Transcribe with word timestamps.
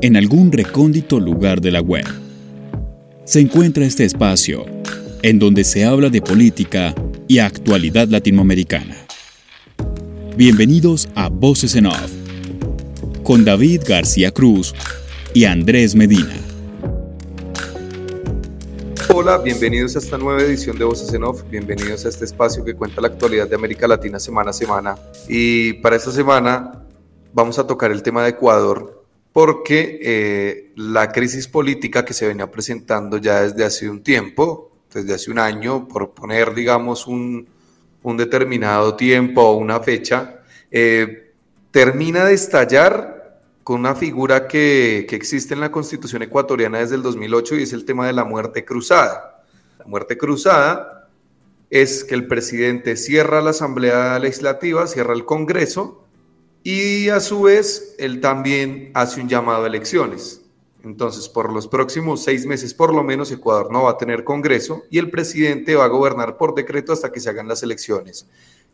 en 0.00 0.16
algún 0.16 0.52
recóndito 0.52 1.20
lugar 1.20 1.60
de 1.60 1.70
la 1.70 1.80
web, 1.80 2.04
se 3.24 3.40
encuentra 3.40 3.84
este 3.84 4.04
espacio 4.04 4.64
en 5.22 5.38
donde 5.38 5.64
se 5.64 5.84
habla 5.84 6.10
de 6.10 6.22
política 6.22 6.94
y 7.28 7.38
actualidad 7.38 8.08
latinoamericana. 8.08 8.96
Bienvenidos 10.36 11.08
a 11.14 11.28
Voces 11.28 11.74
en 11.74 11.86
Off, 11.86 12.12
con 13.22 13.44
David 13.44 13.82
García 13.88 14.30
Cruz 14.30 14.74
y 15.34 15.44
Andrés 15.44 15.94
Medina. 15.94 16.36
Hola, 19.12 19.38
bienvenidos 19.38 19.96
a 19.96 19.98
esta 19.98 20.18
nueva 20.18 20.42
edición 20.42 20.78
de 20.78 20.84
Voces 20.84 21.12
en 21.14 21.24
Off, 21.24 21.42
bienvenidos 21.50 22.04
a 22.04 22.10
este 22.10 22.26
espacio 22.26 22.64
que 22.64 22.74
cuenta 22.74 23.00
la 23.00 23.08
actualidad 23.08 23.48
de 23.48 23.54
América 23.54 23.88
Latina 23.88 24.20
semana 24.20 24.50
a 24.50 24.52
semana. 24.52 24.96
Y 25.26 25.72
para 25.74 25.96
esta 25.96 26.12
semana 26.12 26.84
vamos 27.32 27.58
a 27.58 27.66
tocar 27.66 27.90
el 27.90 28.02
tema 28.02 28.22
de 28.22 28.30
Ecuador 28.30 28.95
porque 29.36 30.00
eh, 30.02 30.72
la 30.76 31.12
crisis 31.12 31.46
política 31.46 32.06
que 32.06 32.14
se 32.14 32.26
venía 32.26 32.50
presentando 32.50 33.18
ya 33.18 33.42
desde 33.42 33.66
hace 33.66 33.90
un 33.90 34.02
tiempo, 34.02 34.72
desde 34.90 35.12
hace 35.12 35.30
un 35.30 35.38
año, 35.38 35.86
por 35.86 36.14
poner, 36.14 36.54
digamos, 36.54 37.06
un, 37.06 37.46
un 38.02 38.16
determinado 38.16 38.96
tiempo 38.96 39.42
o 39.42 39.58
una 39.58 39.78
fecha, 39.80 40.40
eh, 40.70 41.34
termina 41.70 42.24
de 42.24 42.32
estallar 42.32 43.42
con 43.62 43.80
una 43.80 43.94
figura 43.94 44.48
que, 44.48 45.04
que, 45.06 45.16
existe 45.16 45.52
en 45.52 45.60
la 45.60 45.70
constitución 45.70 46.22
ecuatoriana 46.22 46.78
desde 46.78 46.94
el 46.94 47.02
2008 47.02 47.56
y 47.56 47.64
es 47.64 47.74
el 47.74 47.84
tema 47.84 48.06
de 48.06 48.14
la 48.14 48.24
muerte 48.24 48.64
cruzada. 48.64 49.44
La 49.78 49.84
muerte 49.84 50.16
cruzada 50.16 51.10
es 51.68 52.04
que 52.04 52.14
el 52.14 52.26
presidente 52.26 52.96
cierra 52.96 53.42
la 53.42 53.50
Asamblea 53.50 54.18
Legislativa, 54.18 54.86
cierra 54.86 55.12
el 55.12 55.26
Congreso, 55.26 56.05
y 56.68 57.10
a 57.10 57.20
su 57.20 57.42
vez, 57.42 57.94
él 57.96 58.20
también 58.20 58.90
hace 58.92 59.20
un 59.20 59.28
llamado 59.28 59.62
a 59.62 59.66
elecciones. 59.68 60.42
Entonces, 60.82 61.28
por 61.28 61.52
los 61.52 61.68
próximos 61.68 62.24
seis 62.24 62.44
meses, 62.44 62.74
por 62.74 62.92
lo 62.92 63.04
menos, 63.04 63.30
Ecuador 63.30 63.70
no 63.70 63.84
va 63.84 63.92
a 63.92 63.98
tener 63.98 64.24
Congreso 64.24 64.82
y 64.90 64.98
el 64.98 65.08
presidente 65.08 65.76
va 65.76 65.84
a 65.84 65.88
gobernar 65.88 66.36
por 66.36 66.56
decreto 66.56 66.92
hasta 66.92 67.12
que 67.12 67.20
se 67.20 67.30
hagan 67.30 67.46
las 67.46 67.62
elecciones. 67.62 68.26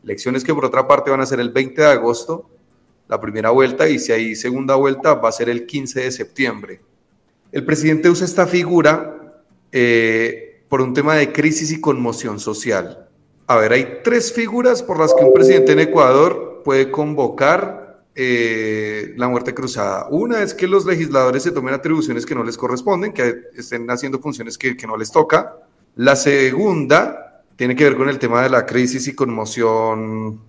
Elecciones 0.03 0.43
que 0.43 0.55
por 0.55 0.65
otra 0.65 0.89
parte 0.89 1.11
van 1.11 1.21
a 1.21 1.27
ser 1.27 1.39
el 1.39 1.51
20 1.51 1.83
de 1.83 1.89
agosto, 1.89 2.49
la 3.09 3.21
primera 3.21 3.51
vuelta, 3.51 3.87
y 3.87 3.99
si 3.99 4.11
hay 4.11 4.37
segunda 4.37 4.75
vuelta 4.77 5.13
va 5.13 5.29
a 5.29 5.33
ser 5.33 5.51
el 5.51 5.67
15 5.67 6.01
de 6.01 6.13
septiembre. 6.13 6.81
El 7.53 7.67
presidente 7.67 8.09
usa 8.09 8.25
esta 8.25 8.47
figura 8.47 9.43
eh, 9.71 10.65
por 10.71 10.81
un 10.81 10.95
tema 10.95 11.17
de 11.17 11.31
crisis 11.31 11.71
y 11.71 11.79
conmoción 11.83 12.41
social. 12.41 13.11
A 13.47 13.57
ver, 13.57 13.73
hay 13.73 14.01
tres 14.03 14.33
figuras 14.33 14.83
por 14.83 14.99
las 14.99 15.13
que 15.13 15.25
un 15.25 15.35
presidente 15.35 15.73
en 15.73 15.81
Ecuador 15.81 16.63
puede 16.63 16.91
convocar 16.91 17.82
eh, 18.15 19.15
la 19.17 19.29
muerte 19.29 19.55
cruzada. 19.55 20.07
Una 20.11 20.43
es 20.43 20.53
que 20.53 20.69
los 20.69 20.85
legisladores 20.85 21.43
se 21.43 21.51
tomen 21.51 21.73
atribuciones 21.73 22.27
que 22.27 22.35
no 22.35 22.45
les 22.45 22.59
corresponden, 22.59 23.13
que 23.13 23.45
estén 23.57 23.91
haciendo 23.91 24.19
funciones 24.19 24.59
que, 24.59 24.77
que 24.77 24.87
no 24.87 24.97
les 24.97 25.11
toca. 25.11 25.57
La 25.97 26.15
segunda 26.15 27.43
tiene 27.57 27.75
que 27.75 27.85
ver 27.85 27.97
con 27.97 28.09
el 28.09 28.19
tema 28.19 28.43
de 28.43 28.51
la 28.51 28.67
crisis 28.67 29.09
y 29.09 29.15
conmoción 29.15 30.41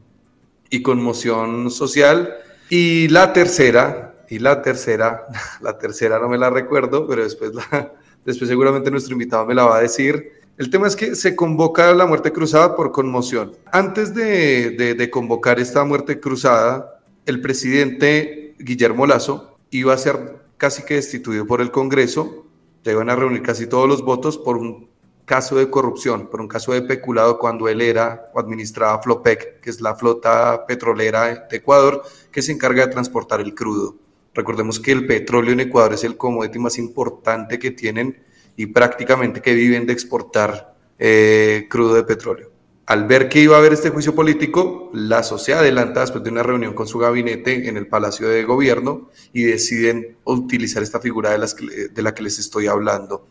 y 0.69 0.81
conmoción 0.81 1.71
social. 1.71 2.33
Y 2.69 3.07
la 3.07 3.31
tercera, 3.31 4.15
y 4.29 4.39
la 4.39 4.61
tercera, 4.61 5.27
la 5.61 5.77
tercera 5.77 6.19
no 6.19 6.27
me 6.27 6.37
la 6.37 6.49
recuerdo, 6.49 7.07
pero 7.07 7.23
después, 7.23 7.51
después 8.25 8.49
seguramente 8.49 8.91
nuestro 8.91 9.13
invitado 9.13 9.45
me 9.45 9.55
la 9.55 9.63
va 9.63 9.77
a 9.77 9.81
decir. 9.81 10.33
El 10.57 10.69
tema 10.69 10.87
es 10.87 10.95
que 10.95 11.15
se 11.15 11.35
convoca 11.35 11.93
la 11.93 12.05
muerte 12.05 12.31
cruzada 12.31 12.75
por 12.75 12.91
conmoción. 12.91 13.53
Antes 13.71 14.13
de, 14.13 14.71
de 14.71 15.09
convocar 15.09 15.59
esta 15.59 15.83
muerte 15.83 16.19
cruzada, 16.19 16.93
el 17.25 17.41
presidente 17.41 18.55
Guillermo 18.59 19.05
Lazo 19.05 19.57
iba 19.71 19.93
a 19.93 19.97
ser 19.97 20.43
casi 20.57 20.83
que 20.83 20.95
destituido 20.95 21.45
por 21.45 21.61
el 21.61 21.71
Congreso, 21.71 22.45
ya 22.83 22.91
iban 22.91 23.09
a 23.09 23.15
reunir 23.15 23.41
casi 23.41 23.67
todos 23.67 23.87
los 23.87 24.03
votos 24.03 24.37
por 24.37 24.57
un 24.57 24.89
caso 25.25 25.55
de 25.55 25.69
corrupción, 25.69 26.29
por 26.29 26.41
un 26.41 26.49
caso 26.49 26.73
de 26.73 26.81
peculado 26.81 27.39
cuando 27.39 27.69
él 27.69 27.81
era 27.81 28.29
o 28.33 28.39
administraba 28.39 29.01
Flopec, 29.01 29.61
que 29.61 29.69
es 29.69 29.79
la 29.79 29.95
flota 29.95 30.65
petrolera 30.67 31.47
de 31.49 31.57
Ecuador 31.57 32.03
que 32.29 32.41
se 32.41 32.51
encarga 32.51 32.85
de 32.85 32.91
transportar 32.91 33.39
el 33.39 33.55
crudo. 33.55 33.95
Recordemos 34.33 34.79
que 34.79 34.91
el 34.91 35.07
petróleo 35.07 35.53
en 35.53 35.61
Ecuador 35.61 35.93
es 35.93 36.03
el 36.03 36.17
commodity 36.17 36.59
más 36.59 36.77
importante 36.77 37.57
que 37.57 37.71
tienen 37.71 38.21
y 38.57 38.67
prácticamente 38.67 39.41
que 39.41 39.53
viven 39.53 39.85
de 39.85 39.93
exportar 39.93 40.75
eh, 40.99 41.67
crudo 41.69 41.95
de 41.95 42.03
petróleo 42.03 42.52
al 42.85 43.07
ver 43.07 43.29
que 43.29 43.39
iba 43.39 43.55
a 43.55 43.59
haber 43.59 43.73
este 43.73 43.89
juicio 43.89 44.13
político, 44.13 44.89
la 44.93 45.23
sociedad 45.23 45.61
adelanta 45.61 46.01
después 46.01 46.23
de 46.23 46.29
una 46.29 46.43
reunión 46.43 46.73
con 46.73 46.85
su 46.85 46.99
gabinete 46.99 47.69
en 47.69 47.77
el 47.77 47.87
Palacio 47.87 48.27
de 48.27 48.43
Gobierno 48.43 49.09
y 49.31 49.43
deciden 49.43 50.17
utilizar 50.25 50.83
esta 50.83 50.99
figura 50.99 51.37
de, 51.37 51.89
de 51.89 52.01
la 52.01 52.13
que 52.13 52.23
les 52.23 52.39
estoy 52.39 52.67
hablando. 52.67 53.25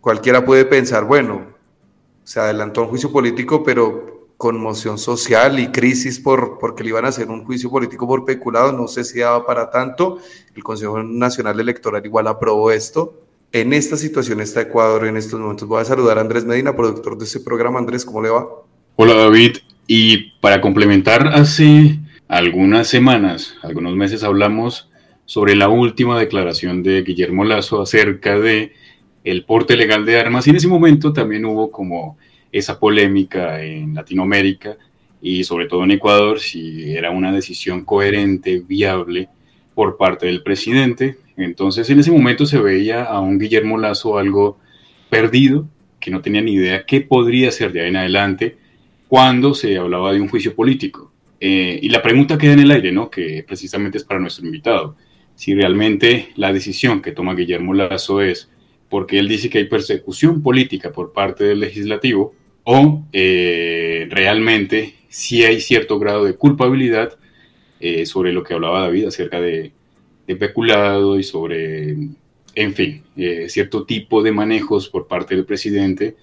Cualquiera 0.00 0.44
puede 0.44 0.64
pensar, 0.64 1.04
bueno, 1.04 1.54
se 2.22 2.38
adelantó 2.38 2.82
un 2.82 2.88
juicio 2.88 3.10
político, 3.10 3.64
pero 3.64 4.28
conmoción 4.36 4.98
social 4.98 5.58
y 5.58 5.72
crisis 5.72 6.20
por, 6.20 6.58
porque 6.58 6.82
le 6.82 6.90
iban 6.90 7.04
a 7.06 7.08
hacer 7.08 7.28
un 7.28 7.44
juicio 7.44 7.70
político 7.70 8.06
por 8.06 8.24
peculado, 8.24 8.72
no 8.72 8.86
sé 8.86 9.02
si 9.04 9.20
daba 9.20 9.44
para 9.46 9.70
tanto. 9.70 10.18
El 10.54 10.62
Consejo 10.62 11.02
Nacional 11.02 11.58
Electoral 11.58 12.04
igual 12.04 12.26
aprobó 12.28 12.70
esto. 12.70 13.22
En 13.52 13.72
esta 13.72 13.96
situación 13.96 14.40
está 14.40 14.60
Ecuador 14.60 15.06
en 15.06 15.16
estos 15.16 15.40
momentos. 15.40 15.66
Voy 15.66 15.80
a 15.80 15.84
saludar 15.84 16.18
a 16.18 16.20
Andrés 16.20 16.44
Medina, 16.44 16.76
productor 16.76 17.16
de 17.16 17.24
este 17.24 17.40
programa. 17.40 17.78
Andrés, 17.78 18.04
¿cómo 18.04 18.20
le 18.20 18.28
va? 18.28 18.46
Hola 18.98 19.12
David, 19.12 19.58
y 19.86 20.30
para 20.40 20.62
complementar, 20.62 21.28
hace 21.28 21.98
algunas 22.28 22.88
semanas, 22.88 23.54
algunos 23.62 23.94
meses 23.94 24.24
hablamos 24.24 24.88
sobre 25.26 25.54
la 25.54 25.68
última 25.68 26.18
declaración 26.18 26.82
de 26.82 27.02
Guillermo 27.02 27.44
Lazo 27.44 27.82
acerca 27.82 28.38
de 28.38 28.72
el 29.22 29.44
porte 29.44 29.76
legal 29.76 30.06
de 30.06 30.18
armas. 30.18 30.46
Y 30.46 30.50
en 30.50 30.56
ese 30.56 30.66
momento 30.66 31.12
también 31.12 31.44
hubo 31.44 31.70
como 31.70 32.16
esa 32.50 32.80
polémica 32.80 33.62
en 33.62 33.92
Latinoamérica 33.92 34.78
y 35.20 35.44
sobre 35.44 35.66
todo 35.66 35.84
en 35.84 35.90
Ecuador 35.90 36.40
si 36.40 36.96
era 36.96 37.10
una 37.10 37.32
decisión 37.32 37.84
coherente, 37.84 38.62
viable 38.66 39.28
por 39.74 39.98
parte 39.98 40.24
del 40.24 40.42
presidente. 40.42 41.18
Entonces 41.36 41.90
en 41.90 42.00
ese 42.00 42.12
momento 42.12 42.46
se 42.46 42.58
veía 42.58 43.04
a 43.04 43.20
un 43.20 43.38
Guillermo 43.38 43.76
Lazo 43.76 44.16
algo 44.16 44.58
perdido, 45.10 45.68
que 46.00 46.10
no 46.10 46.22
tenía 46.22 46.40
ni 46.40 46.54
idea 46.54 46.86
qué 46.86 47.02
podría 47.02 47.50
ser 47.50 47.72
de 47.72 47.82
ahí 47.82 47.88
en 47.90 47.96
adelante 47.96 48.56
cuando 49.08 49.54
se 49.54 49.76
hablaba 49.78 50.12
de 50.12 50.20
un 50.20 50.28
juicio 50.28 50.54
político. 50.54 51.12
Eh, 51.40 51.78
y 51.82 51.88
la 51.88 52.02
pregunta 52.02 52.38
queda 52.38 52.54
en 52.54 52.60
el 52.60 52.70
aire, 52.70 52.92
¿no? 52.92 53.10
Que 53.10 53.44
precisamente 53.46 53.98
es 53.98 54.04
para 54.04 54.20
nuestro 54.20 54.46
invitado. 54.46 54.96
Si 55.34 55.54
realmente 55.54 56.30
la 56.36 56.52
decisión 56.52 57.02
que 57.02 57.12
toma 57.12 57.34
Guillermo 57.34 57.74
Lazo 57.74 58.22
es 58.22 58.50
porque 58.88 59.18
él 59.18 59.28
dice 59.28 59.50
que 59.50 59.58
hay 59.58 59.64
persecución 59.64 60.42
política 60.42 60.92
por 60.92 61.12
parte 61.12 61.44
del 61.44 61.60
legislativo 61.60 62.34
o 62.64 63.04
eh, 63.12 64.06
realmente 64.10 64.94
si 65.08 65.44
hay 65.44 65.60
cierto 65.60 65.98
grado 65.98 66.24
de 66.24 66.36
culpabilidad 66.36 67.18
eh, 67.80 68.06
sobre 68.06 68.32
lo 68.32 68.42
que 68.42 68.54
hablaba 68.54 68.82
David 68.82 69.06
acerca 69.06 69.40
de, 69.40 69.72
de 70.26 70.36
peculado 70.36 71.18
y 71.18 71.22
sobre, 71.22 71.90
en 72.54 72.74
fin, 72.74 73.02
cierto 73.48 73.84
tipo 73.84 74.22
de 74.22 74.32
manejos 74.32 74.88
por 74.88 75.06
parte 75.06 75.34
del 75.34 75.44
presidente 75.44 76.16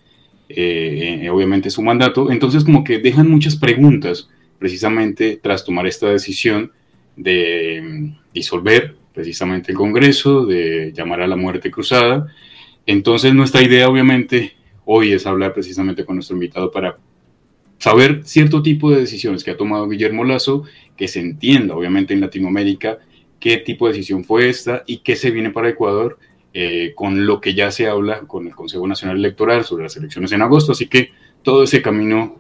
eh, 0.55 1.29
obviamente 1.29 1.69
su 1.69 1.81
mandato. 1.81 2.31
Entonces 2.31 2.63
como 2.63 2.83
que 2.83 2.99
dejan 2.99 3.29
muchas 3.29 3.55
preguntas 3.55 4.29
precisamente 4.59 5.39
tras 5.41 5.65
tomar 5.65 5.87
esta 5.87 6.09
decisión 6.09 6.71
de 7.15 7.81
mm, 7.83 8.33
disolver 8.33 8.95
precisamente 9.13 9.71
el 9.71 9.77
Congreso, 9.77 10.45
de 10.45 10.91
llamar 10.95 11.21
a 11.21 11.27
la 11.27 11.35
muerte 11.35 11.69
cruzada. 11.71 12.27
Entonces 12.85 13.33
nuestra 13.33 13.61
idea 13.61 13.87
obviamente 13.87 14.53
hoy 14.85 15.13
es 15.13 15.25
hablar 15.25 15.53
precisamente 15.53 16.05
con 16.05 16.15
nuestro 16.15 16.35
invitado 16.35 16.71
para 16.71 16.97
saber 17.77 18.21
cierto 18.23 18.61
tipo 18.61 18.91
de 18.91 19.01
decisiones 19.01 19.43
que 19.43 19.51
ha 19.51 19.57
tomado 19.57 19.87
Guillermo 19.87 20.23
Lazo, 20.23 20.63
que 20.95 21.07
se 21.07 21.19
entienda 21.19 21.75
obviamente 21.75 22.13
en 22.13 22.21
Latinoamérica 22.21 22.99
qué 23.39 23.57
tipo 23.57 23.87
de 23.87 23.93
decisión 23.93 24.23
fue 24.23 24.47
esta 24.47 24.83
y 24.87 24.99
qué 24.99 25.17
se 25.17 25.29
viene 25.29 25.49
para 25.49 25.69
Ecuador 25.69 26.17
eh, 26.53 26.93
con 26.95 27.25
lo 27.25 27.41
que 27.41 27.53
ya 27.53 27.71
se 27.71 27.87
habla 27.87 28.19
con 28.21 28.47
el 28.47 28.55
Consejo 28.55 28.87
Nacional 28.87 29.17
Electoral 29.17 29.63
sobre 29.63 29.83
las 29.83 29.97
elecciones 29.97 30.31
en 30.31 30.41
agosto. 30.41 30.73
Así 30.73 30.87
que 30.87 31.11
todo 31.41 31.63
ese 31.63 31.81
camino 31.81 32.39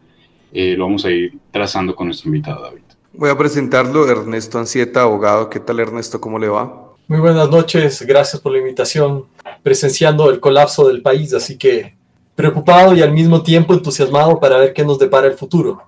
eh, 0.51 0.75
lo 0.77 0.85
vamos 0.85 1.05
a 1.05 1.11
ir 1.11 1.33
trazando 1.51 1.95
con 1.95 2.07
nuestro 2.07 2.27
invitado 2.27 2.61
David. 2.61 2.83
Voy 3.13 3.29
a 3.29 3.37
presentarlo, 3.37 4.07
Ernesto 4.07 4.59
Ansieta, 4.59 5.01
abogado. 5.01 5.49
¿Qué 5.49 5.59
tal, 5.59 5.79
Ernesto? 5.79 6.21
¿Cómo 6.21 6.39
le 6.39 6.47
va? 6.47 6.93
Muy 7.07 7.19
buenas 7.19 7.49
noches, 7.49 8.01
gracias 8.03 8.41
por 8.41 8.53
la 8.53 8.59
invitación, 8.59 9.25
presenciando 9.61 10.31
el 10.31 10.39
colapso 10.39 10.87
del 10.87 11.01
país, 11.01 11.33
así 11.33 11.57
que 11.57 11.95
preocupado 12.33 12.95
y 12.95 13.01
al 13.01 13.11
mismo 13.11 13.43
tiempo 13.43 13.73
entusiasmado 13.73 14.39
para 14.39 14.57
ver 14.57 14.73
qué 14.73 14.85
nos 14.85 14.97
depara 14.99 15.27
el 15.27 15.33
futuro. 15.33 15.83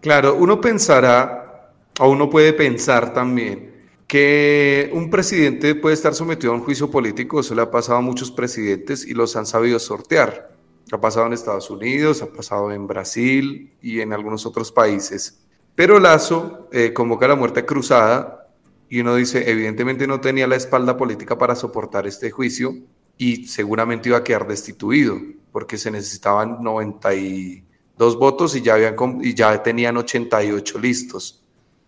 Claro, 0.00 0.36
uno 0.36 0.60
pensará, 0.60 1.72
o 1.98 2.08
uno 2.08 2.28
puede 2.28 2.52
pensar 2.52 3.14
también, 3.14 3.73
que 4.06 4.90
un 4.92 5.10
presidente 5.10 5.74
puede 5.74 5.94
estar 5.94 6.14
sometido 6.14 6.52
a 6.52 6.56
un 6.56 6.62
juicio 6.62 6.90
político, 6.90 7.40
eso 7.40 7.54
le 7.54 7.62
ha 7.62 7.70
pasado 7.70 7.98
a 7.98 8.02
muchos 8.02 8.30
presidentes 8.30 9.06
y 9.06 9.14
los 9.14 9.36
han 9.36 9.46
sabido 9.46 9.78
sortear. 9.78 10.52
Ha 10.92 11.00
pasado 11.00 11.26
en 11.26 11.32
Estados 11.32 11.70
Unidos, 11.70 12.22
ha 12.22 12.26
pasado 12.26 12.70
en 12.70 12.86
Brasil 12.86 13.72
y 13.80 14.00
en 14.00 14.12
algunos 14.12 14.44
otros 14.44 14.70
países. 14.70 15.40
Pero 15.74 15.98
Lazo 15.98 16.68
eh, 16.72 16.92
convoca 16.92 17.26
la 17.26 17.34
muerte 17.34 17.64
cruzada 17.64 18.48
y 18.88 19.00
uno 19.00 19.16
dice, 19.16 19.50
evidentemente 19.50 20.06
no 20.06 20.20
tenía 20.20 20.46
la 20.46 20.56
espalda 20.56 20.96
política 20.96 21.36
para 21.38 21.56
soportar 21.56 22.06
este 22.06 22.30
juicio 22.30 22.76
y 23.16 23.46
seguramente 23.46 24.08
iba 24.08 24.18
a 24.18 24.24
quedar 24.24 24.46
destituido, 24.46 25.18
porque 25.50 25.78
se 25.78 25.90
necesitaban 25.90 26.62
92 26.62 28.18
votos 28.18 28.54
y 28.54 28.62
ya, 28.62 28.74
habían, 28.74 28.94
y 29.22 29.34
ya 29.34 29.62
tenían 29.62 29.96
88 29.96 30.78
listos 30.78 31.42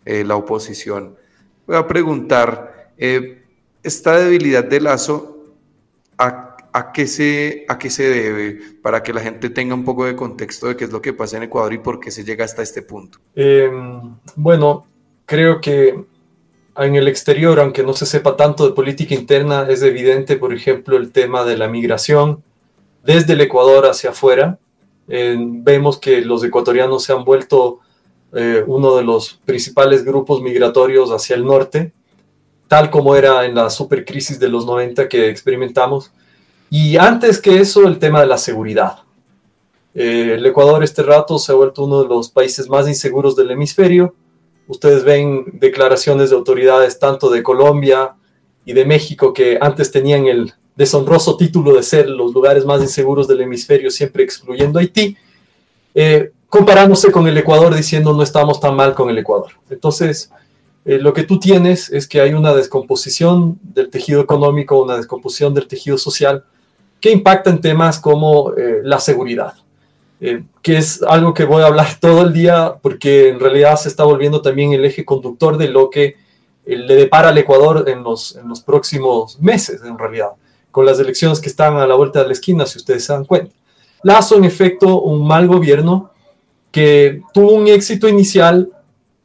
eh, 0.05 0.25
la 0.25 0.37
oposición. 0.37 1.17
Voy 1.67 1.77
a 1.77 1.87
preguntar, 1.87 2.93
eh, 2.97 3.43
esta 3.83 4.19
debilidad 4.19 4.65
de 4.65 4.81
Lazo, 4.81 5.39
¿a, 6.17 6.57
a, 6.73 6.93
qué 6.93 7.07
se, 7.07 7.65
¿a 7.69 7.77
qué 7.79 7.91
se 7.91 8.05
debe? 8.09 8.61
Para 8.83 9.03
que 9.03 9.13
la 9.13 9.21
gente 9.21 9.51
tenga 9.51 9.75
un 9.75 9.85
poco 9.85 10.05
de 10.05 10.15
contexto 10.15 10.69
de 10.69 10.77
qué 10.77 10.85
es 10.85 10.93
lo 10.93 11.03
que 11.03 11.13
pasa 11.13 11.37
en 11.37 11.45
Ecuador 11.45 11.73
y 11.73 11.79
por 11.79 11.99
qué 11.99 12.11
se 12.11 12.25
llega 12.25 12.45
hasta 12.45 12.63
este 12.63 12.83
punto. 12.83 13.19
Em, 13.35 14.17
bueno, 14.37 14.87
creo 15.25 15.61
que 15.61 16.05
en 16.77 16.95
el 16.95 17.09
exterior, 17.09 17.59
aunque 17.59 17.83
no 17.83 17.95
se 17.95 18.07
sepa 18.07 18.37
tanto 18.37 18.67
de 18.67 18.75
política 18.75 19.15
interna, 19.15 19.67
es 19.69 19.83
evidente, 19.83 20.37
por 20.37 20.53
ejemplo, 20.53 20.97
el 20.97 21.11
tema 21.11 21.45
de 21.45 21.57
la 21.57 21.69
migración 21.69 22.45
desde 23.03 23.33
el 23.33 23.41
Ecuador 23.41 23.87
hacia 23.87 24.11
afuera. 24.11 24.59
vemos 25.09 25.99
que 25.99 26.21
los 26.21 26.43
ecuatorianos 26.43 27.05
se 27.05 27.13
han 27.13 27.25
vuelto 27.25 27.81
eh, 28.37 28.63
uno 28.67 28.95
de 28.97 29.03
los 29.03 29.41
principales 29.45 30.05
grupos 30.05 30.41
migratorios 30.41 31.11
hacia 31.11 31.35
el 31.35 31.45
norte, 31.45 31.93
tal 32.69 32.91
como 32.91 33.17
era 33.17 33.45
en 33.45 33.55
la 33.55 33.71
supercrisis 33.71 34.39
de 34.39 34.49
los 34.49 34.67
90 34.67 35.09
que 35.09 35.29
experimentamos. 35.29 36.13
Y 36.71 36.97
antes 36.97 37.41
que 37.41 37.59
eso, 37.59 37.87
el 37.87 37.99
tema 37.99 38.21
de 38.21 38.27
la 38.27 38.39
seguridad. 38.39 38.99
Eh, 39.95 40.35
el 40.35 40.45
Ecuador 40.45 40.85
este 40.85 41.03
rato 41.03 41.39
se 41.39 41.53
ha 41.53 41.55
vuelto 41.55 41.85
uno 41.85 42.03
de 42.03 42.09
los 42.09 42.29
países 42.29 42.69
más 42.69 42.87
inseguros 42.87 43.35
del 43.35 43.51
hemisferio 43.51 44.15
Ustedes 44.69 45.05
ven 45.05 45.45
declaraciones 45.61 46.31
de 46.31 46.37
autoridades 46.37 46.99
tanto 46.99 47.31
de 47.31 47.43
Colombia 47.43 48.15
y 48.65 48.73
de 48.73 48.85
México 48.85 49.33
que 49.33 49.59
antes 49.61 49.93
tenían 49.93 50.27
el 50.27 50.53
deshonroso 50.75 51.37
título 51.37 51.75
de 51.75 51.83
ser 51.83 52.11
los 52.11 52.35
lugares 52.35 52.65
más 52.65 52.83
inseguros 52.83 53.29
del 53.29 53.43
hemisferio, 53.43 53.91
siempre 53.91 54.25
excluyendo 54.25 54.79
Haití, 54.79 55.17
eh, 55.95 56.33
comparándose 56.49 57.11
con 57.11 57.27
el 57.27 57.37
Ecuador 57.37 57.75
diciendo 57.75 58.13
no 58.13 58.23
estamos 58.23 58.61
tan 58.61 58.75
mal 58.75 58.95
con 58.95 59.11
el 59.11 59.19
Ecuador. 59.19 59.53
Entonces, 59.71 60.31
eh, 60.85 60.99
lo 60.99 61.13
que 61.13 61.25
tú 61.25 61.41
tienes 61.41 61.91
es 61.91 62.07
que 62.07 62.21
hay 62.21 62.33
una 62.33 62.55
descomposición 62.55 63.59
del 63.63 63.91
tejido 63.91 64.21
económico, 64.21 64.83
una 64.83 64.97
descomposición 64.97 65.53
del 65.53 65.67
tejido 65.67 65.99
social 65.99 66.45
que 67.01 67.11
impacta 67.11 67.51
en 67.51 67.61
temas 67.61 67.99
como 67.99 68.53
eh, 68.55 68.81
la 68.85 69.01
seguridad. 69.01 69.55
Eh, 70.21 70.45
que 70.63 70.79
es 70.79 71.03
algo 71.03 71.35
que 71.35 71.45
voy 71.45 71.63
a 71.63 71.67
hablar 71.67 71.89
todo 72.01 72.23
el 72.23 72.33
día 72.33 72.77
porque 72.81 73.29
en 73.29 73.41
realidad 73.41 73.77
se 73.77 73.89
está 73.89 74.05
volviendo 74.05 74.41
también 74.41 74.73
el 74.73 74.85
eje 74.85 75.05
conductor 75.05 75.59
de 75.59 75.69
lo 75.69 75.91
que 75.91 76.17
le 76.65 76.97
depara 76.97 77.29
al 77.29 77.39
Ecuador 77.39 77.85
en 77.89 78.03
los, 78.03 78.35
en 78.37 78.49
los 78.49 78.61
próximos 78.61 79.41
meses, 79.41 79.83
en 79.85 79.97
realidad, 79.99 80.31
con 80.73 80.85
las 80.85 80.99
elecciones 80.99 81.41
que 81.41 81.49
están 81.49 81.77
a 81.77 81.87
la 81.87 81.95
vuelta 81.95 82.21
de 82.21 82.27
la 82.27 82.33
esquina, 82.33 82.67
si 82.67 82.79
ustedes 82.79 83.05
se 83.05 83.13
dan 83.13 83.25
cuenta. 83.25 83.55
Lazo, 84.03 84.37
en 84.37 84.45
efecto, 84.45 85.01
un 85.01 85.27
mal 85.27 85.47
gobierno 85.47 86.11
que 86.77 87.23
tuvo 87.33 87.53
un 87.53 87.69
éxito 87.69 88.09
inicial 88.09 88.71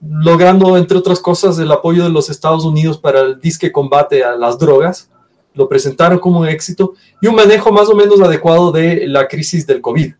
logrando, 0.01 0.77
entre 0.77 0.97
otras 0.97 1.19
cosas, 1.19 1.59
el 1.59 1.71
apoyo 1.71 2.03
de 2.03 2.09
los 2.09 2.29
Estados 2.29 2.65
Unidos 2.65 2.97
para 2.97 3.21
el 3.21 3.39
disque 3.39 3.71
combate 3.71 4.23
a 4.23 4.35
las 4.35 4.57
drogas, 4.57 5.09
lo 5.53 5.67
presentaron 5.67 6.17
como 6.17 6.39
un 6.39 6.47
éxito, 6.47 6.93
y 7.21 7.27
un 7.27 7.35
manejo 7.35 7.71
más 7.71 7.89
o 7.89 7.95
menos 7.95 8.19
adecuado 8.21 8.71
de 8.71 9.05
la 9.07 9.27
crisis 9.27 9.67
del 9.67 9.81
COVID 9.81 10.13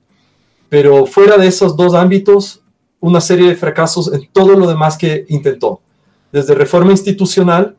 pero 0.72 1.06
fuera 1.06 1.36
de 1.36 1.48
esos 1.48 1.76
dos 1.76 1.94
ámbitos, 1.94 2.62
una 3.02 3.20
serie 3.20 3.50
de 3.50 3.58
fracasos 3.58 4.10
en 4.14 4.30
todo 4.32 4.56
lo 4.56 4.66
demás 4.66 4.98
que 4.98 5.26
intentó. 5.28 5.82
Desde 6.32 6.56
reforma 6.56 6.92
institucional, 6.92 7.76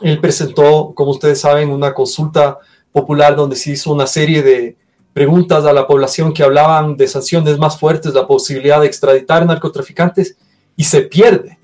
él 0.00 0.18
presentó, 0.18 0.92
como 0.96 1.12
ustedes 1.12 1.40
saben, 1.40 1.70
una 1.70 1.94
consulta 1.94 2.58
popular 2.90 3.36
donde 3.36 3.54
se 3.54 3.70
hizo 3.70 3.92
una 3.92 4.08
serie 4.08 4.42
de 4.42 4.76
preguntas 5.14 5.64
a 5.64 5.72
la 5.72 5.86
población 5.86 6.34
que 6.34 6.42
hablaban 6.42 6.96
de 6.96 7.06
sanciones 7.06 7.56
más 7.56 7.78
fuertes, 7.78 8.12
la 8.12 8.26
posibilidad 8.26 8.80
de 8.80 8.88
extraditar 8.88 9.46
narcotraficantes, 9.46 10.36
y 10.76 10.84
se 10.84 11.02
pierde. 11.02 11.56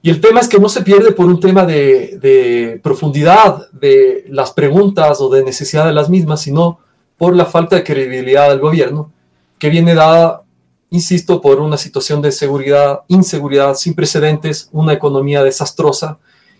Y 0.00 0.10
el 0.10 0.20
tema 0.20 0.40
es 0.40 0.48
que 0.48 0.58
no 0.58 0.68
se 0.68 0.82
pierde 0.82 1.12
por 1.12 1.26
un 1.26 1.40
tema 1.40 1.66
de, 1.66 2.78
profundidad 2.82 3.70
de 3.72 4.24
las 4.28 4.52
preguntas 4.52 5.20
o 5.20 5.28
de 5.28 5.42
necesidad 5.42 5.84
de 5.84 5.92
las 5.92 6.08
mismas, 6.08 6.42
sino 6.42 6.78
por 7.18 7.34
la 7.34 7.44
falta 7.44 7.76
de 7.76 7.84
credibilidad 7.84 8.48
del 8.50 8.60
gobierno 8.60 9.10
que 9.58 9.70
viene 9.70 9.94
dada, 9.94 10.42
insisto, 10.90 11.40
por 11.40 11.60
una 11.60 11.76
situación 11.76 12.22
de 12.22 12.32
seguridad, 12.32 13.00
inseguridad 13.08 13.74
sin 13.74 13.94
precedentes, 13.94 14.68
una 14.72 14.92
economía 14.92 15.42
desastrosa 15.42 16.18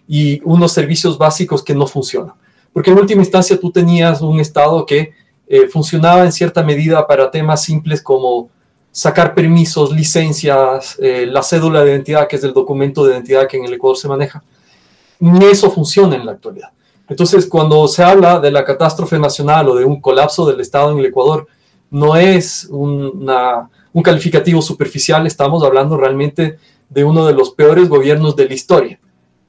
y 0.08 0.41
unos 0.44 0.73
servicios 0.73 1.19
básicos 1.19 1.62
que 1.62 1.75
no 1.75 1.87
funcionan. 1.87 2.35
Porque 2.73 2.91
en 2.91 2.99
última 2.99 3.23
instancia 3.23 3.61
tú 3.61 3.70
tenías 3.70 4.23
un 4.23 4.41
Estado 4.41 4.85
que 4.87 5.12
eh, 5.46 5.69
funcionaba 5.69 6.25
en 6.25 6.32
cierta 6.32 6.62
medida 6.62 7.06
para 7.06 7.31
temas 7.31 7.62
simples 7.62 8.02
como 8.02 8.49
sacar 8.91 9.35
permisos, 9.35 9.93
licencias, 9.93 10.96
eh, 11.00 11.26
la 11.26 11.43
cédula 11.43 11.82
de 11.82 11.91
identidad, 11.93 12.29
que 12.29 12.37
es 12.37 12.44
el 12.44 12.52
documento 12.52 13.05
de 13.05 13.14
identidad 13.14 13.49
que 13.49 13.56
en 13.56 13.64
el 13.64 13.73
Ecuador 13.73 13.96
se 13.96 14.08
maneja. 14.08 14.43
Ni 15.19 15.44
eso 15.46 15.70
funciona 15.70 16.17
en 16.17 16.26
la 16.26 16.32
actualidad. 16.32 16.70
Entonces, 17.08 17.46
cuando 17.46 17.87
se 17.88 18.02
habla 18.02 18.41
de 18.41 18.50
la 18.50 18.64
catástrofe 18.64 19.19
nacional 19.19 19.69
o 19.69 19.75
de 19.75 19.85
un 19.85 20.00
colapso 20.00 20.46
del 20.46 20.61
Estado 20.61 20.93
en 20.93 20.99
el 20.99 21.06
Ecuador, 21.06 21.46
no 21.91 22.17
es 22.17 22.69
un 22.70 24.02
calificativo 24.02 24.62
superficial, 24.62 25.26
estamos 25.26 25.62
hablando 25.62 25.96
realmente 25.96 26.58
de 26.88 27.05
uno 27.05 27.26
de 27.26 27.35
los 27.35 27.50
peores 27.50 27.88
gobiernos 27.88 28.37
de 28.37 28.49
la 28.49 28.55
historia. 28.55 29.00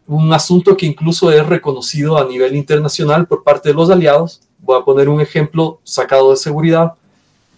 Un 0.07 0.31
asunto 0.33 0.75
que 0.75 0.85
incluso 0.85 1.31
es 1.31 1.45
reconocido 1.45 2.17
a 2.17 2.25
nivel 2.25 2.55
internacional 2.55 3.27
por 3.27 3.43
parte 3.43 3.69
de 3.69 3.75
los 3.75 3.89
aliados. 3.89 4.41
Voy 4.65 4.79
a 4.79 4.83
poner 4.83 5.07
un 5.09 5.21
ejemplo 5.21 5.79
sacado 5.83 6.31
de 6.31 6.37
seguridad. 6.37 6.93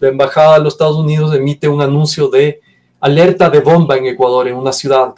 La 0.01 0.09
Embajada 0.09 0.57
de 0.57 0.63
los 0.65 0.74
Estados 0.74 0.98
Unidos 0.98 1.33
emite 1.33 1.69
un 1.69 1.81
anuncio 1.81 2.27
de 2.27 2.59
alerta 3.00 3.50
de 3.50 3.62
bomba 3.62 3.95
en 3.95 4.07
Ecuador, 4.07 4.50
en 4.50 4.56
una 4.56 4.74
ciudad, 4.74 5.15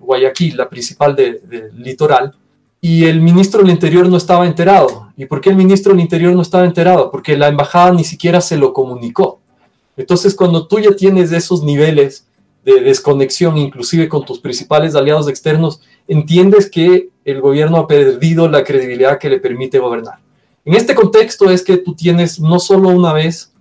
Guayaquil, 0.00 0.56
la 0.56 0.68
principal 0.68 1.14
del 1.14 1.40
litoral, 1.76 2.34
y 2.80 3.04
el 3.04 3.20
ministro 3.20 3.62
del 3.62 3.70
Interior 3.70 4.08
no 4.08 4.16
estaba 4.16 4.44
enterado. 4.44 5.12
¿Y 5.16 5.26
por 5.26 5.40
qué 5.40 5.50
el 5.50 5.56
ministro 5.56 5.92
del 5.92 6.00
Interior 6.00 6.34
no 6.34 6.42
estaba 6.42 6.64
enterado? 6.64 7.12
Porque 7.12 7.36
la 7.36 7.46
embajada 7.46 7.92
ni 7.92 8.02
siquiera 8.02 8.40
se 8.40 8.56
lo 8.56 8.72
comunicó. 8.72 9.38
Entonces, 9.96 10.34
cuando 10.34 10.66
tú 10.66 10.80
ya 10.80 10.96
tienes 10.96 11.30
esos 11.30 11.62
niveles 11.62 12.26
de 12.64 12.80
desconexión, 12.80 13.56
inclusive 13.56 14.08
con 14.08 14.24
tus 14.24 14.40
principales 14.40 14.96
aliados 14.96 15.28
externos, 15.28 15.80
entiendes 16.08 16.68
que 16.68 17.10
el 17.24 17.40
gobierno 17.40 17.76
ha 17.76 17.86
perdido 17.86 18.48
la 18.48 18.64
credibilidad 18.64 19.18
que 19.18 19.30
le 19.30 19.38
permite 19.38 19.78
gobernar. 19.78 20.18
En 20.70 20.76
este 20.76 20.94
contexto 20.94 21.50
es 21.50 21.64
que 21.64 21.78
tú 21.78 21.96
tienes 21.96 22.38
no 22.38 22.60
solo 22.60 22.90
una 22.90 23.12
vez 23.12 23.52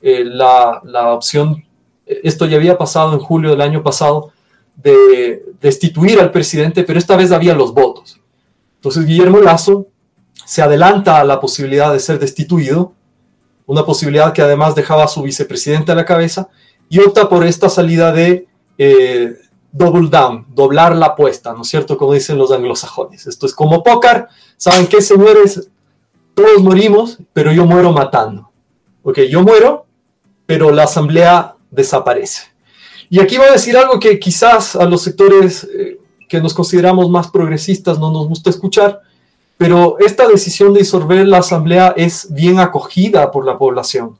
eh, 0.00 0.22
la, 0.24 0.80
la 0.84 1.12
opción, 1.12 1.64
esto 2.06 2.46
ya 2.46 2.56
había 2.56 2.78
pasado 2.78 3.14
en 3.14 3.18
julio 3.18 3.50
del 3.50 3.62
año 3.62 3.82
pasado, 3.82 4.30
de 4.76 5.44
destituir 5.60 6.20
al 6.20 6.30
presidente, 6.30 6.84
pero 6.84 7.00
esta 7.00 7.16
vez 7.16 7.32
había 7.32 7.56
los 7.56 7.74
votos. 7.74 8.20
Entonces 8.76 9.06
Guillermo 9.06 9.40
Lazo 9.40 9.88
se 10.44 10.62
adelanta 10.62 11.18
a 11.18 11.24
la 11.24 11.40
posibilidad 11.40 11.92
de 11.92 11.98
ser 11.98 12.20
destituido, 12.20 12.92
una 13.66 13.84
posibilidad 13.84 14.32
que 14.32 14.42
además 14.42 14.76
dejaba 14.76 15.02
a 15.02 15.08
su 15.08 15.20
vicepresidente 15.22 15.90
a 15.90 15.96
la 15.96 16.04
cabeza, 16.04 16.48
y 16.88 17.00
opta 17.00 17.28
por 17.28 17.44
esta 17.44 17.68
salida 17.68 18.12
de 18.12 18.46
eh, 18.78 19.34
double 19.72 20.08
down, 20.08 20.46
doblar 20.54 20.94
la 20.94 21.06
apuesta, 21.06 21.54
¿no 21.54 21.62
es 21.62 21.68
cierto? 21.68 21.98
Como 21.98 22.14
dicen 22.14 22.38
los 22.38 22.52
anglosajones. 22.52 23.26
Esto 23.26 23.46
es 23.46 23.52
como 23.52 23.82
póker, 23.82 24.28
¿saben 24.56 24.86
qué, 24.86 25.02
señores? 25.02 25.68
Todos 26.34 26.62
morimos, 26.62 27.18
pero 27.32 27.52
yo 27.52 27.66
muero 27.66 27.92
matando. 27.92 28.50
Ok, 29.02 29.20
yo 29.30 29.42
muero, 29.42 29.86
pero 30.46 30.70
la 30.70 30.84
asamblea 30.84 31.56
desaparece. 31.70 32.44
Y 33.10 33.20
aquí 33.20 33.36
voy 33.36 33.48
a 33.48 33.52
decir 33.52 33.76
algo 33.76 34.00
que 34.00 34.18
quizás 34.18 34.74
a 34.76 34.84
los 34.86 35.02
sectores 35.02 35.64
eh, 35.64 35.98
que 36.28 36.40
nos 36.40 36.54
consideramos 36.54 37.10
más 37.10 37.28
progresistas 37.28 37.98
no 37.98 38.10
nos 38.10 38.26
gusta 38.26 38.48
escuchar, 38.48 39.00
pero 39.58 39.98
esta 39.98 40.26
decisión 40.26 40.72
de 40.72 40.80
disolver 40.80 41.26
la 41.28 41.38
asamblea 41.38 41.92
es 41.96 42.32
bien 42.32 42.58
acogida 42.58 43.30
por 43.30 43.44
la 43.44 43.58
población. 43.58 44.16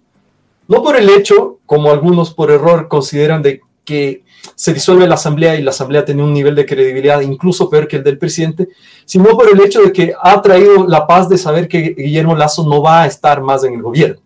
No 0.69 0.83
por 0.83 0.97
el 0.97 1.09
hecho, 1.09 1.59
como 1.65 1.91
algunos 1.91 2.33
por 2.35 2.51
error 2.51 2.89
consideran, 2.89 3.43
de 3.43 3.63
que 3.85 4.25
se 4.55 4.75
disuelve 4.75 5.07
la 5.07 5.15
asamblea 5.15 5.57
y 5.57 5.63
la 5.63 5.71
asamblea 5.71 6.05
tiene 6.05 6.23
un 6.23 6.33
nivel 6.33 6.55
de 6.55 6.67
credibilidad 6.67 7.21
incluso 7.21 7.71
peor 7.71 7.89
que 7.89 7.97
el 7.97 8.05
del 8.05 8.19
presidente, 8.19 8.69
sino 9.05 9.37
por 9.37 9.49
el 9.53 9.61
hecho 9.61 9.83
de 9.83 9.93
que 9.93 10.15
ha 10.21 10.41
traído 10.43 10.87
la 10.87 11.07
paz 11.07 11.29
de 11.29 11.39
saber 11.39 11.69
que 11.69 11.95
Guillermo 11.97 12.35
Lazo 12.35 12.65
no 12.65 12.83
va 12.83 13.03
a 13.03 13.07
estar 13.07 13.41
más 13.43 13.65
en 13.65 13.75
el 13.75 13.83
gobierno. 13.83 14.21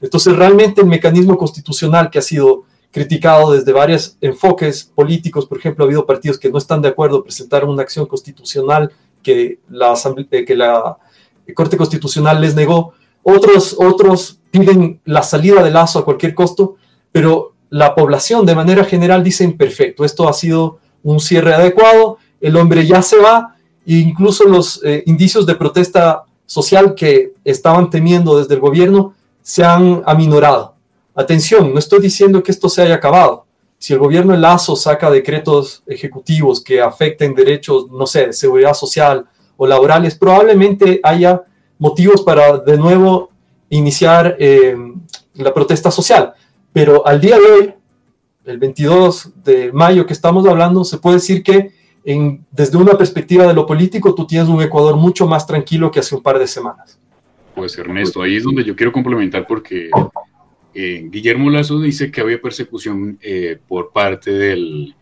Entonces, 0.00 0.36
realmente 0.36 0.80
el 0.80 0.86
mecanismo 0.86 1.36
constitucional 1.36 2.10
que 2.10 2.18
ha 2.18 2.22
sido 2.22 2.64
criticado 2.90 3.52
desde 3.52 3.72
varios 3.72 4.16
enfoques 4.20 4.84
políticos. 4.94 5.46
Por 5.46 5.58
ejemplo, 5.58 5.84
ha 5.84 5.86
habido 5.86 6.06
partidos 6.06 6.38
que 6.38 6.50
no 6.50 6.58
están 6.58 6.80
de 6.80 6.88
acuerdo, 6.88 7.22
presentaron 7.22 7.70
una 7.70 7.82
acción 7.82 8.06
constitucional 8.06 8.92
que 9.22 9.58
la, 9.68 9.94
eh, 10.30 10.44
que 10.44 10.56
la 10.56 10.96
Corte 11.54 11.76
Constitucional 11.76 12.40
les 12.40 12.54
negó. 12.54 12.94
Otros, 13.22 13.76
otros 13.78 14.40
piden 14.50 15.00
la 15.04 15.22
salida 15.22 15.62
de 15.62 15.70
Lazo 15.70 15.98
a 15.98 16.04
cualquier 16.04 16.34
costo, 16.34 16.76
pero 17.12 17.54
la 17.70 17.94
población 17.94 18.46
de 18.46 18.54
manera 18.54 18.84
general 18.84 19.22
dice 19.22 19.48
perfecto, 19.50 20.04
esto 20.04 20.28
ha 20.28 20.32
sido 20.32 20.78
un 21.02 21.20
cierre 21.20 21.54
adecuado, 21.54 22.18
el 22.40 22.56
hombre 22.56 22.86
ya 22.86 23.02
se 23.02 23.18
va 23.18 23.56
e 23.86 23.94
incluso 23.94 24.44
los 24.44 24.82
eh, 24.84 25.02
indicios 25.06 25.46
de 25.46 25.54
protesta 25.54 26.24
social 26.46 26.94
que 26.94 27.34
estaban 27.44 27.90
temiendo 27.90 28.38
desde 28.38 28.54
el 28.54 28.60
gobierno 28.60 29.14
se 29.42 29.64
han 29.64 30.02
aminorado. 30.06 30.74
Atención, 31.14 31.72
no 31.72 31.78
estoy 31.78 32.00
diciendo 32.00 32.42
que 32.42 32.52
esto 32.52 32.68
se 32.68 32.82
haya 32.82 32.94
acabado. 32.94 33.44
Si 33.78 33.92
el 33.92 33.98
gobierno 33.98 34.32
de 34.32 34.38
Lazo 34.38 34.76
saca 34.76 35.10
decretos 35.10 35.82
ejecutivos 35.86 36.62
que 36.62 36.80
afecten 36.80 37.34
derechos, 37.34 37.88
no 37.90 38.06
sé, 38.06 38.28
de 38.28 38.32
seguridad 38.32 38.74
social 38.74 39.26
o 39.56 39.66
laborales, 39.66 40.14
probablemente 40.16 41.00
haya 41.02 41.42
motivos 41.78 42.22
para 42.22 42.58
de 42.58 42.76
nuevo 42.76 43.30
iniciar 43.70 44.36
eh, 44.38 44.76
la 45.34 45.54
protesta 45.54 45.90
social. 45.90 46.34
Pero 46.72 47.06
al 47.06 47.20
día 47.20 47.36
de 47.36 47.44
hoy, 47.44 47.74
el 48.44 48.58
22 48.58 49.32
de 49.44 49.72
mayo 49.72 50.06
que 50.06 50.12
estamos 50.12 50.46
hablando, 50.46 50.84
se 50.84 50.98
puede 50.98 51.16
decir 51.16 51.42
que 51.42 51.72
desde 52.50 52.78
una 52.78 52.96
perspectiva 52.96 53.46
de 53.46 53.54
lo 53.54 53.66
político, 53.66 54.14
tú 54.14 54.26
tienes 54.26 54.48
un 54.48 54.62
Ecuador 54.62 54.96
mucho 54.96 55.26
más 55.26 55.46
tranquilo 55.46 55.90
que 55.90 56.00
hace 56.00 56.14
un 56.14 56.22
par 56.22 56.38
de 56.38 56.46
semanas. 56.46 56.98
Pues 57.54 57.76
Ernesto, 57.76 58.22
ahí 58.22 58.36
es 58.36 58.44
donde 58.44 58.64
yo 58.64 58.74
quiero 58.74 58.92
complementar 58.92 59.46
porque 59.46 59.90
eh, 60.72 61.08
Guillermo 61.10 61.50
Lazo 61.50 61.80
dice 61.80 62.10
que 62.10 62.20
había 62.20 62.40
persecución 62.40 63.18
eh, 63.20 63.58
por 63.66 63.90
parte 63.90 64.30
del 64.30 64.94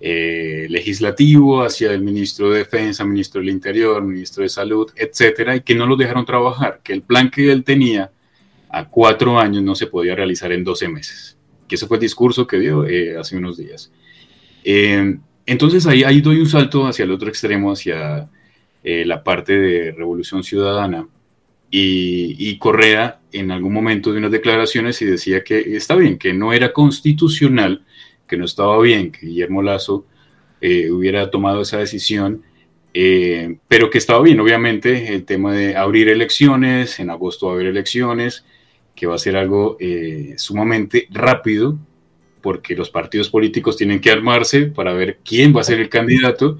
eh, 0.00 0.66
legislativo 0.68 1.62
hacia 1.62 1.92
el 1.92 2.00
ministro 2.00 2.50
de 2.50 2.58
Defensa, 2.58 3.04
ministro 3.04 3.40
del 3.40 3.50
Interior, 3.50 4.02
ministro 4.02 4.42
de 4.42 4.48
Salud, 4.48 4.90
etcétera, 4.96 5.54
y 5.54 5.60
que 5.60 5.74
no 5.74 5.86
lo 5.86 5.94
dejaron 5.96 6.24
trabajar, 6.24 6.80
que 6.82 6.92
el 6.92 7.02
plan 7.02 7.30
que 7.30 7.52
él 7.52 7.62
tenía 7.62 8.10
a 8.72 8.88
cuatro 8.88 9.38
años 9.38 9.62
no 9.62 9.74
se 9.74 9.86
podía 9.86 10.16
realizar 10.16 10.50
en 10.50 10.64
12 10.64 10.88
meses. 10.88 11.38
Que 11.68 11.76
ese 11.76 11.86
fue 11.86 11.98
el 11.98 12.02
discurso 12.02 12.46
que 12.46 12.58
dio 12.58 12.84
hace 13.20 13.36
unos 13.36 13.56
días. 13.56 13.92
entonces 14.64 15.86
ahí, 15.86 16.02
ahí 16.02 16.20
doy 16.20 16.40
un 16.40 16.48
salto 16.48 16.86
hacia 16.86 17.04
el 17.04 17.12
otro 17.12 17.28
extremo, 17.28 17.72
hacia 17.72 18.28
la 18.82 19.22
parte 19.22 19.56
de 19.56 19.92
Revolución 19.92 20.42
Ciudadana 20.42 21.06
y, 21.74 22.58
Correa 22.58 23.20
en 23.32 23.50
algún 23.50 23.72
momento 23.72 24.12
de 24.12 24.18
unas 24.18 24.30
declaraciones 24.30 25.00
y 25.00 25.06
decía 25.06 25.42
que 25.42 25.74
está 25.74 25.96
bien, 25.96 26.18
que 26.18 26.34
no 26.34 26.52
era 26.52 26.72
constitucional, 26.72 27.84
que 28.28 28.36
no 28.36 28.44
estaba 28.44 28.78
bien 28.80 29.10
que 29.10 29.26
Guillermo 29.26 29.62
Lazo 29.62 30.04
eh, 30.60 30.90
hubiera 30.90 31.30
tomado 31.30 31.62
esa 31.62 31.78
decisión, 31.78 32.42
eh, 32.92 33.56
pero 33.68 33.88
que 33.88 33.96
estaba 33.96 34.22
bien, 34.22 34.38
obviamente, 34.40 35.14
el 35.14 35.24
tema 35.24 35.54
de 35.54 35.74
abrir 35.74 36.10
elecciones, 36.10 37.00
en 37.00 37.08
agosto 37.08 37.46
va 37.46 37.52
a 37.52 37.54
haber 37.54 37.68
elecciones, 37.68 38.44
que 38.94 39.06
va 39.06 39.14
a 39.14 39.18
ser 39.18 39.36
algo 39.36 39.76
eh, 39.80 40.34
sumamente 40.36 41.06
rápido, 41.10 41.78
porque 42.40 42.74
los 42.74 42.90
partidos 42.90 43.30
políticos 43.30 43.76
tienen 43.76 44.00
que 44.00 44.10
armarse 44.10 44.66
para 44.66 44.92
ver 44.92 45.18
quién 45.24 45.54
va 45.54 45.60
a 45.60 45.64
ser 45.64 45.80
el 45.80 45.88
candidato 45.88 46.58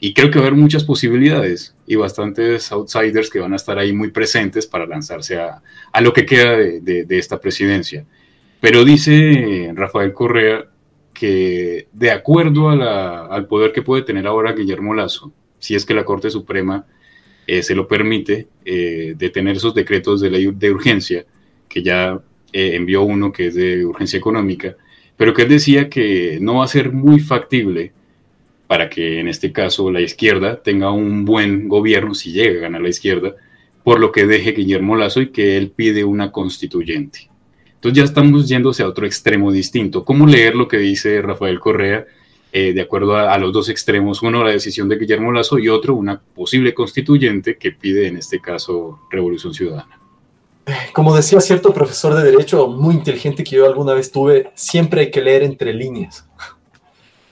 y 0.00 0.14
creo 0.14 0.30
que 0.30 0.40
va 0.40 0.46
a 0.46 0.48
haber 0.48 0.58
muchas 0.58 0.82
posibilidades 0.82 1.76
y 1.86 1.94
bastantes 1.94 2.72
outsiders 2.72 3.30
que 3.30 3.38
van 3.38 3.52
a 3.52 3.56
estar 3.56 3.78
ahí 3.78 3.92
muy 3.92 4.10
presentes 4.10 4.66
para 4.66 4.84
lanzarse 4.84 5.38
a, 5.38 5.62
a 5.92 6.00
lo 6.00 6.12
que 6.12 6.26
queda 6.26 6.56
de, 6.56 7.04
de, 7.04 7.18
esta 7.18 7.38
presidencia. 7.40 8.04
Pero 8.60 8.84
dice 8.84 9.70
Rafael 9.74 10.12
Correa 10.12 10.66
que 11.14 11.86
de 11.92 12.10
acuerdo 12.10 12.68
a 12.68 12.74
la, 12.74 13.26
al 13.26 13.46
poder 13.46 13.72
que 13.72 13.82
puede 13.82 14.02
tener 14.02 14.26
ahora 14.26 14.54
Guillermo 14.54 14.92
Lazo, 14.92 15.32
si 15.60 15.76
es 15.76 15.86
que 15.86 15.94
la 15.94 16.04
Corte 16.04 16.30
Suprema 16.30 16.84
eh, 17.46 17.62
se 17.62 17.76
lo 17.76 17.86
permite, 17.86 18.48
eh, 18.64 19.14
de 19.16 19.30
tener 19.30 19.56
esos 19.56 19.72
decretos 19.72 20.20
de 20.20 20.30
ley 20.30 20.50
de 20.52 20.70
urgencia, 20.72 21.24
que 21.72 21.82
ya 21.82 22.20
eh, 22.52 22.76
envió 22.76 23.02
uno 23.02 23.32
que 23.32 23.46
es 23.46 23.54
de 23.54 23.86
urgencia 23.86 24.18
económica, 24.18 24.76
pero 25.16 25.32
que 25.32 25.42
él 25.42 25.48
decía 25.48 25.88
que 25.88 26.38
no 26.40 26.56
va 26.56 26.64
a 26.64 26.68
ser 26.68 26.92
muy 26.92 27.18
factible 27.20 27.92
para 28.66 28.88
que 28.88 29.20
en 29.20 29.28
este 29.28 29.52
caso 29.52 29.90
la 29.90 30.00
izquierda 30.00 30.62
tenga 30.62 30.90
un 30.90 31.24
buen 31.24 31.68
gobierno 31.68 32.14
si 32.14 32.32
llega 32.32 32.58
a 32.58 32.62
ganar 32.62 32.82
la 32.82 32.88
izquierda, 32.88 33.34
por 33.84 34.00
lo 34.00 34.12
que 34.12 34.26
deje 34.26 34.52
Guillermo 34.52 34.96
Lazo 34.96 35.20
y 35.20 35.30
que 35.30 35.56
él 35.56 35.70
pide 35.70 36.04
una 36.04 36.30
constituyente. 36.30 37.30
Entonces 37.74 37.98
ya 37.98 38.04
estamos 38.04 38.48
yéndose 38.48 38.82
a 38.82 38.88
otro 38.88 39.06
extremo 39.06 39.50
distinto. 39.50 40.04
¿Cómo 40.04 40.26
leer 40.26 40.54
lo 40.54 40.68
que 40.68 40.78
dice 40.78 41.20
Rafael 41.20 41.58
Correa 41.58 42.06
eh, 42.52 42.72
de 42.72 42.80
acuerdo 42.80 43.16
a, 43.16 43.36
los 43.38 43.52
dos 43.52 43.68
extremos? 43.68 44.22
Uno, 44.22 44.44
la 44.44 44.52
decisión 44.52 44.88
de 44.88 44.98
Guillermo 44.98 45.32
Lazo 45.32 45.58
y 45.58 45.68
otro, 45.68 45.94
una 45.94 46.20
posible 46.20 46.74
constituyente 46.74 47.56
que 47.56 47.72
pide 47.72 48.06
en 48.06 48.18
este 48.18 48.40
caso 48.40 49.00
Revolución 49.10 49.52
Ciudadana. 49.52 50.01
Como 50.92 51.14
decía 51.14 51.40
cierto 51.40 51.72
profesor 51.72 52.14
de 52.14 52.22
derecho 52.22 52.68
muy 52.68 52.94
inteligente 52.94 53.42
que 53.42 53.56
yo 53.56 53.66
alguna 53.66 53.94
vez 53.94 54.12
tuve, 54.12 54.52
siempre 54.54 55.02
hay 55.02 55.10
que 55.10 55.20
leer 55.20 55.42
entre 55.42 55.72
líneas. 55.72 56.24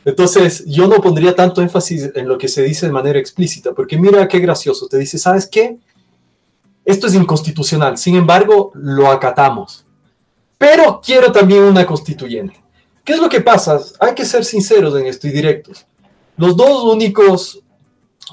Entonces, 0.05 0.65
yo 0.67 0.89
no 0.89 0.97
pondría 0.97 1.35
tanto 1.35 1.61
énfasis 1.61 2.11
en 2.15 2.27
lo 2.27 2.39
que 2.39 2.49
se 2.49 2.63
dice 2.63 2.87
de 2.87 2.93
manera 2.93 3.19
explícita, 3.19 3.73
porque 3.73 3.99
mira 3.99 4.27
qué 4.27 4.39
gracioso, 4.39 4.89
te 4.89 4.99
dice, 4.99 5.19
¿sabes 5.19 5.47
qué? 5.47 5.77
Esto 6.85 7.07
es 7.07 7.15
inconstitucional, 7.15 7.99
sin 7.99 8.17
embargo, 8.17 8.73
lo 8.75 9.09
acatamos. 9.09 9.85
Pero 10.57 11.01
quiero 11.05 11.31
también 11.31 11.63
una 11.63 11.87
constituyente. 11.87 12.61
¿Qué 13.05 13.13
es 13.13 13.19
lo 13.19 13.29
que 13.29 13.41
pasa? 13.41 13.79
Hay 13.99 14.15
que 14.15 14.25
ser 14.25 14.45
sinceros 14.45 14.99
en 14.99 15.07
esto 15.07 15.27
y 15.27 15.31
directos. 15.31 15.87
Los 16.37 16.57
dos 16.57 16.83
únicos 16.85 17.63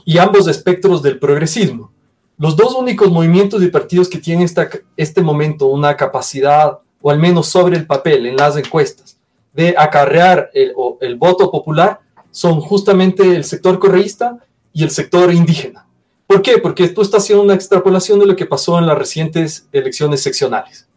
y 0.05 0.17
ambos 0.17 0.47
espectros 0.47 1.01
del 1.01 1.19
progresismo, 1.19 1.91
los 2.37 2.55
dos 2.55 2.75
únicos 2.75 3.11
movimientos 3.11 3.63
y 3.63 3.67
partidos 3.67 4.09
que 4.09 4.19
tienen 4.19 4.45
esta, 4.45 4.69
este 4.95 5.21
momento 5.21 5.67
una 5.67 5.95
capacidad, 5.97 6.79
o 7.01 7.11
al 7.11 7.19
menos 7.19 7.47
sobre 7.47 7.77
el 7.77 7.85
papel, 7.87 8.25
en 8.25 8.37
las 8.37 8.55
encuestas, 8.57 9.17
de 9.53 9.73
acarrear 9.77 10.51
el, 10.53 10.73
el 11.01 11.15
voto 11.15 11.49
popular 11.49 11.99
son 12.31 12.61
justamente 12.61 13.35
el 13.35 13.43
sector 13.43 13.79
correísta 13.79 14.37
y 14.71 14.83
el 14.83 14.91
sector 14.91 15.33
indígena. 15.33 15.87
¿Por 16.27 16.41
qué? 16.41 16.59
Porque 16.59 16.89
tú 16.89 17.01
estás 17.01 17.23
haciendo 17.23 17.43
una 17.43 17.55
extrapolación 17.55 18.19
de 18.19 18.27
lo 18.27 18.35
que 18.35 18.45
pasó 18.45 18.77
en 18.77 18.85
las 18.85 18.97
recientes 18.97 19.67
elecciones 19.71 20.21
seccionales. 20.21 20.87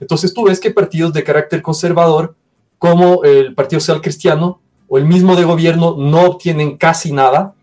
Entonces 0.00 0.32
tú 0.32 0.44
ves 0.44 0.60
que 0.60 0.70
partidos 0.70 1.12
de 1.12 1.24
carácter 1.24 1.60
conservador, 1.60 2.34
como 2.78 3.24
el 3.24 3.54
Partido 3.54 3.80
Social 3.80 4.00
Cristiano 4.00 4.60
o 4.88 4.96
el 4.96 5.04
mismo 5.04 5.36
de 5.36 5.44
gobierno, 5.44 5.96
no 5.98 6.22
obtienen 6.22 6.76
casi 6.76 7.12
nada, 7.12 7.54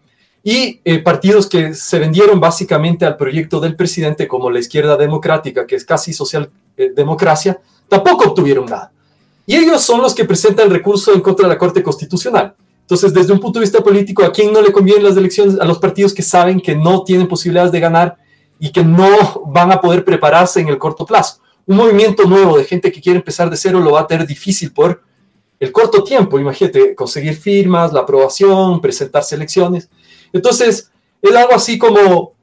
y 0.44 0.82
eh, 0.84 1.00
partidos 1.00 1.48
que 1.48 1.74
se 1.74 2.00
vendieron 2.00 2.40
básicamente 2.40 3.06
al 3.06 3.16
proyecto 3.16 3.62
del 3.62 3.78
presidente, 3.78 4.28
como 4.28 4.52
la 4.52 4.60
izquierda 4.60 4.98
democrática, 4.98 5.66
que 5.66 5.76
es 5.76 5.86
casi 5.86 6.12
social 6.12 6.52
eh, 6.76 6.92
democracia, 6.94 7.60
tampoco 7.88 8.26
obtuvieron 8.26 8.66
nada. 8.66 8.92
Y 9.46 9.56
ellos 9.56 9.82
son 9.82 10.02
los 10.02 10.14
que 10.14 10.26
presentan 10.26 10.70
recurso 10.70 11.14
en 11.14 11.22
contra 11.22 11.48
de 11.48 11.54
la 11.54 11.58
Corte 11.58 11.82
Constitucional. 11.82 12.56
Entonces, 12.82 13.14
desde 13.14 13.32
un 13.32 13.40
punto 13.40 13.60
de 13.60 13.64
vista 13.64 13.82
político, 13.82 14.24
¿a 14.24 14.32
quién 14.32 14.52
no 14.52 14.62
le 14.62 14.74
convienen 14.74 15.06
las 15.06 15.16
elecciones? 15.16 15.58
A 15.60 15.66
los 15.66 15.80
partidos 15.80 16.14
que 16.14 16.22
saben 16.22 16.60
que 16.60 16.76
no 16.76 17.04
tienen 17.04 17.28
posibilidades 17.28 17.72
de 17.72 17.80
ganar 17.80 18.18
y 18.60 18.72
que 18.72 18.84
no 18.84 19.44
van 19.48 19.72
a 19.72 19.80
poder 19.80 20.04
prepararse 20.04 20.60
en 20.60 20.68
el 20.68 20.78
corto 20.78 21.06
plazo. 21.06 21.40
Un 21.66 21.78
movimiento 21.78 22.24
nuevo 22.24 22.58
de 22.58 22.66
gente 22.66 22.92
que 22.92 23.00
quiere 23.00 23.20
empezar 23.20 23.50
de 23.50 23.56
cero 23.56 23.80
lo 23.80 23.94
va 23.94 24.02
a 24.02 24.08
tener 24.08 24.28
difícil 24.28 24.74
por 24.74 25.02
el 25.60 25.72
corto 25.72 26.04
tiempo. 26.04 26.38
Imagínate, 26.38 26.94
conseguir 26.94 27.36
firmas, 27.36 27.94
la 27.94 28.02
aprobación, 28.02 28.82
presentarse 28.82 29.36
elecciones. 29.36 29.90
Entonces, 30.34 30.92
es 31.22 31.36
algo 31.36 31.54
así 31.54 31.78
como 31.78 32.34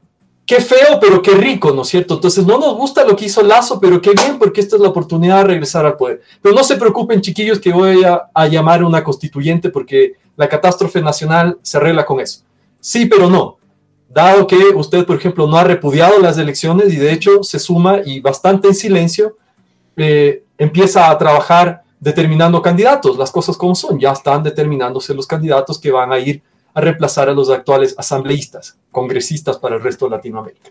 qué 0.46 0.60
feo, 0.60 0.98
pero 1.00 1.20
qué 1.22 1.32
rico, 1.32 1.72
¿no 1.72 1.82
es 1.82 1.88
cierto? 1.88 2.14
Entonces 2.14 2.44
no 2.44 2.58
nos 2.58 2.76
gusta 2.76 3.04
lo 3.04 3.14
que 3.14 3.26
hizo 3.26 3.42
Lazo, 3.42 3.78
pero 3.78 4.00
qué 4.00 4.12
bien, 4.12 4.38
porque 4.38 4.60
esta 4.60 4.76
es 4.76 4.82
la 4.82 4.88
oportunidad 4.88 5.38
de 5.38 5.44
regresar 5.44 5.86
al 5.86 5.96
poder. 5.96 6.22
Pero 6.40 6.54
no 6.54 6.64
se 6.64 6.76
preocupen, 6.76 7.20
chiquillos, 7.20 7.60
que 7.60 7.72
voy 7.72 8.02
a, 8.04 8.30
a 8.32 8.46
llamar 8.48 8.82
una 8.82 9.04
constituyente 9.04 9.68
porque 9.70 10.14
la 10.36 10.48
catástrofe 10.48 11.02
nacional 11.02 11.58
se 11.62 11.76
arregla 11.76 12.04
con 12.04 12.18
eso. 12.18 12.40
Sí, 12.80 13.06
pero 13.06 13.28
no. 13.28 13.58
Dado 14.08 14.46
que 14.46 14.56
usted, 14.74 15.06
por 15.06 15.16
ejemplo, 15.16 15.46
no 15.46 15.56
ha 15.56 15.62
repudiado 15.62 16.18
las 16.18 16.36
elecciones 16.36 16.92
y 16.92 16.96
de 16.96 17.12
hecho 17.12 17.44
se 17.44 17.60
suma 17.60 18.00
y 18.04 18.18
bastante 18.18 18.66
en 18.66 18.74
silencio, 18.74 19.36
eh, 19.96 20.42
empieza 20.58 21.10
a 21.10 21.16
trabajar 21.16 21.82
determinando 22.00 22.60
candidatos, 22.60 23.18
las 23.18 23.30
cosas 23.30 23.56
como 23.56 23.74
son, 23.74 24.00
ya 24.00 24.12
están 24.12 24.42
determinándose 24.42 25.14
los 25.14 25.26
candidatos 25.26 25.78
que 25.78 25.92
van 25.92 26.10
a 26.12 26.18
ir 26.18 26.42
a 26.74 26.80
reemplazar 26.80 27.28
a 27.28 27.34
los 27.34 27.50
actuales 27.50 27.94
asambleístas, 27.98 28.78
congresistas 28.90 29.58
para 29.58 29.76
el 29.76 29.82
resto 29.82 30.06
de 30.06 30.12
Latinoamérica. 30.12 30.70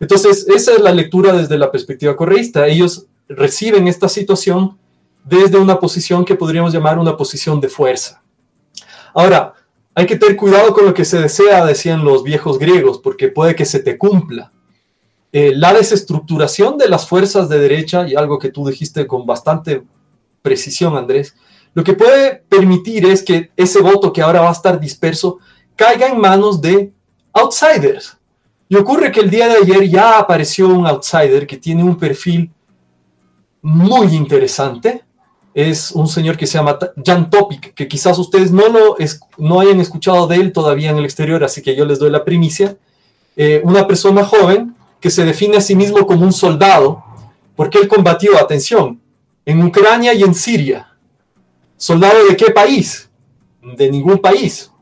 Entonces, 0.00 0.46
esa 0.48 0.72
es 0.72 0.80
la 0.80 0.92
lectura 0.92 1.32
desde 1.32 1.56
la 1.56 1.70
perspectiva 1.70 2.16
correísta. 2.16 2.66
Ellos 2.66 3.06
reciben 3.28 3.88
esta 3.88 4.08
situación 4.08 4.76
desde 5.24 5.58
una 5.58 5.78
posición 5.78 6.24
que 6.24 6.34
podríamos 6.34 6.72
llamar 6.72 6.98
una 6.98 7.16
posición 7.16 7.60
de 7.60 7.68
fuerza. 7.68 8.22
Ahora, 9.14 9.54
hay 9.94 10.06
que 10.06 10.16
tener 10.16 10.36
cuidado 10.36 10.74
con 10.74 10.84
lo 10.84 10.92
que 10.92 11.04
se 11.04 11.20
desea, 11.20 11.64
decían 11.64 12.04
los 12.04 12.24
viejos 12.24 12.58
griegos, 12.58 12.98
porque 12.98 13.28
puede 13.28 13.54
que 13.54 13.64
se 13.64 13.78
te 13.78 13.96
cumpla. 13.96 14.52
Eh, 15.32 15.52
la 15.54 15.72
desestructuración 15.72 16.76
de 16.76 16.88
las 16.88 17.08
fuerzas 17.08 17.48
de 17.48 17.58
derecha, 17.58 18.06
y 18.06 18.14
algo 18.14 18.38
que 18.38 18.50
tú 18.50 18.66
dijiste 18.66 19.06
con 19.06 19.24
bastante 19.24 19.84
precisión, 20.42 20.96
Andrés, 20.96 21.36
lo 21.74 21.82
que 21.82 21.92
puede 21.94 22.36
permitir 22.48 23.04
es 23.04 23.22
que 23.22 23.50
ese 23.56 23.80
voto 23.80 24.12
que 24.12 24.22
ahora 24.22 24.40
va 24.40 24.48
a 24.48 24.52
estar 24.52 24.78
disperso 24.78 25.38
caiga 25.76 26.06
en 26.06 26.18
manos 26.18 26.60
de 26.60 26.92
outsiders. 27.32 28.16
Y 28.68 28.76
ocurre 28.76 29.12
que 29.12 29.20
el 29.20 29.30
día 29.30 29.48
de 29.48 29.56
ayer 29.56 29.88
ya 29.88 30.18
apareció 30.18 30.68
un 30.68 30.86
outsider 30.86 31.46
que 31.46 31.56
tiene 31.56 31.82
un 31.82 31.96
perfil 31.96 32.50
muy 33.60 34.14
interesante, 34.14 35.02
es 35.52 35.92
un 35.92 36.08
señor 36.08 36.36
que 36.36 36.46
se 36.46 36.58
llama 36.58 36.78
Jan 37.04 37.30
Topic, 37.30 37.74
que 37.74 37.86
quizás 37.86 38.18
ustedes 38.18 38.50
no, 38.50 38.68
lo 38.68 38.96
no 39.38 39.60
hayan 39.60 39.80
escuchado 39.80 40.26
de 40.26 40.36
él 40.36 40.52
todavía 40.52 40.90
en 40.90 40.96
el 40.96 41.04
exterior, 41.04 41.44
así 41.44 41.62
que 41.62 41.76
yo 41.76 41.84
les 41.84 41.98
doy 41.98 42.10
la 42.10 42.24
primicia. 42.24 42.76
Eh, 43.36 43.60
una 43.64 43.86
persona 43.86 44.24
joven 44.24 44.74
que 45.00 45.10
se 45.10 45.24
define 45.24 45.58
a 45.58 45.60
sí 45.60 45.76
mismo 45.76 46.06
como 46.06 46.24
un 46.24 46.32
soldado, 46.32 47.04
porque 47.54 47.78
él 47.78 47.88
combatió, 47.88 48.36
atención, 48.38 49.00
en 49.46 49.62
Ucrania 49.62 50.12
y 50.12 50.22
en 50.22 50.34
Siria. 50.34 50.93
¿Soldado 51.84 52.24
de 52.26 52.34
qué 52.34 52.50
país? 52.50 53.10
De 53.60 53.90
ningún 53.90 54.16
país. 54.16 54.72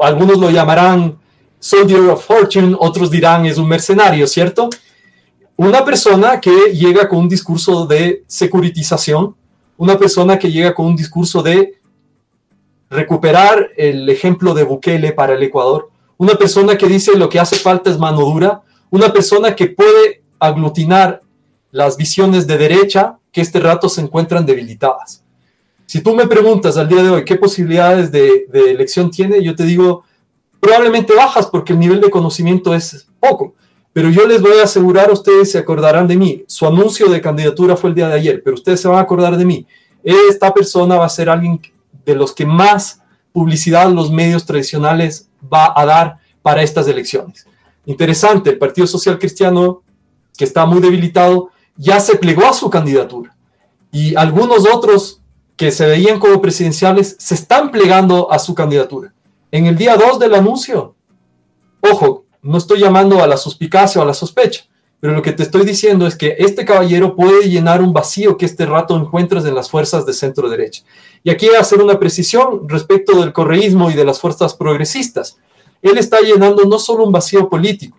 Algunos 0.00 0.36
lo 0.38 0.50
llamarán 0.50 1.16
Soldier 1.60 2.00
of 2.10 2.26
Fortune, 2.26 2.76
otros 2.76 3.08
dirán 3.08 3.46
es 3.46 3.56
un 3.56 3.68
mercenario, 3.68 4.26
¿cierto? 4.26 4.68
Una 5.54 5.84
persona 5.84 6.40
que 6.40 6.72
llega 6.74 7.08
con 7.08 7.20
un 7.20 7.28
discurso 7.28 7.86
de 7.86 8.24
securitización, 8.26 9.36
una 9.76 9.96
persona 9.96 10.36
que 10.40 10.50
llega 10.50 10.74
con 10.74 10.86
un 10.86 10.96
discurso 10.96 11.40
de 11.40 11.78
recuperar 12.90 13.70
el 13.76 14.08
ejemplo 14.08 14.54
de 14.54 14.64
Bukele 14.64 15.12
para 15.12 15.34
el 15.34 15.42
Ecuador, 15.44 15.88
una 16.16 16.34
persona 16.34 16.76
que 16.76 16.88
dice 16.88 17.16
lo 17.16 17.28
que 17.28 17.38
hace 17.38 17.54
falta 17.54 17.90
es 17.90 17.96
mano 17.96 18.22
dura, 18.22 18.62
una 18.90 19.12
persona 19.12 19.54
que 19.54 19.68
puede 19.68 20.24
aglutinar 20.40 21.20
las 21.70 21.96
visiones 21.96 22.44
de 22.48 22.58
derecha 22.58 23.20
que 23.30 23.40
este 23.40 23.60
rato 23.60 23.88
se 23.88 24.00
encuentran 24.00 24.44
debilitadas. 24.44 25.22
Si 25.88 26.02
tú 26.02 26.14
me 26.14 26.26
preguntas 26.26 26.76
al 26.76 26.86
día 26.86 27.02
de 27.02 27.08
hoy 27.08 27.24
qué 27.24 27.36
posibilidades 27.36 28.12
de, 28.12 28.46
elección 28.52 29.10
tiene, 29.10 29.42
yo 29.42 29.56
te 29.56 29.62
digo 29.62 30.04
probablemente 30.60 31.14
bajas 31.14 31.46
porque 31.46 31.72
el 31.72 31.78
nivel 31.78 32.02
de 32.02 32.10
conocimiento 32.10 32.74
es 32.74 33.08
poco. 33.18 33.54
Pero 33.94 34.10
yo 34.10 34.26
les 34.26 34.42
voy 34.42 34.58
a 34.60 34.64
asegurar, 34.64 35.10
ustedes 35.10 35.50
se 35.50 35.56
acordarán 35.56 36.06
de 36.06 36.18
mí. 36.18 36.44
Su 36.46 36.66
anuncio 36.66 37.08
de 37.08 37.22
candidatura 37.22 37.74
fue 37.74 37.88
el 37.88 37.96
día 37.96 38.06
de 38.06 38.16
ayer, 38.16 38.42
pero 38.44 38.52
ustedes 38.52 38.82
se 38.82 38.86
van 38.86 38.98
a 38.98 39.00
acordar 39.00 39.38
de 39.38 39.46
mí. 39.46 39.66
Esta 40.04 40.52
persona 40.52 40.96
va 40.96 41.06
a 41.06 41.08
ser 41.08 41.30
alguien 41.30 41.58
de 42.04 42.14
los 42.14 42.34
que 42.34 42.44
más 42.44 43.00
publicidad 43.32 43.90
los 43.90 44.10
medios 44.10 44.44
tradicionales 44.44 45.30
va 45.50 45.72
a 45.74 45.86
dar 45.86 46.18
para 46.42 46.62
estas 46.62 46.86
elecciones. 46.86 47.46
Interesante, 47.86 48.50
el 48.50 48.58
Partido 48.58 48.86
Social 48.86 49.18
Cristiano, 49.18 49.80
que 50.36 50.44
está 50.44 50.66
muy 50.66 50.82
debilitado, 50.82 51.48
ya 51.78 51.98
se 51.98 52.18
plegó 52.18 52.44
a 52.44 52.52
su 52.52 52.68
candidatura. 52.68 53.34
Y 53.90 54.14
algunos 54.16 54.66
otros 54.70 55.17
que 55.58 55.72
se 55.72 55.86
veían 55.86 56.20
como 56.20 56.40
presidenciales 56.40 57.16
se 57.18 57.34
están 57.34 57.72
plegando 57.72 58.30
a 58.30 58.38
su 58.38 58.54
candidatura. 58.54 59.12
En 59.50 59.66
el 59.66 59.76
día 59.76 59.96
2 59.96 60.20
del 60.20 60.34
anuncio, 60.34 60.94
ojo, 61.80 62.26
no 62.42 62.58
estoy 62.58 62.78
llamando 62.78 63.22
a 63.22 63.26
la 63.26 63.36
suspicacia 63.36 64.00
o 64.00 64.04
a 64.04 64.06
la 64.06 64.14
sospecha, 64.14 64.64
pero 65.00 65.14
lo 65.14 65.20
que 65.20 65.32
te 65.32 65.42
estoy 65.42 65.64
diciendo 65.64 66.06
es 66.06 66.14
que 66.14 66.36
este 66.38 66.64
caballero 66.64 67.16
puede 67.16 67.50
llenar 67.50 67.82
un 67.82 67.92
vacío 67.92 68.36
que 68.36 68.46
este 68.46 68.66
rato 68.66 68.96
encuentras 68.96 69.44
en 69.46 69.56
las 69.56 69.68
fuerzas 69.68 70.06
de 70.06 70.12
centro 70.12 70.48
derecha. 70.48 70.84
Y 71.24 71.30
aquí 71.30 71.48
hacer 71.48 71.82
una 71.82 71.98
precisión 71.98 72.68
respecto 72.68 73.20
del 73.20 73.32
correísmo 73.32 73.90
y 73.90 73.94
de 73.94 74.04
las 74.04 74.20
fuerzas 74.20 74.54
progresistas. 74.54 75.38
Él 75.82 75.98
está 75.98 76.20
llenando 76.20 76.66
no 76.66 76.78
solo 76.78 77.04
un 77.04 77.12
vacío 77.12 77.48
político, 77.48 77.98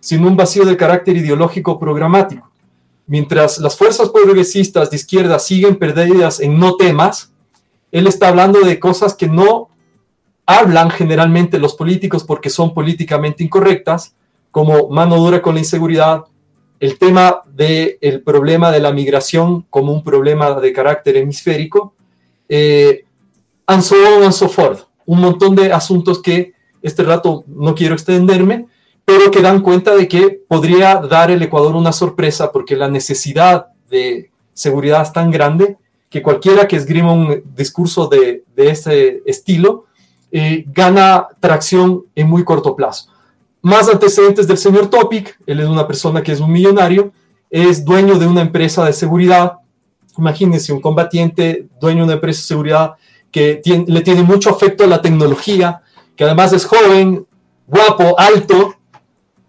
sino 0.00 0.26
un 0.26 0.36
vacío 0.36 0.64
de 0.64 0.76
carácter 0.76 1.16
ideológico 1.16 1.78
programático. 1.78 2.50
Mientras 3.06 3.58
las 3.58 3.76
fuerzas 3.76 4.08
progresistas 4.10 4.90
de 4.90 4.96
izquierda 4.96 5.38
siguen 5.38 5.76
perdidas 5.76 6.40
en 6.40 6.58
no 6.58 6.76
temas, 6.76 7.32
él 7.92 8.06
está 8.06 8.28
hablando 8.28 8.60
de 8.60 8.80
cosas 8.80 9.14
que 9.14 9.28
no 9.28 9.68
hablan 10.44 10.90
generalmente 10.90 11.58
los 11.58 11.74
políticos 11.74 12.24
porque 12.24 12.50
son 12.50 12.74
políticamente 12.74 13.44
incorrectas, 13.44 14.14
como 14.50 14.88
mano 14.88 15.16
dura 15.16 15.40
con 15.40 15.54
la 15.54 15.60
inseguridad, 15.60 16.24
el 16.80 16.98
tema 16.98 17.42
del 17.46 17.98
el 18.00 18.22
problema 18.22 18.70
de 18.70 18.80
la 18.80 18.92
migración 18.92 19.62
como 19.70 19.92
un 19.92 20.02
problema 20.02 20.58
de 20.60 20.72
carácter 20.72 21.16
hemisférico, 21.16 21.94
eh, 22.48 23.04
and 23.66 23.82
so 23.82 23.96
on 24.16 24.24
and 24.24 24.32
so 24.32 24.48
forth. 24.48 24.82
Un 25.04 25.20
montón 25.20 25.54
de 25.54 25.72
asuntos 25.72 26.20
que 26.20 26.54
este 26.82 27.02
rato 27.02 27.44
no 27.46 27.74
quiero 27.74 27.94
extenderme, 27.94 28.66
pero 29.06 29.30
que 29.30 29.40
dan 29.40 29.60
cuenta 29.62 29.94
de 29.94 30.08
que 30.08 30.42
podría 30.48 30.96
dar 30.96 31.30
el 31.30 31.40
Ecuador 31.40 31.76
una 31.76 31.92
sorpresa 31.92 32.52
porque 32.52 32.76
la 32.76 32.88
necesidad 32.88 33.68
de 33.88 34.30
seguridad 34.52 35.02
es 35.02 35.12
tan 35.12 35.30
grande 35.30 35.78
que 36.10 36.22
cualquiera 36.22 36.66
que 36.66 36.76
esgrima 36.76 37.12
un 37.12 37.42
discurso 37.54 38.08
de, 38.08 38.42
de 38.54 38.70
ese 38.70 39.22
estilo 39.24 39.86
eh, 40.32 40.64
gana 40.66 41.28
tracción 41.40 42.04
en 42.14 42.28
muy 42.28 42.44
corto 42.44 42.74
plazo. 42.74 43.10
Más 43.62 43.88
antecedentes 43.88 44.46
del 44.46 44.58
señor 44.58 44.88
Topic, 44.88 45.38
él 45.46 45.60
es 45.60 45.66
una 45.66 45.86
persona 45.86 46.22
que 46.22 46.32
es 46.32 46.40
un 46.40 46.52
millonario, 46.52 47.12
es 47.48 47.84
dueño 47.84 48.18
de 48.18 48.26
una 48.26 48.42
empresa 48.42 48.84
de 48.84 48.92
seguridad. 48.92 49.58
Imagínense 50.18 50.72
un 50.72 50.80
combatiente, 50.80 51.68
dueño 51.80 52.00
de 52.00 52.04
una 52.04 52.12
empresa 52.14 52.40
de 52.40 52.46
seguridad 52.46 52.94
que 53.30 53.60
le 53.86 54.00
tiene 54.02 54.22
mucho 54.22 54.50
afecto 54.50 54.84
a 54.84 54.86
la 54.86 55.02
tecnología, 55.02 55.82
que 56.16 56.24
además 56.24 56.52
es 56.52 56.64
joven, 56.64 57.26
guapo, 57.66 58.18
alto, 58.18 58.75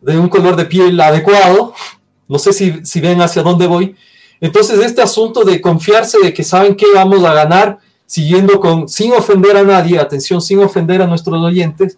de 0.02 0.18
un 0.18 0.30
color 0.30 0.56
de 0.56 0.66
piel 0.66 1.00
adecuado. 1.00 1.74
No 2.28 2.40
sé 2.40 2.54
si, 2.54 2.86
si 2.86 3.00
ven 3.00 3.22
hacia 3.22 3.44
dónde 3.44 3.68
voy. 3.68 3.96
Entonces, 4.40 4.80
este 4.80 5.02
asunto 5.02 5.44
de 5.44 5.60
confiarse 5.62 6.20
de 6.20 6.34
que 6.34 6.44
saben 6.44 6.76
que 6.76 6.86
vamos 6.94 7.24
a 7.24 7.34
ganar 7.34 7.80
siguiendo 8.06 8.60
con, 8.60 8.88
sin 8.88 9.12
ofender 9.14 9.58
a 9.58 9.64
nadie, 9.64 10.00
atención, 10.00 10.42
sin 10.42 10.60
ofender 10.60 11.02
a 11.02 11.08
nuestros 11.08 11.42
oyentes, 11.44 11.98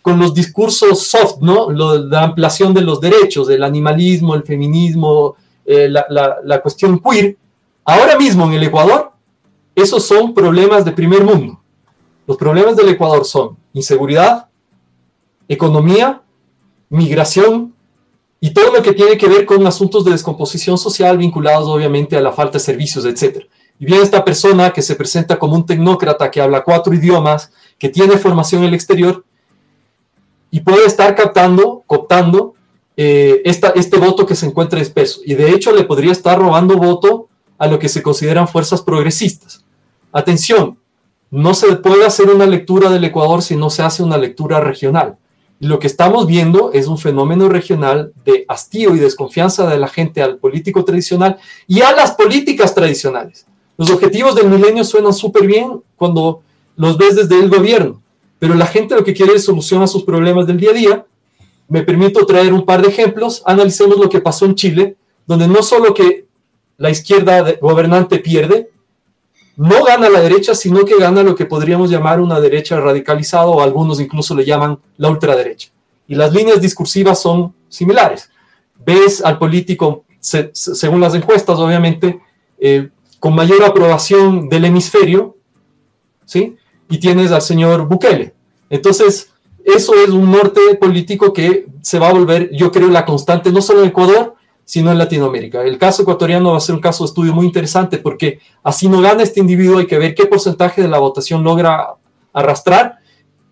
con 0.00 0.18
los 0.18 0.32
discursos 0.32 1.06
soft, 1.06 1.40
¿no? 1.40 1.70
la 1.70 2.22
ampliación 2.22 2.72
de 2.72 2.80
los 2.80 3.00
derechos, 3.00 3.50
el 3.50 3.62
animalismo, 3.62 4.34
el 4.34 4.44
feminismo, 4.44 5.36
eh, 5.66 5.88
la, 5.88 6.38
la 6.42 6.62
cuestión 6.62 6.98
queer. 7.00 7.36
Ahora 7.84 8.16
mismo 8.16 8.46
en 8.46 8.54
el 8.54 8.62
Ecuador, 8.62 9.12
esos 9.74 10.06
son 10.06 10.32
problemas 10.32 10.84
de 10.84 10.92
primer 10.92 11.24
mundo. 11.24 11.60
Los 12.26 12.36
problemas 12.36 12.76
del 12.76 12.88
Ecuador 12.90 13.24
son 13.24 13.56
inseguridad, 13.72 14.48
economía, 15.48 16.22
migración 16.90 17.74
y 18.40 18.50
todo 18.50 18.72
lo 18.72 18.82
que 18.82 18.92
tiene 18.92 19.18
que 19.18 19.28
ver 19.28 19.46
con 19.46 19.66
asuntos 19.66 20.04
de 20.04 20.12
descomposición 20.12 20.78
social 20.78 21.18
vinculados 21.18 21.68
obviamente 21.68 22.16
a 22.16 22.20
la 22.20 22.32
falta 22.32 22.54
de 22.54 22.64
servicios, 22.64 23.04
etc. 23.04 23.44
Y 23.78 23.86
viene 23.86 24.02
esta 24.02 24.24
persona 24.24 24.72
que 24.72 24.82
se 24.82 24.94
presenta 24.94 25.38
como 25.38 25.54
un 25.54 25.66
tecnócrata 25.66 26.30
que 26.30 26.40
habla 26.40 26.62
cuatro 26.62 26.94
idiomas, 26.94 27.50
que 27.78 27.88
tiene 27.88 28.16
formación 28.16 28.62
en 28.62 28.68
el 28.68 28.74
exterior 28.74 29.24
y 30.50 30.60
puede 30.60 30.86
estar 30.86 31.14
captando, 31.14 31.82
cooptando 31.86 32.54
eh, 32.96 33.42
este 33.44 33.98
voto 33.98 34.26
que 34.26 34.34
se 34.34 34.46
encuentra 34.46 34.80
espeso. 34.80 35.20
Y 35.24 35.34
de 35.34 35.50
hecho 35.50 35.72
le 35.72 35.84
podría 35.84 36.12
estar 36.12 36.38
robando 36.38 36.76
voto 36.76 37.28
a 37.58 37.66
lo 37.66 37.78
que 37.78 37.88
se 37.88 38.02
consideran 38.02 38.48
fuerzas 38.48 38.82
progresistas. 38.82 39.64
Atención, 40.12 40.78
no 41.30 41.54
se 41.54 41.76
puede 41.76 42.06
hacer 42.06 42.30
una 42.30 42.46
lectura 42.46 42.88
del 42.88 43.04
Ecuador 43.04 43.42
si 43.42 43.56
no 43.56 43.68
se 43.68 43.82
hace 43.82 44.02
una 44.02 44.16
lectura 44.16 44.60
regional. 44.60 45.18
Lo 45.60 45.80
que 45.80 45.88
estamos 45.88 46.26
viendo 46.26 46.72
es 46.72 46.86
un 46.86 46.98
fenómeno 46.98 47.48
regional 47.48 48.12
de 48.24 48.44
hastío 48.46 48.94
y 48.94 49.00
desconfianza 49.00 49.68
de 49.68 49.78
la 49.78 49.88
gente 49.88 50.22
al 50.22 50.36
político 50.36 50.84
tradicional 50.84 51.36
y 51.66 51.80
a 51.80 51.92
las 51.92 52.12
políticas 52.12 52.74
tradicionales. 52.74 53.44
Los 53.76 53.90
objetivos 53.90 54.36
del 54.36 54.48
milenio 54.48 54.84
suenan 54.84 55.12
súper 55.12 55.46
bien 55.46 55.82
cuando 55.96 56.42
los 56.76 56.96
ves 56.96 57.16
desde 57.16 57.40
el 57.40 57.48
gobierno, 57.48 58.00
pero 58.38 58.54
la 58.54 58.66
gente 58.66 58.94
lo 58.94 59.02
que 59.02 59.14
quiere 59.14 59.34
es 59.34 59.44
solución 59.44 59.82
a 59.82 59.88
sus 59.88 60.04
problemas 60.04 60.46
del 60.46 60.58
día 60.58 60.70
a 60.70 60.74
día. 60.74 61.06
Me 61.68 61.82
permito 61.82 62.24
traer 62.24 62.52
un 62.52 62.64
par 62.64 62.80
de 62.80 62.88
ejemplos. 62.88 63.42
Analicemos 63.44 63.98
lo 63.98 64.08
que 64.08 64.20
pasó 64.20 64.46
en 64.46 64.54
Chile, 64.54 64.96
donde 65.26 65.48
no 65.48 65.62
solo 65.62 65.92
que 65.92 66.26
la 66.76 66.90
izquierda 66.90 67.54
gobernante 67.60 68.20
pierde, 68.20 68.70
no 69.58 69.82
gana 69.82 70.08
la 70.08 70.20
derecha, 70.20 70.54
sino 70.54 70.84
que 70.84 70.96
gana 70.96 71.24
lo 71.24 71.34
que 71.34 71.44
podríamos 71.44 71.90
llamar 71.90 72.20
una 72.20 72.38
derecha 72.38 72.78
radicalizada 72.78 73.46
o 73.46 73.60
algunos 73.60 73.98
incluso 73.98 74.32
le 74.36 74.44
llaman 74.44 74.78
la 74.96 75.08
ultraderecha. 75.08 75.70
Y 76.06 76.14
las 76.14 76.32
líneas 76.32 76.60
discursivas 76.60 77.20
son 77.20 77.52
similares. 77.68 78.30
Ves 78.86 79.20
al 79.22 79.36
político, 79.36 80.04
según 80.20 81.00
las 81.00 81.16
encuestas, 81.16 81.58
obviamente, 81.58 82.20
eh, 82.60 82.88
con 83.18 83.34
mayor 83.34 83.64
aprobación 83.64 84.48
del 84.48 84.64
hemisferio, 84.64 85.36
¿sí? 86.24 86.56
Y 86.88 86.98
tienes 86.98 87.32
al 87.32 87.42
señor 87.42 87.88
Bukele. 87.88 88.34
Entonces, 88.70 89.32
eso 89.64 89.92
es 89.94 90.10
un 90.10 90.30
norte 90.30 90.60
político 90.80 91.32
que 91.32 91.66
se 91.82 91.98
va 91.98 92.10
a 92.10 92.12
volver, 92.12 92.50
yo 92.52 92.70
creo, 92.70 92.90
la 92.90 93.04
constante, 93.04 93.50
no 93.50 93.60
solo 93.60 93.82
en 93.82 93.88
Ecuador, 93.88 94.36
sino 94.68 94.92
en 94.92 94.98
Latinoamérica. 94.98 95.62
El 95.62 95.78
caso 95.78 96.02
ecuatoriano 96.02 96.50
va 96.50 96.58
a 96.58 96.60
ser 96.60 96.74
un 96.74 96.82
caso 96.82 97.02
de 97.02 97.08
estudio 97.08 97.32
muy 97.32 97.46
interesante 97.46 97.96
porque 97.96 98.38
así 98.62 98.86
no 98.86 99.00
gana 99.00 99.22
este 99.22 99.40
individuo, 99.40 99.78
hay 99.78 99.86
que 99.86 99.96
ver 99.96 100.14
qué 100.14 100.26
porcentaje 100.26 100.82
de 100.82 100.88
la 100.88 100.98
votación 100.98 101.42
logra 101.42 101.94
arrastrar, 102.34 102.98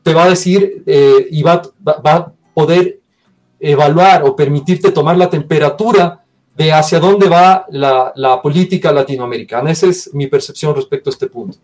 te 0.03 0.13
va 0.13 0.25
a 0.25 0.29
decir 0.29 0.83
eh, 0.85 1.27
y 1.31 1.43
va, 1.43 1.63
va 1.87 2.13
a 2.13 2.33
poder 2.53 3.01
evaluar 3.59 4.25
o 4.25 4.37
permitirte 4.37 4.93
tomar 4.93 5.17
la 5.17 5.31
temperatura 5.31 6.23
de 6.55 6.71
hacia 6.75 7.01
dónde 7.01 7.31
va 7.31 7.65
la, 7.71 8.43
política 8.43 8.93
latinoamericana. 8.93 9.71
Esa 9.71 9.87
es 9.87 10.13
mi 10.13 10.27
percepción 10.27 10.77
respecto 10.77 11.09
a 11.09 11.13
este 11.15 11.29
punto. 11.29 11.57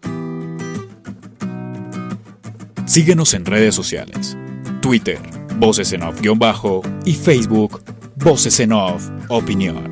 Síguenos 2.86 3.34
en 3.34 3.44
redes 3.44 3.74
sociales. 3.74 4.34
Twitter, 4.80 5.18
Voces 5.58 5.92
en 5.92 6.04
Off-Bajo 6.04 6.80
y 7.04 7.12
Facebook, 7.12 7.82
Voces 8.24 8.60
en 8.60 8.72
Off 8.72 9.08
Opinión. 9.28 9.90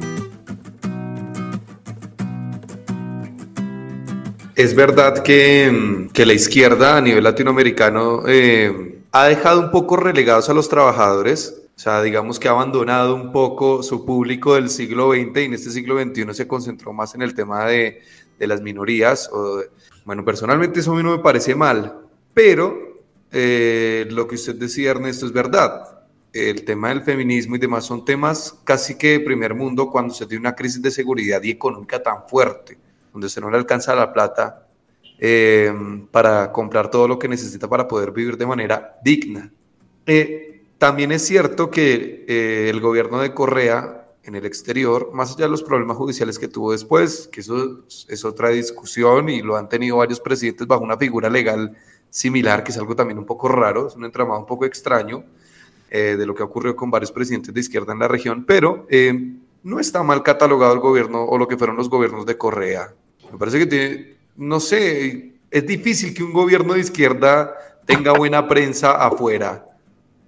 es 4.55 4.75
verdad 4.75 5.23
que, 5.23 6.09
que, 6.13 6.27
la 6.27 6.35
izquierda 6.35 6.99
a 6.99 7.01
nivel 7.01 7.25
latinoamericano 7.25 8.25
eh, 8.29 9.01
ha 9.11 9.25
dejado 9.27 9.61
un 9.61 9.71
poco 9.71 9.97
relegados 9.97 10.51
a 10.51 10.55
los 10.55 10.69
trabajadores. 10.69 11.63
O 11.75 11.79
sea, 11.79 12.03
digamos 12.03 12.39
que 12.39 12.47
ha 12.47 12.51
abandonado 12.51 13.15
un 13.15 13.33
poco 13.33 13.83
su 13.83 14.05
público 14.05 14.55
del 14.55 14.69
siglo 14.69 15.13
XX 15.13 15.37
y 15.37 15.45
en 15.45 15.55
este 15.55 15.71
siglo 15.71 15.99
XXI 15.99 16.35
se 16.35 16.47
concentró 16.47 16.93
más 16.93 17.15
en 17.15 17.23
el 17.23 17.35
tema 17.35 17.65
de, 17.65 18.03
de 18.39 18.47
las 18.47 18.61
minorías. 18.61 19.31
Bueno, 20.05 20.25
personalmente 20.25 20.81
eso 20.81 20.93
a 20.93 20.97
mí 20.97 21.03
no 21.03 21.17
me 21.17 21.23
parece 21.23 21.55
mal, 21.55 22.01
pero 22.35 23.01
eh, 23.33 24.07
lo 24.11 24.29
que 24.29 24.35
usted 24.35 24.57
decía, 24.57 24.91
Ernesto, 24.91 25.25
es 25.25 25.33
verdad. 25.33 26.00
El 26.33 26.65
tema 26.65 26.91
del 26.91 27.03
feminismo 27.03 27.57
y 27.57 27.59
demás 27.59 27.85
son 27.85 28.05
temas 28.05 28.61
casi 28.63 28.97
que 28.97 29.13
de 29.13 29.21
primer 29.21 29.55
mundo 29.55 29.91
cuando 29.91 30.15
se 30.15 30.27
tiene 30.27 30.41
una 30.41 30.55
crisis 30.55 30.81
de 30.81 30.91
seguridad 30.93 31.43
y 31.43 31.51
económica 31.51 32.01
tan 32.01 32.29
fuerte, 32.29 32.79
donde 33.13 33.29
se 33.29 33.41
no 33.41 33.51
le 33.51 33.57
alcanza 33.57 33.97
la 33.97 34.13
plata 34.13 34.69
eh, 35.19 35.73
para 36.13 36.53
comprar 36.53 36.89
todo 36.89 37.09
lo 37.09 37.19
que 37.19 37.27
necesita 37.27 37.69
para 37.69 37.89
poder 37.89 38.13
vivir 38.13 38.37
de 38.37 38.47
manera 38.47 38.97
digna. 39.03 39.51
Eh, 40.07 40.63
también 40.79 41.11
es 41.11 41.27
cierto 41.27 41.69
que 41.69 42.25
eh, 42.29 42.71
el 42.71 42.81
gobierno 42.81 43.21
de 43.21 43.35
Correa 43.35 44.07
en 44.23 44.37
el 44.37 44.47
exterior, 44.47 45.11
más 45.13 45.33
allá 45.33 45.47
de 45.47 45.51
los 45.51 45.65
problemas 45.65 45.97
judiciales 45.97 46.39
que 46.39 46.47
tuvo 46.47 46.71
después, 46.71 47.29
que 47.33 47.41
eso 47.41 47.85
es 48.09 48.25
otra 48.25 48.51
discusión 48.51 49.29
y 49.29 49.43
lo 49.43 49.57
han 49.57 49.69
tenido 49.69 49.97
varios 49.97 50.21
presidentes 50.21 50.67
bajo 50.67 50.85
una 50.85 50.97
figura 50.97 51.29
legal 51.29 51.77
similar, 52.09 52.63
que 52.63 52.71
es 52.71 52.79
algo 52.79 52.95
también 52.95 53.19
un 53.19 53.27
poco 53.27 53.49
raro, 53.49 53.89
es 53.89 53.97
un 53.97 54.05
entramado 54.05 54.39
un 54.39 54.47
poco 54.47 54.65
extraño 54.65 55.25
eh, 55.91 56.17
de 56.17 56.27
lo 56.27 56.35
que 56.35 56.43
ocurrió 56.43 56.77
con 56.77 56.91
varios 56.91 57.13
presidentes 57.13 57.53
de 57.53 57.61
izquierda 57.61 57.93
en 57.93 57.99
la 57.99 58.09
región, 58.09 58.45
pero 58.47 58.87
eh, 58.89 59.35
no 59.63 59.81
está 59.81 60.03
mal 60.03 60.23
catalogado 60.23 60.73
el 60.73 60.81
gobierno 60.81 61.25
o 61.25 61.37
lo 61.37 61.49
que 61.49 61.57
fueron 61.57 61.77
los 61.77 61.91
gobiernos 61.91 62.25
de 62.27 62.39
Correa. 62.39 62.95
Me 63.31 63.39
parece 63.39 63.59
que 63.59 63.67
tiene, 63.67 64.17
no 64.37 64.61
sé, 64.61 65.35
es 65.51 65.67
difícil 65.67 66.15
que 66.15 66.23
un 66.23 66.33
gobierno 66.33 66.75
de 66.75 66.81
izquierda 66.81 67.55
tenga 67.87 68.13
buena 68.13 68.47
prensa 68.49 68.93
afuera 68.93 69.67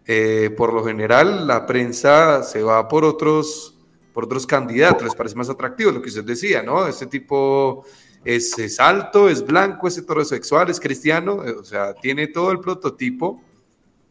eh, 0.05 0.51
por 0.57 0.73
lo 0.73 0.85
general 0.85 1.47
la 1.47 1.65
prensa 1.65 2.43
se 2.43 2.63
va 2.63 2.89
por 2.89 3.05
otros, 3.05 3.79
por 4.13 4.25
otros 4.25 4.47
candidatos, 4.47 5.05
les 5.05 5.15
parece 5.15 5.37
más 5.37 5.49
atractivo 5.49 5.93
lo 5.93 6.03
que 6.03 6.09
usted 6.09 6.25
decía, 6.25 6.63
¿no? 6.63 6.87
Este 6.87 7.07
tipo 7.07 7.85
es, 8.25 8.81
alto, 8.81 9.29
es 9.29 9.47
blanco, 9.47 9.87
es 9.87 9.99
heterosexual, 9.99 10.71
es 10.71 10.81
cristiano, 10.81 11.37
o 11.37 11.65
sea, 11.65 11.95
tiene 11.95 12.27
todo 12.27 12.51
el 12.51 12.59
prototipo 12.59 13.41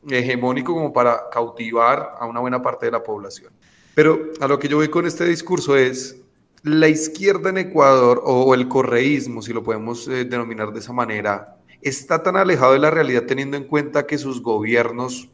hegemónico 0.10 0.74
como 0.74 0.92
para 0.92 1.30
cautivar 1.30 2.16
a 2.20 2.26
una 2.26 2.40
buena 2.40 2.62
parte 2.62 2.88
de 2.88 2.92
la 2.92 3.04
población. 3.04 3.54
Pero 3.94 4.32
a 4.40 4.48
lo 4.48 4.58
que 4.58 4.68
yo 4.68 4.78
voy 4.78 4.90
con 4.90 5.06
este 5.06 5.26
discurso 5.26 5.76
es, 5.76 6.18
la 6.64 6.88
izquierda 6.88 7.50
en 7.50 7.58
Ecuador, 7.58 8.22
o 8.24 8.54
el 8.54 8.68
correísmo, 8.68 9.42
si 9.42 9.52
lo 9.52 9.64
podemos 9.64 10.08
eh, 10.08 10.26
denominar 10.26 10.72
de 10.72 10.80
esa 10.80 10.94
manera, 10.94 11.58
está 11.82 12.22
tan 12.22 12.36
alejado 12.36 12.74
de 12.74 12.80
la 12.80 12.92
realidad 12.92 13.24
teniendo 13.28 13.58
en 13.58 13.64
cuenta 13.64 14.06
que 14.06 14.18
sus 14.18 14.42
gobiernos 14.42 15.30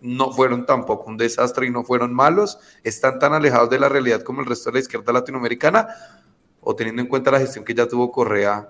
no 0.00 0.32
fueron 0.32 0.66
tampoco 0.66 1.10
un 1.10 1.16
desastre 1.16 1.66
y 1.66 1.70
no 1.70 1.84
fueron 1.84 2.14
malos, 2.14 2.58
están 2.84 3.18
tan 3.18 3.34
alejados 3.34 3.68
de 3.68 3.78
la 3.78 3.88
realidad 3.88 4.22
como 4.22 4.40
el 4.40 4.46
resto 4.46 4.70
de 4.70 4.74
la 4.74 4.80
izquierda 4.80 5.12
latinoamericana, 5.12 5.88
o 6.60 6.74
teniendo 6.74 7.02
en 7.02 7.08
cuenta 7.08 7.30
la 7.30 7.40
gestión 7.40 7.64
que 7.64 7.74
ya 7.74 7.86
tuvo 7.86 8.10
Correa, 8.10 8.68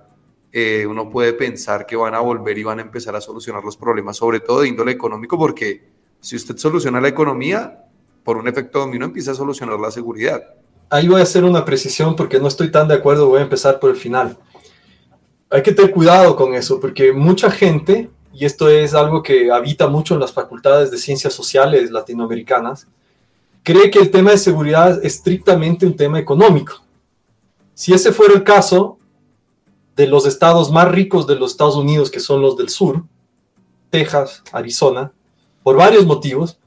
eh, 0.52 0.86
uno 0.86 1.10
puede 1.10 1.32
pensar 1.32 1.86
que 1.86 1.96
van 1.96 2.14
a 2.14 2.20
volver 2.20 2.58
y 2.58 2.64
van 2.64 2.78
a 2.78 2.82
empezar 2.82 3.14
a 3.16 3.20
solucionar 3.20 3.64
los 3.64 3.76
problemas, 3.76 4.16
sobre 4.16 4.40
todo 4.40 4.60
de 4.60 4.68
índole 4.68 4.92
económico, 4.92 5.38
porque 5.38 5.88
si 6.20 6.36
usted 6.36 6.56
soluciona 6.56 7.00
la 7.00 7.08
economía, 7.08 7.84
por 8.24 8.36
un 8.36 8.48
efecto 8.48 8.80
dominó 8.80 9.06
empieza 9.06 9.32
a 9.32 9.34
solucionar 9.34 9.78
la 9.78 9.90
seguridad. 9.90 10.42
Ahí 10.90 11.08
voy 11.08 11.20
a 11.20 11.24
hacer 11.24 11.44
una 11.44 11.64
precisión 11.64 12.16
porque 12.16 12.40
no 12.40 12.48
estoy 12.48 12.70
tan 12.70 12.88
de 12.88 12.94
acuerdo, 12.94 13.28
voy 13.28 13.40
a 13.40 13.44
empezar 13.44 13.78
por 13.78 13.90
el 13.90 13.96
final. 13.96 14.36
Hay 15.50 15.62
que 15.62 15.72
tener 15.72 15.92
cuidado 15.92 16.36
con 16.36 16.54
eso, 16.54 16.80
porque 16.80 17.12
mucha 17.12 17.50
gente 17.50 18.10
y 18.32 18.44
esto 18.44 18.68
es 18.68 18.94
algo 18.94 19.22
que 19.22 19.50
habita 19.50 19.88
mucho 19.88 20.14
en 20.14 20.20
las 20.20 20.32
facultades 20.32 20.90
de 20.90 20.98
ciencias 20.98 21.32
sociales 21.32 21.90
latinoamericanas, 21.90 22.86
cree 23.62 23.90
que 23.90 23.98
el 23.98 24.10
tema 24.10 24.30
de 24.30 24.38
seguridad 24.38 24.98
es 25.04 25.16
estrictamente 25.16 25.84
un 25.84 25.96
tema 25.96 26.18
económico. 26.18 26.80
Si 27.74 27.92
ese 27.92 28.12
fuera 28.12 28.34
el 28.34 28.44
caso, 28.44 28.98
de 30.00 30.06
los 30.06 30.24
estados 30.24 30.72
más 30.72 30.88
ricos 30.88 31.26
de 31.26 31.36
los 31.36 31.50
Estados 31.50 31.76
Unidos, 31.76 32.10
que 32.10 32.20
son 32.20 32.40
los 32.40 32.56
del 32.56 32.70
sur, 32.70 33.04
Texas, 33.90 34.42
Arizona, 34.50 35.12
por 35.62 35.76
varios 35.76 36.06
motivos, 36.06 36.58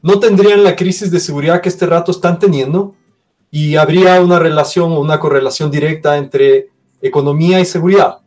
no 0.00 0.18
tendrían 0.18 0.64
la 0.64 0.74
crisis 0.74 1.10
de 1.10 1.20
seguridad 1.20 1.60
que 1.60 1.68
este 1.68 1.84
rato 1.84 2.10
están 2.10 2.38
teniendo 2.38 2.94
y 3.50 3.76
habría 3.76 4.22
una 4.22 4.38
relación 4.38 4.90
o 4.92 5.00
una 5.00 5.20
correlación 5.20 5.70
directa 5.70 6.16
entre 6.16 6.70
economía 7.02 7.60
y 7.60 7.66
seguridad. 7.66 8.20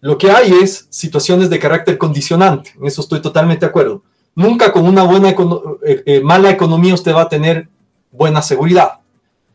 Lo 0.00 0.18
que 0.18 0.32
hay 0.32 0.50
es 0.50 0.88
situaciones 0.90 1.48
de 1.48 1.60
carácter 1.60 1.96
condicionante, 1.96 2.72
en 2.76 2.86
eso 2.86 3.02
estoy 3.02 3.22
totalmente 3.22 3.66
de 3.66 3.70
acuerdo. 3.70 4.02
Nunca 4.34 4.72
con 4.72 4.84
una 4.84 5.04
buena 5.04 5.30
eh, 5.30 6.02
eh, 6.06 6.20
mala 6.22 6.50
economía 6.50 6.94
usted 6.94 7.14
va 7.14 7.22
a 7.22 7.28
tener 7.28 7.68
buena 8.10 8.42
seguridad. 8.42 8.94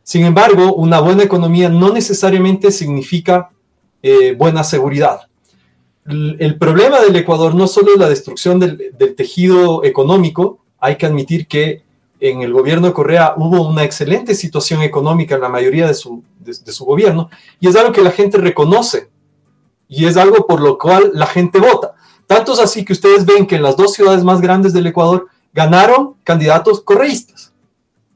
Sin 0.03 0.23
embargo, 0.23 0.73
una 0.75 1.01
buena 1.01 1.23
economía 1.23 1.67
no 1.67 1.91
necesariamente 1.91 2.71
significa 2.71 3.49
eh, 4.03 4.35
buena 4.37 4.63
seguridad. 4.63 5.21
El, 6.05 6.57
problema 6.59 6.99
del 6.99 7.15
Ecuador 7.15 7.55
no 7.55 7.65
solo 7.65 7.93
es 7.93 7.99
la 7.99 8.09
destrucción 8.09 8.59
del, 8.59 8.93
tejido 9.15 9.83
económico, 9.83 10.59
hay 10.79 10.97
que 10.97 11.05
admitir 11.05 11.47
que 11.47 11.81
en 12.19 12.41
el 12.41 12.53
gobierno 12.53 12.87
de 12.87 12.93
Correa 12.93 13.33
hubo 13.37 13.67
una 13.67 13.83
excelente 13.83 14.35
situación 14.35 14.81
económica 14.81 15.35
en 15.35 15.41
la 15.41 15.49
mayoría 15.49 15.87
de 15.87 15.93
su, 15.93 16.23
de 16.39 16.71
su 16.71 16.85
gobierno, 16.85 17.29
y 17.59 17.67
es 17.67 17.75
algo 17.75 17.91
que 17.91 18.01
la 18.01 18.11
gente 18.11 18.37
reconoce 18.37 19.09
y 19.87 20.05
es 20.05 20.17
algo 20.17 20.47
por 20.47 20.61
lo 20.61 20.77
cual 20.77 21.11
la 21.13 21.27
gente 21.27 21.59
vota. 21.59 21.93
Tanto 22.27 22.53
es 22.53 22.59
así 22.59 22.83
que 22.83 22.93
ustedes 22.93 23.25
ven 23.25 23.45
que 23.45 23.55
en 23.55 23.63
las 23.63 23.77
dos 23.77 23.93
ciudades 23.93 24.23
más 24.23 24.41
grandes 24.41 24.73
del 24.73 24.87
Ecuador 24.87 25.27
ganaron 25.53 26.15
candidatos 26.23 26.81
correístas. 26.81 27.53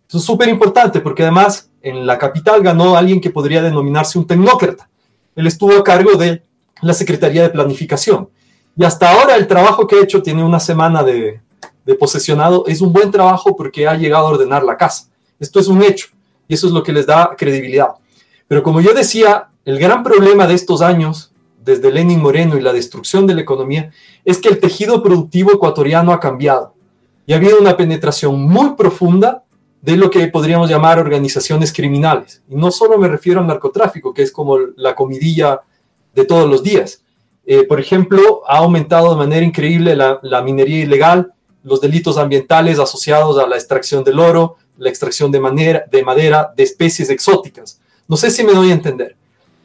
Eso 0.07 0.17
es 0.17 0.23
súper 0.23 0.49
importante 0.49 1.01
porque 1.01 1.23
además 1.23 1.69
en 1.81 2.07
la 2.07 2.17
capital 2.17 2.63
ganó 2.63 2.97
alguien 2.97 3.21
que 3.21 3.29
podría 3.29 3.61
denominarse 3.61 4.17
un 4.17 4.25
tecnócrata. 4.25 4.89
Él 5.37 5.47
estuvo 5.47 5.73
a 5.73 5.83
cargo 5.85 6.15
de 6.15 6.43
la 6.81 6.93
Secretaría 6.93 7.43
de 7.43 7.49
Planificación. 7.49 8.29
Y 8.75 8.83
hasta 8.83 9.09
ahora 9.09 9.37
el 9.37 9.47
trabajo 9.47 9.87
que 9.87 9.95
ha 9.95 10.03
hecho 10.03 10.21
tiene 10.21 10.43
una 10.43 10.59
semana 10.59 11.01
de, 11.01 11.39
de 11.85 11.95
posesionado. 11.95 12.65
Es 12.67 12.81
un 12.81 12.91
buen 12.91 13.09
trabajo 13.09 13.55
porque 13.55 13.87
ha 13.87 13.95
llegado 13.95 14.27
a 14.27 14.31
ordenar 14.31 14.63
la 14.63 14.75
casa. 14.75 15.05
Esto 15.39 15.61
es 15.61 15.69
un 15.69 15.81
hecho 15.81 16.07
y 16.49 16.55
eso 16.55 16.67
es 16.67 16.73
lo 16.73 16.83
que 16.83 16.91
les 16.91 17.05
da 17.05 17.33
credibilidad. 17.37 17.91
Pero 18.49 18.61
como 18.61 18.81
yo 18.81 18.93
decía, 18.93 19.47
el 19.63 19.79
gran 19.79 20.03
problema 20.03 20.45
de 20.45 20.55
estos 20.55 20.81
años 20.81 21.31
desde 21.67 21.91
Lenin 21.91 22.21
Moreno 22.21 22.57
y 22.57 22.61
la 22.61 22.73
destrucción 22.73 23.27
de 23.27 23.35
la 23.35 23.41
economía, 23.41 23.91
es 24.25 24.39
que 24.39 24.47
el 24.47 24.59
tejido 24.59 25.03
productivo 25.03 25.51
ecuatoriano 25.51 26.13
ha 26.13 26.19
cambiado 26.19 26.73
y 27.25 27.33
ha 27.33 27.35
habido 27.35 27.59
una 27.59 27.75
penetración 27.75 28.41
muy 28.41 28.71
profunda 28.75 29.43
de 29.87 29.95
lo 29.95 30.09
que 30.09 30.27
podríamos 30.27 30.69
llamar 30.69 30.99
organizaciones 30.99 31.71
criminales. 31.71 32.41
Y 32.49 32.55
no 32.55 32.71
solo 32.71 32.97
me 32.97 33.07
refiero 33.07 33.39
al 33.39 33.47
narcotráfico, 33.47 34.13
que 34.13 34.21
es 34.21 34.33
como 34.33 34.57
la 34.75 34.93
comidilla 34.93 35.61
de 36.13 36.25
todos 36.25 36.49
los 36.49 36.61
días. 36.61 37.03
Eh, 37.45 37.63
por 37.63 37.79
ejemplo, 37.79 38.41
ha 38.49 38.57
aumentado 38.57 39.11
de 39.11 39.15
manera 39.15 39.45
increíble 39.45 39.95
la, 39.95 40.41
minería 40.43 40.81
ilegal, 40.81 41.31
los 41.63 41.79
delitos 41.79 42.17
ambientales 42.17 42.79
asociados 42.79 43.39
a 43.39 43.47
la 43.47 43.55
extracción 43.55 44.03
del 44.03 44.19
oro, 44.19 44.57
la 44.77 44.89
extracción 44.89 45.31
de, 45.31 45.39
madera 45.39 46.53
de 46.53 46.63
especies 46.63 47.09
exóticas. 47.09 47.79
No 48.09 48.17
sé 48.17 48.29
si 48.29 48.43
me 48.43 48.51
doy 48.51 48.71
a 48.71 48.73
entender. 48.73 49.15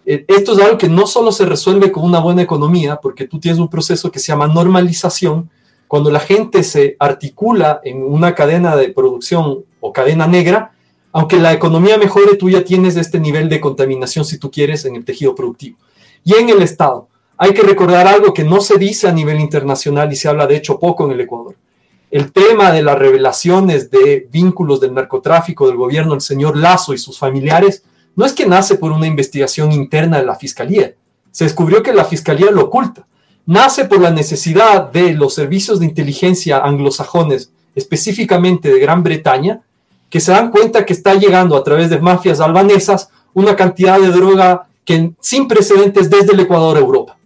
Eh, 0.06 0.24
esto 0.28 0.52
es 0.52 0.60
algo 0.60 0.78
que 0.78 0.88
no 0.88 1.08
solo 1.08 1.32
se 1.32 1.46
resuelve 1.46 1.90
con 1.90 2.04
una 2.04 2.20
buena 2.20 2.42
economía, 2.42 2.94
porque 2.94 3.26
tú 3.26 3.40
tienes 3.40 3.58
un 3.58 3.68
proceso 3.68 4.12
que 4.12 4.20
se 4.20 4.28
llama 4.28 4.46
normalización, 4.46 5.50
cuando 5.92 6.10
la 6.10 6.20
gente 6.20 6.62
se 6.62 6.96
articula 6.98 7.82
en 7.84 8.02
una 8.02 8.34
cadena 8.34 8.76
de 8.76 8.88
producción 8.88 9.66
o 9.78 9.92
cadena 9.92 10.26
negra, 10.26 10.72
aunque 11.12 11.38
la 11.38 11.52
economía 11.52 11.98
mejore, 11.98 12.36
tú 12.36 12.48
ya 12.48 12.64
tienes 12.64 12.96
este 12.96 13.20
nivel 13.20 13.50
de 13.50 13.60
contaminación, 13.60 14.24
si 14.24 14.38
tú 14.38 14.50
quieres, 14.50 14.86
en 14.86 14.96
el 14.96 15.04
tejido 15.04 15.34
productivo. 15.34 15.76
Y 16.24 16.32
en 16.36 16.48
el 16.48 16.62
Estado, 16.62 17.08
hay 17.36 17.52
que 17.52 17.60
recordar 17.60 18.06
algo 18.06 18.32
que 18.32 18.42
no 18.42 18.62
se 18.62 18.78
dice 18.78 19.06
a 19.06 19.12
nivel 19.12 19.38
internacional 19.38 20.10
y 20.10 20.16
se 20.16 20.30
habla 20.30 20.46
de 20.46 20.56
hecho 20.56 20.78
poco 20.78 21.04
en 21.04 21.10
el 21.10 21.20
Ecuador. 21.20 21.56
El 22.10 22.32
tema 22.32 22.72
de 22.72 22.82
las 22.82 22.98
revelaciones 22.98 23.90
de 23.90 24.26
vínculos 24.32 24.80
del 24.80 24.94
narcotráfico 24.94 25.66
del 25.66 25.76
gobierno 25.76 26.12
del 26.12 26.22
señor 26.22 26.56
Lazo 26.56 26.94
y 26.94 26.98
sus 26.98 27.18
familiares 27.18 27.84
no 28.16 28.24
es 28.24 28.32
que 28.32 28.46
nace 28.46 28.76
por 28.76 28.92
una 28.92 29.06
investigación 29.06 29.72
interna 29.72 30.20
de 30.20 30.24
la 30.24 30.36
Fiscalía. 30.36 30.94
Se 31.30 31.44
descubrió 31.44 31.82
que 31.82 31.92
la 31.92 32.06
Fiscalía 32.06 32.50
lo 32.50 32.62
oculta. 32.62 33.06
Nace 33.44 33.86
por 33.86 34.00
la 34.00 34.10
necesidad 34.10 34.92
de 34.92 35.14
los 35.14 35.34
servicios 35.34 35.80
de 35.80 35.86
inteligencia 35.86 36.58
anglosajones, 36.58 37.52
específicamente 37.74 38.72
de 38.72 38.78
Gran 38.78 39.02
Bretaña, 39.02 39.62
que 40.08 40.20
se 40.20 40.30
dan 40.30 40.50
cuenta 40.50 40.86
que 40.86 40.92
está 40.92 41.14
llegando 41.14 41.56
a 41.56 41.64
través 41.64 41.90
de 41.90 41.98
mafias 41.98 42.40
albanesas 42.40 43.08
una 43.34 43.56
cantidad 43.56 43.98
de 43.98 44.08
droga 44.08 44.68
que 44.84 45.12
sin 45.20 45.48
precedentes 45.48 46.08
desde 46.08 46.34
el 46.34 46.40
Ecuador 46.40 46.76
a 46.76 46.80
Europa. 46.80 47.16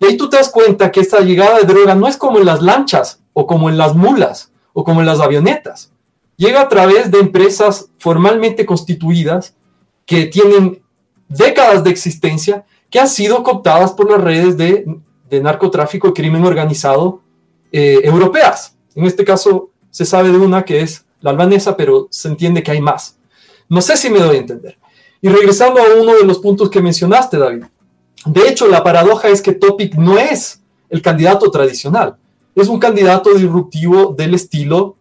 Y 0.00 0.06
ahí 0.06 0.16
tú 0.16 0.28
te 0.30 0.38
das 0.38 0.48
cuenta 0.48 0.90
que 0.90 1.00
esta 1.00 1.20
llegada 1.20 1.58
de 1.58 1.64
droga 1.64 1.94
no 1.94 2.08
es 2.08 2.16
como 2.16 2.38
en 2.38 2.46
las 2.46 2.62
lanchas 2.62 3.20
o 3.32 3.46
como 3.46 3.68
en 3.68 3.76
las 3.76 3.94
mulas 3.94 4.50
o 4.72 4.82
como 4.82 5.00
en 5.00 5.06
las 5.06 5.20
avionetas. 5.20 5.92
Llega 6.36 6.62
a 6.62 6.68
través 6.68 7.10
de 7.10 7.18
empresas 7.18 7.90
formalmente 7.98 8.64
constituidas 8.64 9.54
que 10.06 10.26
tienen 10.26 10.82
décadas 11.28 11.84
de 11.84 11.90
existencia, 11.90 12.64
que 12.88 12.98
han 12.98 13.08
sido 13.08 13.42
cooptadas 13.42 13.92
por 13.92 14.10
las 14.10 14.20
redes 14.20 14.56
de, 14.56 14.86
narcotráfico 15.38 16.08
y 16.08 16.12
crimen 16.12 16.44
organizado 16.44 17.20
eh, 17.70 18.00
europeas. 18.02 18.74
En 18.94 19.04
este 19.04 19.24
caso 19.24 19.70
se 19.90 20.04
sabe 20.04 20.30
de 20.30 20.38
una 20.38 20.64
que 20.64 20.80
es 20.80 21.04
la 21.20 21.30
albanesa, 21.30 21.76
pero 21.76 22.08
se 22.10 22.28
entiende 22.28 22.62
que 22.62 22.72
hay 22.72 22.80
más. 22.80 23.18
No 23.68 23.80
sé 23.80 23.96
si 23.96 24.10
me 24.10 24.18
doy 24.18 24.36
a 24.36 24.40
entender. 24.40 24.78
Y 25.20 25.28
regresando 25.28 25.80
a 25.80 26.00
uno 26.00 26.16
de 26.16 26.24
los 26.24 26.38
puntos 26.38 26.70
que 26.70 26.80
mencionaste, 26.80 27.36
David. 27.36 27.64
De 28.24 28.48
hecho, 28.48 28.66
la 28.66 28.82
paradoja 28.82 29.28
es 29.28 29.40
que 29.42 29.52
Topic 29.52 29.94
no 29.94 30.18
es 30.18 30.62
el 30.88 31.02
candidato 31.02 31.50
tradicional. 31.50 32.16
Es 32.54 32.68
un 32.68 32.80
candidato 32.80 33.32
disruptivo 33.34 34.14
del 34.16 34.34
estilo 34.34 34.96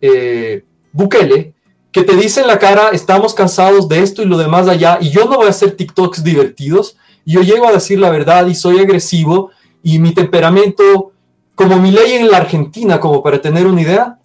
eh, 0.00 0.64
Bukele, 0.92 1.54
que 1.90 2.02
te 2.04 2.16
dice 2.16 2.40
en 2.40 2.46
la 2.46 2.58
cara, 2.58 2.88
estamos 2.90 3.34
cansados 3.34 3.88
de 3.88 4.00
esto 4.00 4.22
y 4.22 4.26
lo 4.26 4.38
demás 4.38 4.68
allá, 4.68 4.98
y 5.00 5.10
yo 5.10 5.26
no 5.26 5.36
voy 5.36 5.46
a 5.46 5.50
hacer 5.50 5.76
TikToks 5.76 6.24
divertidos, 6.24 6.96
y 7.24 7.32
yo 7.32 7.42
llego 7.42 7.68
a 7.68 7.72
decir 7.72 7.98
la 7.98 8.10
verdad 8.10 8.46
y 8.46 8.54
soy 8.54 8.78
agresivo, 8.78 9.50
y 9.82 9.98
mi 9.98 10.12
temperamento, 10.12 11.12
como 11.54 11.78
mi 11.78 11.90
ley 11.90 12.12
en 12.12 12.30
la 12.30 12.38
Argentina, 12.38 13.00
como 13.00 13.22
para 13.22 13.40
tener 13.40 13.66
una 13.66 13.80
idea, 13.80 14.18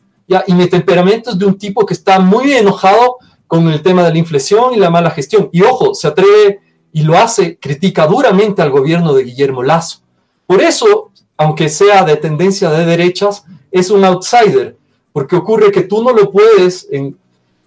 y 0.46 0.54
mi 0.54 0.68
temperamento 0.68 1.32
es 1.32 1.40
de 1.40 1.46
un 1.46 1.58
tipo 1.58 1.86
que 1.86 1.94
está 1.94 2.20
muy 2.20 2.52
enojado 2.54 3.18
con 3.48 3.68
el 3.70 3.82
tema 3.82 4.04
de 4.04 4.12
la 4.12 4.18
inflación 4.18 4.74
y 4.74 4.78
la 4.78 4.90
mala 4.90 5.10
gestión. 5.10 5.50
Y 5.52 5.62
ojo, 5.62 5.94
se 5.94 6.08
atreve 6.08 6.60
y 6.92 7.04
lo 7.04 7.18
hace, 7.18 7.58
critica 7.58 8.08
duramente 8.08 8.62
al 8.62 8.72
gobierno 8.72 9.14
de 9.14 9.24
Guillermo 9.24 9.64
Lazo. 9.64 10.00
Por 10.46 10.62
eso, 10.62 11.12
aunque 11.38 11.70
sea 11.70 12.04
de 12.04 12.18
tendencia 12.18 12.70
de 12.70 12.86
derechas, 12.86 13.46
es 13.72 13.90
un 13.90 14.04
outsider, 14.04 14.78
porque 15.14 15.36
ocurre 15.36 15.72
que 15.72 15.82
tú 15.82 16.04
no 16.04 16.12
lo 16.12 16.32
puedes 16.32 16.88
en 16.92 17.18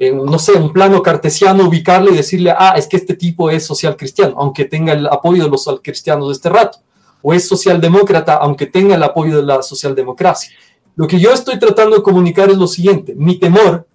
en, 0.01 0.25
no 0.25 0.39
sé, 0.39 0.53
un 0.55 0.73
plano 0.73 1.03
cartesiano, 1.03 1.69
ubicarle 1.69 2.11
y 2.11 2.17
decirle, 2.17 2.55
ah, 2.59 2.73
es 2.75 2.87
que 2.87 2.97
este 2.97 3.15
tipo 3.15 3.51
es 3.51 3.67
social 3.67 3.97
cristiano, 3.97 4.35
aunque 4.39 4.65
tenga 4.65 4.95
el 4.95 5.07
apoyo 5.07 5.45
de 5.45 5.51
los 5.51 5.69
cristianos 5.83 6.29
de 6.29 6.33
este 6.33 6.49
rato, 6.49 6.79
o 7.23 7.35
es 7.35 7.47
socialdemócrata, 7.47 8.35
aunque 8.35 8.67
tenga 8.67 8.95
el 8.95 9.03
apoyo 9.03 9.37
de 9.37 9.43
la 9.43 9.63
socialdemocracia. 9.63 10.53
Lo 10.97 11.07
que 11.07 11.19
yo 11.19 11.33
estoy 11.33 11.59
tratando 11.59 11.97
de 11.97 12.03
comunicar 12.03 12.51
es 12.51 12.57
lo 12.57 12.67
siguiente, 12.67 13.15
mi 13.17 13.39
temor, 13.39 13.87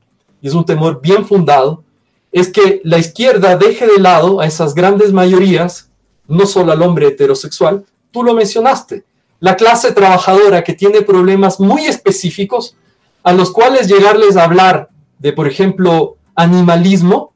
y 0.41 0.47
es 0.47 0.53
un 0.53 0.65
temor 0.65 1.01
bien 1.01 1.25
fundado, 1.25 1.83
es 2.31 2.49
que 2.49 2.81
la 2.83 2.97
izquierda 2.97 3.55
deje 3.55 3.87
de 3.87 3.99
lado 3.99 4.41
a 4.41 4.45
esas 4.45 4.75
grandes 4.75 5.13
mayorías, 5.13 5.89
no 6.27 6.45
solo 6.45 6.71
al 6.71 6.81
hombre 6.81 7.07
heterosexual, 7.07 7.85
tú 8.11 8.23
lo 8.23 8.33
mencionaste, 8.33 9.05
la 9.39 9.55
clase 9.55 9.91
trabajadora 9.91 10.63
que 10.63 10.73
tiene 10.73 11.01
problemas 11.01 11.59
muy 11.59 11.85
específicos, 11.85 12.75
a 13.23 13.33
los 13.33 13.51
cuales 13.51 13.87
llegarles 13.87 14.37
a 14.37 14.43
hablar 14.43 14.89
de, 15.19 15.33
por 15.33 15.47
ejemplo, 15.47 16.17
animalismo 16.35 17.33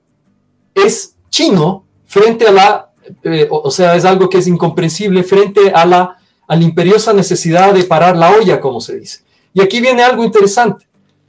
es 0.73 1.15
chino 1.29 1.85
frente 2.05 2.47
a 2.47 2.51
la, 2.51 2.88
eh, 3.23 3.47
o 3.49 3.71
sea, 3.71 3.95
es 3.95 4.05
algo 4.05 4.29
que 4.29 4.37
es 4.37 4.47
incomprensible 4.47 5.23
frente 5.23 5.71
a 5.71 5.85
la, 5.85 6.17
a 6.47 6.55
imperiosa 6.55 7.13
necesidad 7.13 7.73
de 7.73 7.83
parar 7.83 8.17
la 8.17 8.31
olla, 8.31 8.59
como 8.59 8.81
se 8.81 8.99
dice. 8.99 9.19
Y 9.53 9.61
aquí 9.61 9.81
viene 9.81 10.03
algo 10.03 10.23
interesante. 10.23 10.87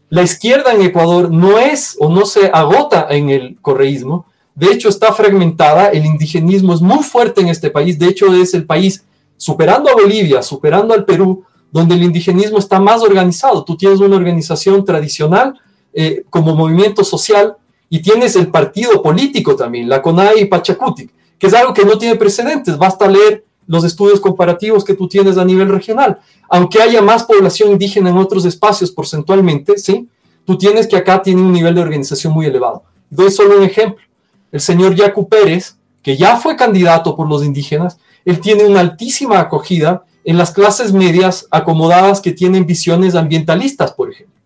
La 0.09 0.23
izquierda 0.23 0.73
en 0.73 0.83
Ecuador 0.83 1.31
no 1.31 1.59
es 1.59 1.97
o 2.01 2.09
no 2.09 2.27
se 2.27 2.51
agota 2.53 3.07
en 3.11 3.31
el 3.31 3.59
correísmo, 3.61 4.27
de 4.55 4.73
hecho 4.73 4.88
está 4.88 5.12
fragmentada, 5.12 5.88
el 5.88 6.05
indigenismo 6.05 6.75
es 6.75 6.81
muy 6.81 7.03
fuerte 7.03 7.40
en 7.40 7.49
este 7.49 7.71
país, 7.71 7.99
de 7.99 8.09
hecho 8.09 8.35
es 8.35 8.53
el 8.55 8.66
país 8.66 9.05
superando 9.37 9.88
a 9.88 9.95
Bolivia, 9.95 10.43
superando 10.43 10.93
al 10.93 11.05
Perú, 11.05 11.45
donde 11.73 11.95
el 11.95 12.03
indigenismo 12.03 12.59
está 12.59 12.81
más 12.81 13.01
organizado. 13.03 13.64
Tú 13.64 13.77
tienes 13.77 14.01
una 14.01 14.16
organización 14.16 14.85
tradicional 14.85 15.59
eh, 15.95 16.25
como 16.29 16.55
movimiento 16.55 17.05
social 17.05 17.57
y 17.88 18.03
tienes 18.03 18.37
el 18.37 18.49
partido 18.49 19.03
político 19.03 19.57
también, 19.57 19.88
la 19.88 20.03
CONAI 20.03 20.40
y 20.40 20.45
Pachacutic, 20.45 21.11
que 21.40 21.48
es 21.48 21.55
algo 21.55 21.74
que 21.74 21.85
no 21.85 21.98
tiene 21.98 22.14
precedentes, 22.14 22.79
basta 22.79 23.09
leer 23.09 23.44
los 23.66 23.83
estudios 23.83 24.20
comparativos 24.20 24.85
que 24.85 24.94
tú 24.94 25.09
tienes 25.09 25.37
a 25.38 25.44
nivel 25.44 25.68
regional. 25.68 26.20
Aunque 26.48 26.81
haya 26.81 27.03
más 27.03 27.24
población 27.24 27.72
indígena 27.72 28.11
en 28.11 28.18
otros 28.18 28.44
espacios 28.44 28.92
porcentualmente, 28.92 29.76
¿sí? 29.79 30.09
Tú 30.44 30.57
tienes 30.57 30.87
que 30.87 30.96
acá 30.96 31.20
tiene 31.20 31.42
un 31.42 31.53
nivel 31.53 31.74
de 31.74 31.81
organización 31.81 32.33
muy 32.33 32.46
elevado. 32.46 32.85
Doy 33.11 33.33
solo 33.33 33.59
un 33.59 33.64
ejemplo. 33.64 34.05
El 34.53 34.61
señor 34.61 34.94
Yacu 34.94 35.29
Pérez, 35.29 35.76
que 36.03 36.16
ya 36.16 36.37
fue 36.37 36.55
candidato 36.55 37.16
por 37.16 37.29
los 37.29 37.44
indígenas, 37.44 37.98
él 38.24 38.40
tiene 38.40 38.64
una 38.64 38.81
altísima 38.81 39.40
acogida 39.40 40.05
en 40.24 40.38
las 40.38 40.53
clases 40.53 40.92
medias 40.92 41.48
acomodadas 41.50 42.20
que 42.20 42.31
tienen 42.31 42.66
visiones 42.66 43.16
ambientalistas, 43.16 43.92
por 43.92 44.12
ejemplo 44.12 44.40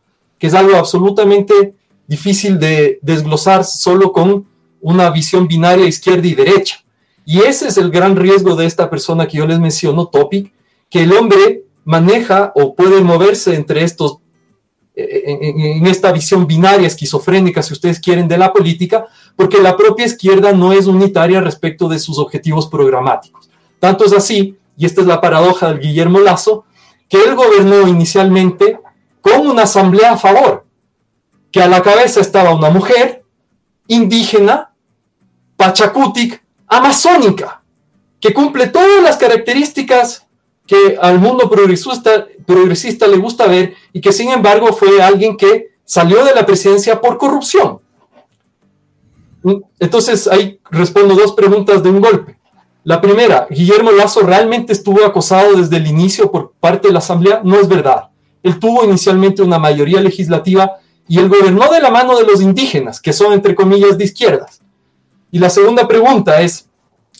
que 0.44 0.48
es 0.48 0.54
algo 0.54 0.76
absolutamente 0.76 1.74
difícil 2.06 2.58
de 2.58 2.98
desglosar 3.00 3.64
solo 3.64 4.12
con 4.12 4.46
una 4.82 5.08
visión 5.08 5.48
binaria 5.48 5.86
izquierda 5.86 6.26
y 6.26 6.34
derecha. 6.34 6.83
Y 7.24 7.40
ese 7.40 7.68
es 7.68 7.78
el 7.78 7.90
gran 7.90 8.16
riesgo 8.16 8.54
de 8.54 8.66
esta 8.66 8.90
persona 8.90 9.26
que 9.26 9.38
yo 9.38 9.46
les 9.46 9.58
menciono, 9.58 10.06
Topic, 10.06 10.52
que 10.90 11.02
el 11.02 11.12
hombre 11.12 11.64
maneja 11.84 12.52
o 12.54 12.74
puede 12.74 13.00
moverse 13.00 13.54
entre 13.54 13.82
estos, 13.82 14.18
eh, 14.94 15.22
en, 15.26 15.86
esta 15.86 16.12
visión 16.12 16.46
binaria, 16.46 16.86
esquizofrénica, 16.86 17.62
si 17.62 17.72
ustedes 17.72 17.98
quieren, 17.98 18.28
de 18.28 18.38
la 18.38 18.52
política, 18.52 19.06
porque 19.36 19.60
la 19.60 19.76
propia 19.76 20.06
izquierda 20.06 20.52
no 20.52 20.72
es 20.72 20.86
unitaria 20.86 21.40
respecto 21.40 21.88
de 21.88 21.98
sus 21.98 22.18
objetivos 22.18 22.68
programáticos. 22.68 23.48
Tanto 23.80 24.04
es 24.04 24.12
así, 24.12 24.56
y 24.76 24.86
esta 24.86 25.00
es 25.00 25.06
la 25.06 25.20
paradoja 25.20 25.68
del 25.68 25.80
Guillermo 25.80 26.20
Lazo, 26.20 26.64
que 27.08 27.22
él 27.22 27.34
gobernó 27.34 27.86
inicialmente 27.88 28.78
con 29.20 29.46
una 29.46 29.62
asamblea 29.62 30.12
a 30.12 30.16
favor, 30.18 30.66
que 31.50 31.62
a 31.62 31.68
la 31.68 31.82
cabeza 31.82 32.20
estaba 32.20 32.54
una 32.54 32.70
mujer 32.70 33.24
indígena, 33.86 34.74
pachacutic, 35.56 36.43
amazónica, 36.76 37.62
que 38.20 38.32
cumple 38.32 38.68
todas 38.68 39.02
las 39.02 39.16
características 39.16 40.26
que 40.66 40.96
al 41.00 41.18
mundo 41.18 41.50
progresista, 41.50 42.26
progresista 42.46 43.06
le 43.06 43.18
gusta 43.18 43.46
ver 43.46 43.74
y 43.92 44.00
que 44.00 44.12
sin 44.12 44.30
embargo 44.30 44.72
fue 44.72 45.02
alguien 45.02 45.36
que 45.36 45.74
salió 45.84 46.24
de 46.24 46.34
la 46.34 46.46
presidencia 46.46 47.00
por 47.00 47.18
corrupción. 47.18 47.80
Entonces 49.78 50.26
ahí 50.26 50.58
respondo 50.70 51.14
dos 51.14 51.32
preguntas 51.32 51.82
de 51.82 51.90
un 51.90 52.00
golpe. 52.00 52.38
La 52.82 53.00
primera, 53.00 53.46
Guillermo 53.50 53.92
Lazo 53.92 54.20
realmente 54.20 54.72
estuvo 54.72 55.04
acosado 55.04 55.54
desde 55.56 55.76
el 55.76 55.86
inicio 55.86 56.30
por 56.30 56.52
parte 56.60 56.88
de 56.88 56.92
la 56.92 56.98
Asamblea, 56.98 57.40
no 57.44 57.60
es 57.60 57.68
verdad. 57.68 58.08
Él 58.42 58.58
tuvo 58.58 58.84
inicialmente 58.84 59.42
una 59.42 59.58
mayoría 59.58 60.00
legislativa 60.00 60.72
y 61.08 61.18
él 61.18 61.28
gobernó 61.28 61.70
de 61.70 61.80
la 61.80 61.90
mano 61.90 62.16
de 62.16 62.24
los 62.24 62.40
indígenas, 62.40 63.00
que 63.00 63.12
son 63.12 63.32
entre 63.32 63.54
comillas 63.54 63.96
de 63.96 64.04
izquierdas. 64.04 64.60
Y 65.34 65.40
la 65.40 65.50
segunda 65.50 65.88
pregunta 65.88 66.40
es, 66.42 66.68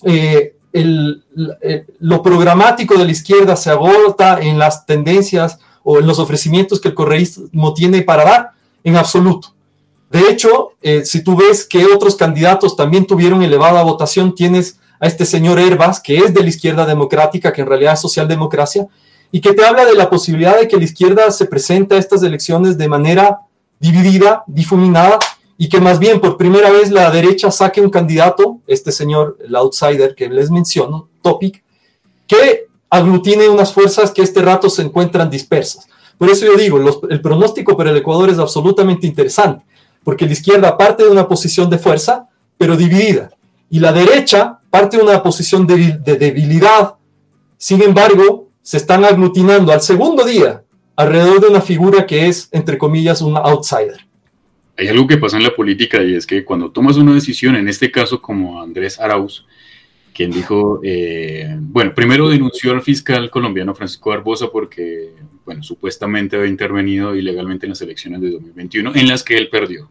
eh, 0.05 0.55
eh, 0.72 1.87
¿lo 1.98 2.22
programático 2.22 2.96
de 2.96 3.05
la 3.05 3.11
izquierda 3.11 3.57
se 3.57 3.70
agota 3.70 4.38
en 4.40 4.57
las 4.57 4.87
tendencias 4.87 5.59
o 5.83 5.98
en 5.98 6.07
los 6.07 6.20
ofrecimientos 6.20 6.81
que 6.81 6.87
el 6.87 6.94
correísmo 6.94 7.74
tiene 7.74 8.03
para 8.03 8.24
dar? 8.24 8.50
En 8.85 8.94
absoluto. 8.94 9.53
De 10.12 10.31
hecho, 10.31 10.74
eh, 10.81 11.05
si 11.05 11.24
tú 11.24 11.35
ves 11.35 11.64
que 11.64 11.87
otros 11.87 12.14
candidatos 12.14 12.77
también 12.77 13.05
tuvieron 13.05 13.42
elevada 13.42 13.83
votación, 13.83 14.33
tienes 14.33 14.79
a 15.00 15.09
este 15.09 15.27
señor 15.27 15.59
Herbas, 15.59 15.98
que 15.98 16.18
es 16.18 16.33
de 16.33 16.42
la 16.42 16.48
izquierda 16.50 16.87
democrática, 16.87 17.53
que 17.53 17.62
en 17.62 17.66
realidad 17.66 17.94
es 17.94 18.00
socialdemocracia, 18.00 18.87
y 19.33 19.40
que 19.40 19.55
te 19.55 19.64
habla 19.64 19.85
de 19.85 19.96
la 19.96 20.09
posibilidad 20.09 20.57
de 20.57 20.68
que 20.68 20.77
la 20.77 20.85
izquierda 20.85 21.33
se 21.33 21.46
presente 21.46 21.96
a 21.96 21.98
estas 21.98 22.22
elecciones 22.22 22.79
de 22.79 22.87
manera 22.87 23.40
dividida, 23.81 24.44
difuminada, 24.46 25.18
y 25.56 25.68
que 25.68 25.80
más 25.80 25.98
bien 25.98 26.20
por 26.20 26.36
primera 26.36 26.70
vez 26.70 26.90
la 26.90 27.10
derecha 27.10 27.50
saque 27.50 27.80
un 27.80 27.90
candidato, 27.90 28.60
este 28.66 28.90
señor, 28.92 29.38
el 29.44 29.54
outsider 29.54 30.14
que 30.14 30.28
les 30.28 30.50
menciono, 30.50 31.08
Topic, 31.22 31.62
que 32.26 32.66
aglutine 32.90 33.48
unas 33.48 33.72
fuerzas 33.72 34.10
que 34.10 34.22
este 34.22 34.42
rato 34.42 34.68
se 34.68 34.82
encuentran 34.82 35.30
dispersas. 35.30 35.86
Por 36.18 36.30
eso 36.30 36.46
yo 36.46 36.56
digo, 36.56 36.78
el 37.08 37.20
pronóstico 37.20 37.76
para 37.76 37.90
el 37.90 37.96
Ecuador 37.96 38.30
es 38.30 38.38
absolutamente 38.38 39.06
interesante, 39.06 39.64
porque 40.02 40.26
la 40.26 40.32
izquierda 40.32 40.76
parte 40.76 41.04
de 41.04 41.10
una 41.10 41.26
posición 41.26 41.68
de 41.70 41.78
fuerza, 41.78 42.28
pero 42.56 42.76
dividida, 42.76 43.30
y 43.70 43.80
la 43.80 43.92
derecha 43.92 44.60
parte 44.70 44.96
de 44.96 45.02
una 45.02 45.22
posición 45.22 45.66
de 45.66 45.98
debilidad, 45.98 46.94
sin 47.56 47.82
embargo, 47.82 48.48
se 48.62 48.76
están 48.76 49.04
aglutinando 49.04 49.72
al 49.72 49.80
segundo 49.80 50.24
día 50.24 50.62
alrededor 50.96 51.40
de 51.40 51.48
una 51.48 51.60
figura 51.60 52.06
que 52.06 52.28
es, 52.28 52.48
entre 52.52 52.78
comillas, 52.78 53.20
un 53.20 53.36
outsider. 53.36 54.06
Hay 54.76 54.88
algo 54.88 55.06
que 55.06 55.18
pasa 55.18 55.37
en 55.37 55.44
la 55.44 55.54
política 55.54 56.02
y 56.02 56.14
es 56.14 56.26
que 56.26 56.44
cuando 56.44 56.70
tomas 56.70 56.96
una 56.96 57.14
decisión, 57.14 57.56
en 57.56 57.68
este 57.68 57.90
caso 57.90 58.20
como 58.20 58.60
Andrés 58.60 58.98
Arauz, 58.98 59.46
quien 60.14 60.30
dijo, 60.30 60.80
eh, 60.82 61.56
bueno, 61.58 61.92
primero 61.94 62.28
denunció 62.28 62.72
al 62.72 62.82
fiscal 62.82 63.30
colombiano 63.30 63.74
Francisco 63.74 64.10
Barbosa 64.10 64.48
porque, 64.50 65.10
bueno, 65.44 65.62
supuestamente 65.62 66.37
había 66.37 66.48
intervenido 66.48 67.14
ilegalmente 67.16 67.66
en 67.66 67.70
las 67.70 67.82
elecciones 67.82 68.20
de 68.20 68.30
2021 68.30 68.92
en 68.94 69.08
las 69.08 69.24
que 69.24 69.37
él 69.37 69.48
perdió. 69.48 69.88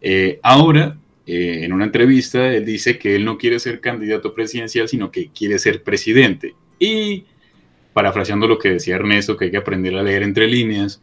Eh, 0.00 0.38
ahora, 0.42 0.98
eh, 1.26 1.60
en 1.62 1.72
una 1.72 1.84
entrevista, 1.84 2.52
él 2.52 2.64
dice 2.64 2.98
que 2.98 3.14
él 3.14 3.24
no 3.24 3.38
quiere 3.38 3.58
ser 3.60 3.80
candidato 3.80 4.34
presidencial, 4.34 4.88
sino 4.88 5.10
que 5.10 5.30
quiere 5.30 5.58
ser 5.58 5.82
presidente. 5.82 6.54
Y 6.78 7.24
parafraseando 7.92 8.46
lo 8.46 8.58
que 8.58 8.70
decía 8.70 8.96
Ernesto, 8.96 9.36
que 9.36 9.46
hay 9.46 9.50
que 9.50 9.56
aprender 9.56 9.96
a 9.96 10.02
leer 10.02 10.22
entre 10.22 10.48
líneas. 10.48 11.02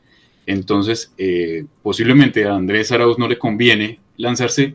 Entonces, 0.49 1.13
eh, 1.15 1.63
posiblemente 1.83 2.43
a 2.45 2.55
Andrés 2.55 2.91
Arauz 2.91 3.19
no 3.19 3.27
le 3.27 3.37
conviene 3.37 3.99
lanzarse 4.17 4.73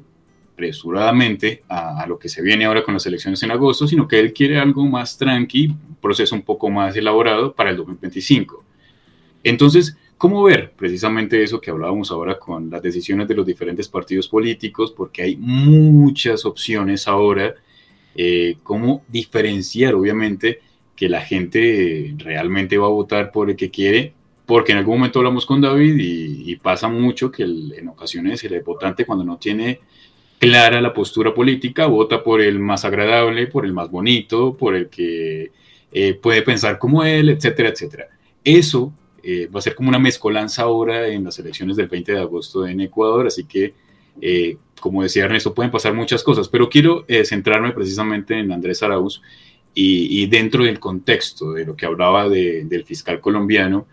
apresuradamente 0.52 1.64
a, 1.68 2.06
lo 2.06 2.16
que 2.16 2.28
se 2.28 2.42
viene 2.42 2.64
ahora 2.64 2.84
con 2.84 2.94
las 2.94 3.04
elecciones 3.06 3.42
en 3.42 3.50
agosto, 3.50 3.88
sino 3.88 4.06
que 4.06 4.20
él 4.20 4.32
quiere 4.32 4.56
algo 4.56 4.86
más 4.86 5.18
tranqui, 5.18 5.66
un 5.66 5.96
proceso 6.00 6.36
un 6.36 6.42
poco 6.42 6.70
más 6.70 6.94
elaborado 6.94 7.52
para 7.52 7.70
el 7.70 7.76
2025. 7.78 8.64
Entonces, 9.42 9.96
¿cómo 10.16 10.44
ver 10.44 10.70
precisamente 10.76 11.42
eso 11.42 11.60
que 11.60 11.72
hablábamos 11.72 12.12
ahora 12.12 12.38
con 12.38 12.70
las 12.70 12.80
decisiones 12.80 13.26
de 13.26 13.34
los 13.34 13.44
diferentes 13.44 13.88
partidos 13.88 14.28
políticos? 14.28 14.94
Porque 14.96 15.22
hay 15.22 15.36
muchas 15.36 16.44
opciones 16.44 17.08
ahora, 17.08 17.52
eh, 18.14 18.58
cómo 18.62 19.02
diferenciar, 19.08 19.94
obviamente, 19.96 20.60
que 20.94 21.08
la 21.08 21.20
gente 21.20 22.14
realmente 22.18 22.78
va 22.78 22.86
a 22.86 22.90
votar 22.90 23.32
por 23.32 23.50
el 23.50 23.56
que 23.56 23.72
quiere 23.72 24.14
porque 24.46 24.72
en 24.72 24.78
algún 24.78 24.98
momento 24.98 25.18
hablamos 25.20 25.46
con 25.46 25.60
David 25.60 25.96
y, 25.98 26.56
pasa 26.56 26.88
mucho 26.88 27.30
que 27.30 27.42
en 27.42 27.88
ocasiones 27.88 28.42
el 28.44 28.62
votante 28.62 29.04
cuando 29.04 29.24
no 29.24 29.36
tiene 29.36 29.80
clara 30.38 30.80
la 30.80 30.92
postura 30.92 31.34
política 31.34 31.86
vota 31.86 32.22
por 32.22 32.40
el 32.40 32.58
más 32.58 32.84
agradable, 32.84 33.46
por 33.46 33.64
el 33.64 33.72
más 33.72 33.90
bonito, 33.90 34.56
por 34.56 34.74
el 34.74 34.88
que 34.88 35.50
eh, 35.92 36.14
puede 36.14 36.42
pensar 36.42 36.78
como 36.78 37.04
él, 37.04 37.30
etcétera, 37.30 37.70
etcétera. 37.70 38.08
Eso 38.42 38.92
eh, 39.22 39.46
va 39.46 39.58
a 39.58 39.62
ser 39.62 39.74
como 39.74 39.88
una 39.88 39.98
mezcolanza 39.98 40.62
ahora 40.62 41.08
en 41.08 41.24
las 41.24 41.38
elecciones 41.38 41.76
del 41.76 41.88
20 41.88 42.12
de 42.12 42.18
agosto 42.18 42.66
en 42.66 42.80
Ecuador, 42.80 43.26
así 43.26 43.44
que, 43.44 43.74
eh, 44.20 44.56
como 44.80 45.02
decía 45.02 45.24
Ernesto, 45.24 45.54
pueden 45.54 45.72
pasar 45.72 45.94
muchas 45.94 46.22
cosas, 46.22 46.48
pero 46.48 46.68
quiero 46.68 47.06
centrarme 47.24 47.72
precisamente 47.72 48.38
en 48.38 48.52
Andrés 48.52 48.82
Arauz 48.82 49.22
y, 49.74 50.26
dentro 50.26 50.64
del 50.64 50.78
contexto 50.78 51.52
de 51.52 51.64
lo 51.64 51.74
que 51.74 51.86
hablaba 51.86 52.28
del 52.28 52.84
fiscal 52.84 53.20
colombiano, 53.20 53.86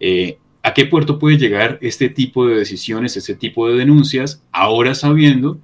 eh, 0.00 0.38
¿A 0.62 0.74
qué 0.74 0.84
puerto 0.84 1.18
puede 1.18 1.38
llegar 1.38 1.78
este 1.80 2.08
tipo 2.08 2.46
de 2.46 2.56
decisiones, 2.56 3.16
este 3.16 3.34
tipo 3.34 3.68
de 3.68 3.78
denuncias, 3.78 4.42
ahora 4.52 4.94
sabiendo 4.94 5.58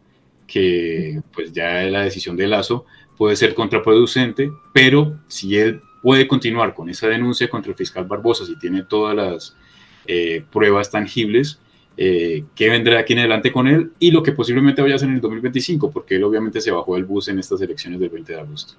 que 0.46 1.20
pues 1.34 1.52
ya 1.52 1.82
la 1.82 2.02
decisión 2.02 2.36
de 2.36 2.46
Lazo 2.46 2.86
puede 3.18 3.36
ser 3.36 3.54
contraproducente, 3.54 4.50
pero 4.72 5.18
si 5.28 5.58
él 5.58 5.82
puede 6.02 6.28
continuar 6.28 6.74
con 6.74 6.88
esa 6.88 7.08
denuncia 7.08 7.50
contra 7.50 7.72
el 7.72 7.76
fiscal 7.76 8.04
Barbosa, 8.06 8.46
si 8.46 8.58
tiene 8.58 8.82
todas 8.82 9.16
las 9.16 9.56
eh, 10.06 10.44
pruebas 10.52 10.90
tangibles, 10.90 11.58
eh, 11.96 12.44
qué 12.54 12.70
vendrá 12.70 13.00
aquí 13.00 13.12
en 13.12 13.20
adelante 13.20 13.52
con 13.52 13.66
él 13.66 13.92
y 13.98 14.10
lo 14.10 14.22
que 14.22 14.32
posiblemente 14.32 14.80
vaya 14.80 14.94
a 14.94 14.96
hacer 14.96 15.08
en 15.08 15.16
el 15.16 15.20
2025, 15.20 15.90
porque 15.90 16.16
él 16.16 16.24
obviamente 16.24 16.60
se 16.60 16.70
bajó 16.70 16.94
del 16.94 17.04
bus 17.04 17.28
en 17.28 17.38
estas 17.38 17.60
elecciones 17.60 18.00
del 18.00 18.10
20 18.10 18.32
de 18.32 18.40
agosto. 18.40 18.74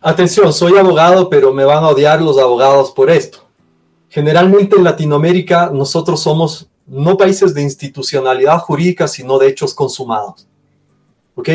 Atención, 0.00 0.52
soy 0.52 0.76
abogado, 0.76 1.30
pero 1.30 1.52
me 1.54 1.64
van 1.64 1.84
a 1.84 1.88
odiar 1.88 2.20
los 2.20 2.36
abogados 2.38 2.90
por 2.90 3.08
esto. 3.10 3.51
Generalmente 4.12 4.76
en 4.76 4.84
Latinoamérica 4.84 5.70
nosotros 5.72 6.20
somos 6.20 6.68
no 6.86 7.16
países 7.16 7.54
de 7.54 7.62
institucionalidad 7.62 8.58
jurídica, 8.58 9.08
sino 9.08 9.38
de 9.38 9.48
hechos 9.48 9.72
consumados. 9.72 10.46
¿Ok? 11.34 11.48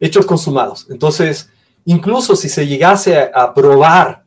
Hechos 0.00 0.26
consumados. 0.26 0.88
Entonces, 0.90 1.48
incluso 1.84 2.34
si 2.34 2.48
se 2.48 2.66
llegase 2.66 3.30
a 3.32 3.54
probar, 3.54 4.24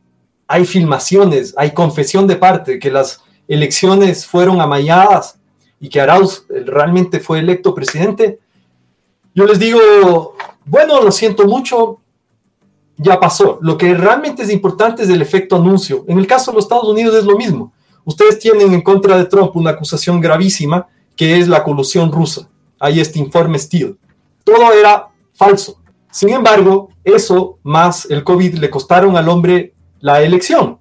hay 0.48 0.66
filmaciones, 0.66 1.54
hay 1.58 1.72
confesión 1.72 2.26
de 2.26 2.38
parte 2.38 2.80
que 2.80 2.90
las 2.90 3.22
elecciones 3.50 4.26
fueron 4.26 4.62
amañadas 4.62 5.38
y 5.78 5.90
que 5.90 6.00
Arauz 6.00 6.46
realmente 6.48 7.20
fue 7.20 7.40
electo 7.40 7.76
presidente, 7.76 8.40
yo 9.36 9.46
les 9.46 9.60
digo, 9.60 10.38
bueno, 10.64 11.02
lo 11.02 11.12
siento 11.12 11.46
mucho, 11.46 12.00
ya 12.98 13.20
pasó. 13.20 13.60
Lo 13.62 13.78
que 13.78 13.94
realmente 13.94 14.44
es 14.44 14.52
importante 14.52 15.04
es 15.04 15.10
el 15.10 15.22
efecto 15.22 15.56
anuncio. 15.56 16.04
En 16.08 16.18
el 16.18 16.28
caso 16.28 16.52
de 16.52 16.56
los 16.56 16.66
Estados 16.66 16.88
Unidos 16.88 17.16
es 17.16 17.26
lo 17.26 17.38
mismo. 17.38 17.72
Ustedes 18.04 18.40
tienen 18.40 18.74
en 18.74 18.82
contra 18.82 19.18
de 19.18 19.26
Trump 19.26 19.56
una 19.56 19.72
acusación 19.72 20.20
gravísima 20.20 20.88
que 21.16 21.40
es 21.40 21.48
la 21.48 21.64
colusión 21.64 22.12
rusa. 22.12 22.50
Hay 22.80 23.00
este 23.00 23.20
informe 23.20 23.60
Steele. 23.60 23.96
Todo 24.44 24.72
era 24.72 25.08
falso. 25.34 25.80
Sin 26.12 26.30
embargo, 26.30 26.90
eso 27.04 27.60
más 27.64 28.06
el 28.10 28.24
COVID 28.24 28.56
le 28.56 28.70
costaron 28.70 29.18
al 29.18 29.30
hombre 29.30 29.74
la 30.00 30.22
elección. 30.22 30.80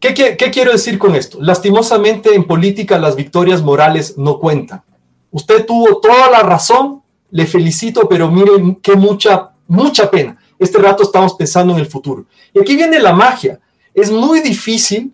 ¿Qué, 0.00 0.14
qué 0.14 0.50
quiero 0.50 0.70
decir 0.70 0.98
con 0.98 1.16
esto? 1.16 1.38
Lastimosamente 1.40 2.34
en 2.34 2.44
política 2.44 2.98
las 2.98 3.16
victorias 3.16 3.62
morales 3.62 4.16
no 4.16 4.38
cuentan. 4.38 4.82
Usted 5.30 5.66
tuvo 5.66 6.00
toda 6.00 6.30
la 6.30 6.40
razón, 6.40 7.02
le 7.30 7.46
felicito, 7.46 8.08
pero 8.08 8.30
miren 8.30 8.76
qué 8.76 8.94
mucha, 8.94 9.50
mucha 9.66 10.10
pena 10.10 10.38
este 10.58 10.78
rato 10.78 11.02
estamos 11.02 11.34
pensando 11.34 11.72
en 11.72 11.80
el 11.80 11.86
futuro. 11.86 12.26
Y 12.52 12.60
aquí 12.60 12.76
viene 12.76 12.98
la 12.98 13.12
magia. 13.12 13.60
Es 13.94 14.10
muy 14.10 14.40
difícil, 14.40 15.12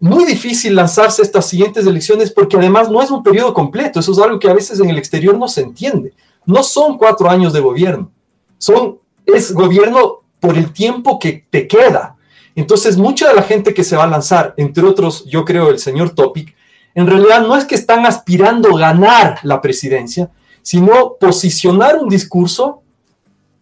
muy 0.00 0.24
difícil 0.24 0.74
lanzarse 0.74 1.22
estas 1.22 1.46
siguientes 1.46 1.86
elecciones 1.86 2.30
porque 2.30 2.56
además 2.56 2.90
no 2.90 3.00
es 3.02 3.10
un 3.10 3.22
periodo 3.22 3.54
completo. 3.54 4.00
Eso 4.00 4.12
es 4.12 4.18
algo 4.18 4.38
que 4.38 4.50
a 4.50 4.54
veces 4.54 4.80
en 4.80 4.90
el 4.90 4.98
exterior 4.98 5.38
no 5.38 5.48
se 5.48 5.62
entiende. 5.62 6.12
No 6.44 6.62
son 6.62 6.98
cuatro 6.98 7.30
años 7.30 7.52
de 7.52 7.60
gobierno. 7.60 8.10
Son, 8.58 8.98
es 9.24 9.52
gobierno 9.52 10.22
por 10.40 10.56
el 10.56 10.72
tiempo 10.72 11.18
que 11.18 11.46
te 11.48 11.68
queda. 11.68 12.16
Entonces, 12.54 12.96
mucha 12.96 13.28
de 13.28 13.34
la 13.34 13.42
gente 13.42 13.72
que 13.72 13.84
se 13.84 13.96
va 13.96 14.04
a 14.04 14.08
lanzar, 14.08 14.54
entre 14.56 14.84
otros, 14.84 15.24
yo 15.24 15.44
creo 15.44 15.70
el 15.70 15.78
señor 15.78 16.10
Topic, 16.10 16.54
en 16.94 17.06
realidad 17.06 17.46
no 17.46 17.56
es 17.56 17.64
que 17.64 17.74
están 17.74 18.04
aspirando 18.04 18.76
a 18.76 18.78
ganar 18.78 19.38
la 19.42 19.60
presidencia, 19.60 20.30
sino 20.60 21.14
posicionar 21.18 21.96
un 21.96 22.08
discurso 22.08 22.81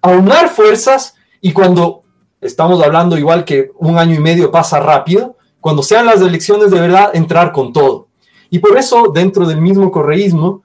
aunar 0.02 0.48
fuerzas 0.48 1.14
y 1.40 1.52
cuando 1.52 2.02
estamos 2.40 2.82
hablando 2.82 3.18
igual 3.18 3.44
que 3.44 3.70
un 3.78 3.98
año 3.98 4.14
y 4.14 4.20
medio 4.20 4.50
pasa 4.50 4.80
rápido, 4.80 5.36
cuando 5.60 5.82
sean 5.82 6.06
las 6.06 6.20
elecciones 6.20 6.70
de 6.70 6.80
verdad, 6.80 7.10
entrar 7.14 7.52
con 7.52 7.72
todo. 7.72 8.08
Y 8.48 8.58
por 8.58 8.76
eso 8.78 9.10
dentro 9.14 9.46
del 9.46 9.60
mismo 9.60 9.90
correísmo 9.90 10.62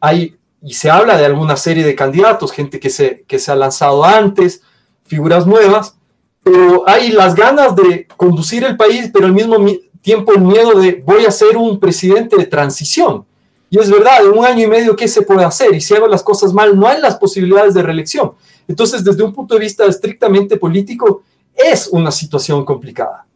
hay, 0.00 0.36
y 0.62 0.74
se 0.74 0.90
habla 0.90 1.16
de 1.16 1.26
alguna 1.26 1.56
serie 1.56 1.84
de 1.84 1.94
candidatos, 1.94 2.52
gente 2.52 2.78
que 2.80 2.90
se, 2.90 3.24
que 3.26 3.38
se 3.38 3.50
ha 3.50 3.56
lanzado 3.56 4.04
antes, 4.04 4.62
figuras 5.04 5.46
nuevas, 5.46 5.96
pero 6.42 6.88
hay 6.88 7.10
las 7.10 7.34
ganas 7.34 7.74
de 7.74 8.06
conducir 8.16 8.64
el 8.64 8.76
país, 8.76 9.10
pero 9.12 9.26
al 9.26 9.32
mismo 9.32 9.56
tiempo 10.00 10.32
el 10.32 10.40
miedo 10.40 10.78
de 10.80 11.02
voy 11.04 11.26
a 11.26 11.30
ser 11.30 11.56
un 11.56 11.78
presidente 11.78 12.36
de 12.36 12.46
transición. 12.46 13.26
Y 13.70 13.78
es 13.78 13.90
verdad, 13.90 14.24
en 14.24 14.38
un 14.38 14.44
año 14.46 14.64
y 14.64 14.66
medio, 14.66 14.96
¿qué 14.96 15.06
se 15.08 15.20
puede 15.20 15.44
hacer? 15.44 15.74
Y 15.74 15.80
si 15.80 15.94
hago 15.94 16.06
las 16.06 16.22
cosas 16.22 16.54
mal, 16.54 16.78
no 16.78 16.88
hay 16.88 17.00
las 17.00 17.16
posibilidades 17.16 17.74
de 17.74 17.82
reelección. 17.82 18.32
Entonces, 18.68 19.02
desde 19.02 19.22
un 19.22 19.32
punto 19.32 19.54
de 19.54 19.60
vista 19.60 19.86
estrictamente 19.86 20.58
político, 20.58 21.22
es 21.54 21.88
una 21.88 22.10
situación 22.10 22.64
complicada. 22.64 23.26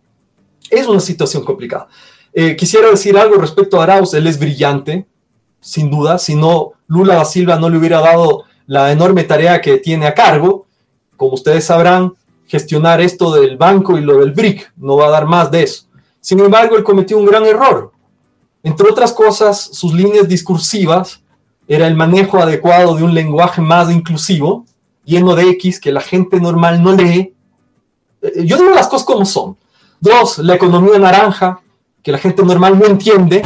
Es 0.71 0.87
una 0.87 1.01
situación 1.01 1.45
complicada. 1.45 1.89
Eh, 2.33 2.55
quisiera 2.55 2.89
decir 2.91 3.17
algo 3.17 3.37
respecto 3.37 3.81
a 3.81 3.85
Arauz. 3.85 4.15
Él 4.15 4.27
es 4.27 4.39
brillante, 4.39 5.07
sin 5.61 5.91
duda. 5.91 6.19
Si 6.19 6.35
no, 6.35 6.73
Lula 6.87 7.17
da 7.17 7.25
Silva 7.25 7.59
no 7.59 7.69
le 7.69 7.79
hubiera 7.79 8.01
dado 8.01 8.45
la 8.67 8.93
enorme 8.93 9.25
tarea 9.25 9.61
que 9.61 9.79
tiene 9.79 10.07
a 10.07 10.15
cargo. 10.15 10.67
Como 11.17 11.33
ustedes 11.33 11.65
sabrán, 11.65 12.13
gestionar 12.47 13.01
esto 13.01 13.33
del 13.33 13.57
banco 13.57 13.97
y 13.97 14.03
lo 14.03 14.19
del 14.19 14.33
BRIC 14.33 14.73
no 14.77 14.97
va 14.97 15.07
a 15.07 15.11
dar 15.11 15.27
más 15.27 15.51
de 15.51 15.63
eso. 15.63 15.87
Sin 16.21 16.39
embargo, 16.39 16.77
él 16.77 16.85
cometió 16.85 17.19
un 17.19 17.27
gran 17.27 17.45
error. 17.45 17.93
Entre 18.63 18.89
otras 18.89 19.13
cosas, 19.13 19.61
sus 19.73 19.93
líneas 19.93 20.29
discursivas 20.29 21.21
era 21.67 21.87
el 21.87 21.97
manejo 21.97 22.39
adecuado 22.39 22.95
de 22.95 23.03
un 23.03 23.15
lenguaje 23.15 23.61
más 23.61 23.91
inclusivo, 23.91 24.67
lleno 25.05 25.35
de 25.35 25.51
X 25.51 25.81
que 25.81 25.93
la 25.93 26.01
gente 26.01 26.41
normal 26.41 26.83
no 26.83 26.93
lee. 26.93 27.35
Eh, 28.23 28.45
yo 28.45 28.57
digo 28.57 28.71
las 28.71 28.89
cosas 28.89 29.07
como 29.07 29.25
son. 29.25 29.57
Dos, 30.01 30.39
la 30.39 30.55
economía 30.55 30.99
naranja, 30.99 31.61
que 32.03 32.13
la 32.13 32.19
gente 32.19 32.43
normal 32.43 32.79
no 32.79 32.87
entiende, 32.87 33.43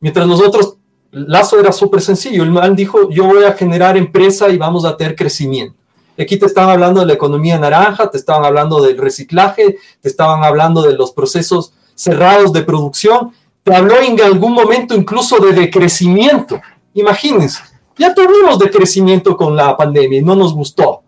mientras 0.00 0.26
nosotros, 0.26 0.76
Lazo 1.10 1.58
era 1.58 1.72
súper 1.72 2.00
sencillo, 2.00 2.42
el 2.42 2.50
man 2.50 2.76
dijo, 2.76 3.10
yo 3.10 3.24
voy 3.24 3.44
a 3.44 3.52
generar 3.52 3.96
empresa 3.96 4.48
y 4.50 4.58
vamos 4.58 4.84
a 4.84 4.96
tener 4.96 5.16
crecimiento. 5.16 5.74
Aquí 6.18 6.36
te 6.36 6.46
estaban 6.46 6.70
hablando 6.70 7.00
de 7.00 7.06
la 7.06 7.12
economía 7.12 7.58
naranja, 7.58 8.10
te 8.10 8.18
estaban 8.18 8.44
hablando 8.44 8.82
del 8.82 8.98
reciclaje, 8.98 9.78
te 10.00 10.08
estaban 10.08 10.42
hablando 10.42 10.82
de 10.82 10.94
los 10.94 11.12
procesos 11.12 11.72
cerrados 11.94 12.52
de 12.52 12.62
producción, 12.62 13.32
te 13.62 13.74
habló 13.74 14.00
en 14.00 14.20
algún 14.20 14.52
momento 14.52 14.94
incluso 14.94 15.38
de 15.38 15.52
decrecimiento. 15.52 16.60
Imagínense, 16.94 17.62
ya 17.98 18.14
tuvimos 18.14 18.58
de 18.58 18.70
crecimiento 18.70 19.36
con 19.36 19.56
la 19.56 19.76
pandemia 19.76 20.20
y 20.20 20.24
no 20.24 20.34
nos 20.34 20.54
gustó. 20.54 21.02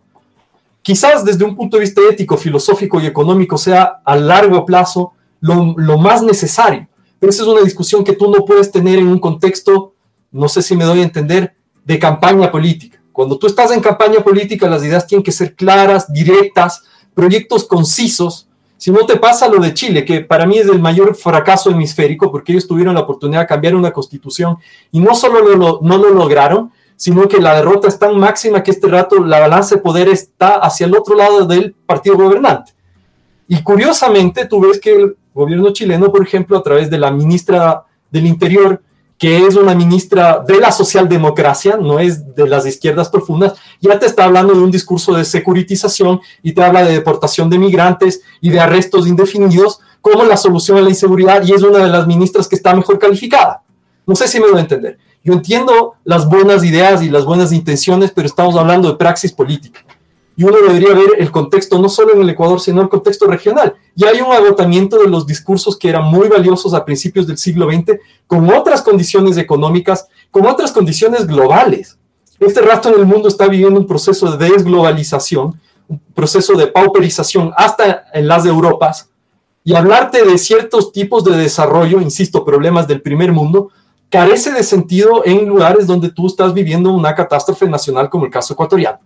Quizás 0.82 1.24
desde 1.24 1.44
un 1.44 1.56
punto 1.56 1.76
de 1.76 1.82
vista 1.82 2.00
ético, 2.10 2.36
filosófico 2.36 3.00
y 3.00 3.06
económico 3.06 3.56
sea 3.58 4.00
a 4.04 4.16
largo 4.16 4.64
plazo 4.64 5.12
lo, 5.40 5.74
lo 5.76 5.98
más 5.98 6.22
necesario. 6.22 6.88
Pero 7.18 7.30
esa 7.30 7.42
es 7.42 7.48
una 7.48 7.60
discusión 7.60 8.02
que 8.02 8.14
tú 8.14 8.30
no 8.30 8.44
puedes 8.44 8.72
tener 8.72 8.98
en 8.98 9.08
un 9.08 9.18
contexto, 9.18 9.94
no 10.32 10.48
sé 10.48 10.62
si 10.62 10.74
me 10.74 10.84
doy 10.84 11.00
a 11.00 11.04
entender, 11.04 11.54
de 11.84 11.98
campaña 11.98 12.50
política. 12.50 13.00
Cuando 13.12 13.38
tú 13.38 13.46
estás 13.46 13.70
en 13.72 13.80
campaña 13.80 14.20
política, 14.20 14.68
las 14.68 14.82
ideas 14.82 15.06
tienen 15.06 15.22
que 15.22 15.32
ser 15.32 15.54
claras, 15.54 16.10
directas, 16.12 16.82
proyectos 17.14 17.64
concisos, 17.64 18.48
si 18.80 18.90
no 18.90 19.04
te 19.04 19.16
pasa 19.16 19.46
lo 19.46 19.60
de 19.60 19.74
Chile, 19.74 20.06
que 20.06 20.22
para 20.22 20.46
mí 20.46 20.56
es 20.56 20.66
el 20.66 20.80
mayor 20.80 21.14
fracaso 21.14 21.68
hemisférico, 21.68 22.32
porque 22.32 22.52
ellos 22.52 22.66
tuvieron 22.66 22.94
la 22.94 23.02
oportunidad 23.02 23.40
de 23.42 23.46
cambiar 23.46 23.74
una 23.74 23.92
constitución 23.92 24.56
y 24.90 25.00
no 25.00 25.14
solo 25.14 25.78
no 25.82 25.98
lo 25.98 26.10
lograron, 26.14 26.72
sino 27.00 27.26
que 27.28 27.38
la 27.40 27.54
derrota 27.54 27.88
es 27.88 27.98
tan 27.98 28.18
máxima 28.18 28.62
que 28.62 28.70
este 28.70 28.86
rato 28.86 29.24
la 29.24 29.40
balanza 29.40 29.76
de 29.76 29.80
poder 29.80 30.06
está 30.08 30.56
hacia 30.56 30.84
el 30.84 30.94
otro 30.94 31.14
lado 31.14 31.46
del 31.46 31.72
partido 31.72 32.14
gobernante. 32.14 32.74
Y 33.48 33.62
curiosamente, 33.62 34.44
tú 34.44 34.60
ves 34.60 34.78
que 34.78 34.94
el 34.94 35.16
gobierno 35.32 35.72
chileno, 35.72 36.12
por 36.12 36.22
ejemplo, 36.22 36.58
a 36.58 36.62
través 36.62 36.90
de 36.90 36.98
la 36.98 37.10
ministra 37.10 37.84
del 38.10 38.26
Interior, 38.26 38.82
que 39.16 39.46
es 39.46 39.56
una 39.56 39.74
ministra 39.74 40.44
de 40.46 40.60
la 40.60 40.70
socialdemocracia, 40.70 41.78
no 41.78 41.98
es 42.00 42.34
de 42.34 42.46
las 42.46 42.66
izquierdas 42.66 43.08
profundas, 43.08 43.54
ya 43.80 43.98
te 43.98 44.04
está 44.04 44.24
hablando 44.24 44.52
de 44.52 44.60
un 44.60 44.70
discurso 44.70 45.14
de 45.14 45.24
securitización 45.24 46.20
y 46.42 46.52
te 46.52 46.62
habla 46.62 46.84
de 46.84 46.92
deportación 46.92 47.48
de 47.48 47.58
migrantes 47.58 48.20
y 48.42 48.50
de 48.50 48.60
arrestos 48.60 49.06
indefinidos 49.06 49.80
como 50.02 50.24
la 50.24 50.36
solución 50.36 50.76
a 50.76 50.82
la 50.82 50.90
inseguridad 50.90 51.42
y 51.46 51.54
es 51.54 51.62
una 51.62 51.78
de 51.78 51.88
las 51.88 52.06
ministras 52.06 52.46
que 52.46 52.56
está 52.56 52.74
mejor 52.74 52.98
calificada. 52.98 53.62
No 54.06 54.14
sé 54.14 54.28
si 54.28 54.38
me 54.38 54.50
voy 54.50 54.58
a 54.58 54.62
entender. 54.62 54.98
Yo 55.22 55.34
entiendo 55.34 55.94
las 56.04 56.28
buenas 56.28 56.64
ideas 56.64 57.02
y 57.02 57.10
las 57.10 57.24
buenas 57.24 57.52
intenciones, 57.52 58.10
pero 58.10 58.26
estamos 58.26 58.56
hablando 58.56 58.88
de 58.90 58.96
praxis 58.96 59.32
política 59.32 59.80
y 60.40 60.44
uno 60.44 60.56
debería 60.56 60.94
ver 60.94 61.10
el 61.18 61.30
contexto 61.30 61.78
no 61.78 61.90
solo 61.90 62.14
en 62.14 62.22
el 62.22 62.30
Ecuador, 62.30 62.58
sino 62.60 62.80
el 62.80 62.88
contexto 62.88 63.26
regional. 63.26 63.74
Y 63.94 64.06
hay 64.06 64.22
un 64.22 64.32
agotamiento 64.32 64.96
de 64.96 65.06
los 65.06 65.26
discursos 65.26 65.76
que 65.76 65.90
eran 65.90 66.06
muy 66.06 66.28
valiosos 66.28 66.72
a 66.72 66.82
principios 66.82 67.26
del 67.26 67.36
siglo 67.36 67.70
XX, 67.70 67.98
con 68.26 68.48
otras 68.50 68.80
condiciones 68.80 69.36
económicas, 69.36 70.08
con 70.30 70.46
otras 70.46 70.72
condiciones 70.72 71.26
globales. 71.26 71.98
Este 72.38 72.62
rato 72.62 72.88
en 72.88 73.00
el 73.00 73.04
mundo 73.04 73.28
está 73.28 73.48
viviendo 73.48 73.78
un 73.78 73.86
proceso 73.86 74.34
de 74.34 74.48
desglobalización, 74.48 75.60
un 75.88 76.00
proceso 76.14 76.54
de 76.54 76.68
pauperización 76.68 77.52
hasta 77.54 78.04
en 78.14 78.26
las 78.26 78.46
Europas, 78.46 79.10
y 79.62 79.74
hablarte 79.74 80.24
de 80.24 80.38
ciertos 80.38 80.90
tipos 80.90 81.22
de 81.22 81.36
desarrollo, 81.36 82.00
insisto, 82.00 82.46
problemas 82.46 82.88
del 82.88 83.02
primer 83.02 83.30
mundo, 83.30 83.68
carece 84.10 84.52
de 84.52 84.62
sentido 84.62 85.22
en 85.24 85.46
lugares 85.46 85.86
donde 85.86 86.10
tú 86.10 86.26
estás 86.26 86.52
viviendo 86.52 86.92
una 86.92 87.14
catástrofe 87.14 87.66
nacional 87.68 88.10
como 88.10 88.26
el 88.26 88.30
caso 88.30 88.52
ecuatoriano. 88.54 88.98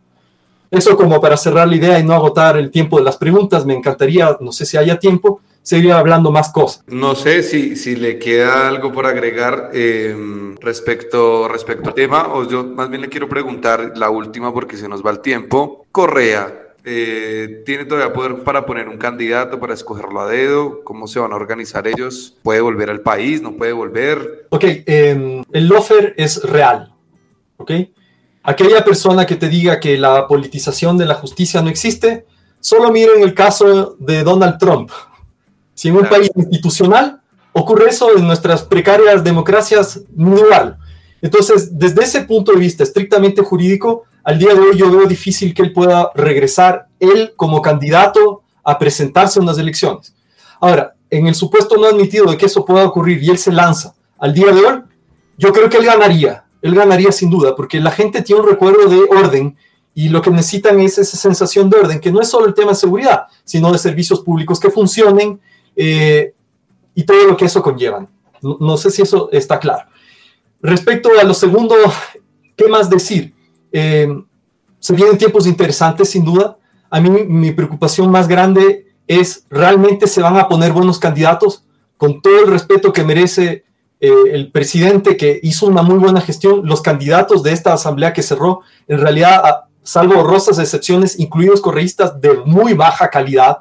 Eso 0.70 0.96
como 0.96 1.20
para 1.20 1.36
cerrar 1.36 1.68
la 1.68 1.76
idea 1.76 1.98
y 2.00 2.02
no 2.02 2.14
agotar 2.14 2.56
el 2.56 2.70
tiempo 2.70 2.96
de 2.98 3.04
las 3.04 3.16
preguntas, 3.16 3.64
me 3.64 3.74
encantaría, 3.74 4.36
no 4.40 4.50
sé 4.50 4.66
si 4.66 4.76
haya 4.76 4.98
tiempo, 4.98 5.40
seguir 5.62 5.92
hablando 5.92 6.32
más 6.32 6.50
cosas. 6.50 6.82
No 6.88 7.14
sé 7.14 7.42
si, 7.42 7.76
si 7.76 7.94
le 7.94 8.18
queda 8.18 8.66
algo 8.68 8.92
por 8.92 9.06
agregar 9.06 9.70
em, 9.72 10.56
respecto, 10.56 11.48
respecto 11.48 11.90
al 11.90 11.94
tema, 11.94 12.28
o 12.34 12.48
yo 12.48 12.64
más 12.64 12.88
bien 12.90 13.02
le 13.02 13.08
quiero 13.08 13.28
preguntar 13.28 13.92
la 13.96 14.10
última 14.10 14.52
porque 14.52 14.76
se 14.76 14.88
nos 14.88 15.04
va 15.04 15.10
el 15.10 15.20
tiempo. 15.20 15.86
Correa, 15.92 16.63
eh, 16.84 17.62
¿Tiene 17.64 17.84
todavía 17.84 18.12
poder 18.12 18.44
para 18.44 18.66
poner 18.66 18.88
un 18.88 18.98
candidato, 18.98 19.58
para 19.58 19.74
escogerlo 19.74 20.20
a 20.20 20.28
dedo? 20.28 20.82
¿Cómo 20.84 21.06
se 21.06 21.18
van 21.18 21.32
a 21.32 21.36
organizar 21.36 21.86
ellos? 21.86 22.36
¿Puede 22.42 22.60
volver 22.60 22.90
al 22.90 23.00
país? 23.00 23.40
¿No 23.40 23.56
puede 23.56 23.72
volver? 23.72 24.46
Ok, 24.50 24.64
em, 24.86 25.42
el 25.52 25.66
lofer 25.66 26.14
es 26.16 26.42
real. 26.42 26.92
¿Ok? 27.56 27.70
aquella 28.44 28.84
persona 28.84 29.26
que 29.26 29.36
te 29.36 29.48
diga 29.48 29.80
que 29.80 29.98
la 29.98 30.28
politización 30.28 30.96
de 30.96 31.06
la 31.06 31.14
justicia 31.14 31.62
no 31.62 31.70
existe, 31.70 32.26
solo 32.60 32.92
miren 32.92 33.22
el 33.22 33.34
caso 33.34 33.96
de 33.98 34.22
Donald 34.22 34.58
Trump. 34.58 34.90
Si 35.74 35.88
en 35.88 35.96
un 35.96 36.08
país 36.08 36.30
institucional 36.36 37.20
ocurre 37.52 37.88
eso, 37.88 38.16
en 38.16 38.26
nuestras 38.26 38.62
precarias 38.62 39.24
democracias, 39.24 40.02
igual. 40.16 40.76
Entonces, 41.20 41.76
desde 41.76 42.04
ese 42.04 42.20
punto 42.22 42.52
de 42.52 42.58
vista 42.58 42.84
estrictamente 42.84 43.42
jurídico, 43.42 44.04
al 44.24 44.38
día 44.38 44.54
de 44.54 44.60
hoy 44.60 44.76
yo 44.76 44.90
veo 44.90 45.06
difícil 45.06 45.54
que 45.54 45.62
él 45.62 45.72
pueda 45.72 46.10
regresar, 46.14 46.88
él 46.98 47.32
como 47.36 47.62
candidato, 47.62 48.42
a 48.62 48.78
presentarse 48.78 49.38
en 49.38 49.44
unas 49.44 49.58
elecciones. 49.58 50.14
Ahora, 50.60 50.94
en 51.10 51.26
el 51.26 51.34
supuesto 51.34 51.76
no 51.76 51.86
admitido 51.86 52.26
de 52.26 52.36
que 52.36 52.46
eso 52.46 52.64
pueda 52.64 52.84
ocurrir 52.86 53.22
y 53.22 53.30
él 53.30 53.38
se 53.38 53.52
lanza 53.52 53.94
al 54.18 54.32
día 54.32 54.52
de 54.52 54.60
hoy, 54.64 54.82
yo 55.36 55.52
creo 55.52 55.68
que 55.68 55.76
él 55.76 55.84
ganaría 55.84 56.44
él 56.64 56.74
ganaría 56.74 57.12
sin 57.12 57.28
duda, 57.28 57.54
porque 57.54 57.78
la 57.78 57.90
gente 57.90 58.22
tiene 58.22 58.40
un 58.40 58.48
recuerdo 58.48 58.88
de 58.88 59.02
orden 59.10 59.54
y 59.94 60.08
lo 60.08 60.22
que 60.22 60.30
necesitan 60.30 60.80
es 60.80 60.96
esa 60.96 61.18
sensación 61.18 61.68
de 61.68 61.76
orden, 61.76 62.00
que 62.00 62.10
no 62.10 62.22
es 62.22 62.28
solo 62.30 62.46
el 62.46 62.54
tema 62.54 62.70
de 62.70 62.76
seguridad, 62.76 63.26
sino 63.44 63.70
de 63.70 63.76
servicios 63.76 64.20
públicos 64.20 64.58
que 64.58 64.70
funcionen 64.70 65.38
eh, 65.76 66.32
y 66.94 67.02
todo 67.02 67.26
lo 67.26 67.36
que 67.36 67.44
eso 67.44 67.62
conlleva. 67.62 68.08
No, 68.40 68.78
sé 68.78 68.90
si 68.90 69.02
eso 69.02 69.28
está 69.30 69.60
claro. 69.60 69.86
Respecto 70.62 71.10
a 71.20 71.24
lo 71.24 71.34
segundo, 71.34 71.76
¿qué 72.56 72.66
más 72.66 72.88
decir? 72.88 73.34
Eh, 73.76 74.06
se 74.78 74.94
vienen 74.94 75.18
tiempos 75.18 75.48
interesantes, 75.48 76.10
sin 76.10 76.24
duda. 76.24 76.56
A 76.90 77.00
mí 77.00 77.10
mi 77.10 77.50
preocupación 77.50 78.08
más 78.08 78.28
grande 78.28 78.94
es, 79.08 79.46
¿realmente 79.50 80.06
se 80.06 80.22
van 80.22 80.36
a 80.36 80.48
poner 80.48 80.72
buenos 80.72 81.00
candidatos? 81.00 81.64
Con 81.96 82.22
todo 82.22 82.44
el 82.44 82.46
respeto 82.46 82.92
que 82.92 83.02
merece 83.02 83.64
eh, 83.98 84.12
el 84.30 84.52
presidente 84.52 85.16
que 85.16 85.40
hizo 85.42 85.66
una 85.66 85.82
muy 85.82 85.98
buena 85.98 86.20
gestión, 86.20 86.60
los 86.64 86.82
candidatos 86.82 87.42
de 87.42 87.52
esta 87.52 87.72
asamblea 87.72 88.12
que 88.12 88.22
cerró, 88.22 88.60
en 88.86 89.00
realidad, 89.00 89.64
salvo 89.82 90.20
honrosas 90.20 90.60
excepciones, 90.60 91.18
incluidos 91.18 91.60
correístas 91.60 92.20
de 92.20 92.34
muy 92.44 92.74
baja 92.74 93.08
calidad, 93.10 93.58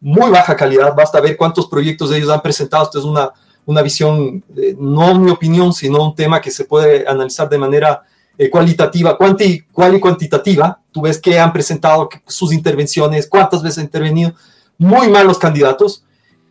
muy 0.00 0.30
baja 0.30 0.56
calidad, 0.56 0.94
basta 0.96 1.20
ver 1.20 1.36
cuántos 1.36 1.66
proyectos 1.66 2.10
ellos 2.10 2.30
han 2.30 2.40
presentado, 2.40 2.84
esto 2.84 2.98
es 3.00 3.04
una, 3.04 3.32
una 3.66 3.82
visión, 3.82 4.42
no 4.78 5.18
mi 5.18 5.30
opinión, 5.30 5.74
sino 5.74 6.02
un 6.02 6.14
tema 6.14 6.40
que 6.40 6.50
se 6.50 6.64
puede 6.64 7.06
analizar 7.06 7.48
de 7.50 7.58
manera 7.58 8.02
eh, 8.38 8.50
cualitativa, 8.50 9.16
cual 9.16 9.96
y 9.96 10.00
cuantitativa, 10.00 10.80
tú 10.92 11.02
ves 11.02 11.20
que 11.20 11.38
han 11.38 11.52
presentado 11.52 12.08
sus 12.26 12.52
intervenciones, 12.52 13.26
cuántas 13.26 13.62
veces 13.62 13.78
han 13.78 13.84
intervenido, 13.84 14.34
muy 14.78 15.08
malos 15.08 15.38
candidatos, 15.38 16.04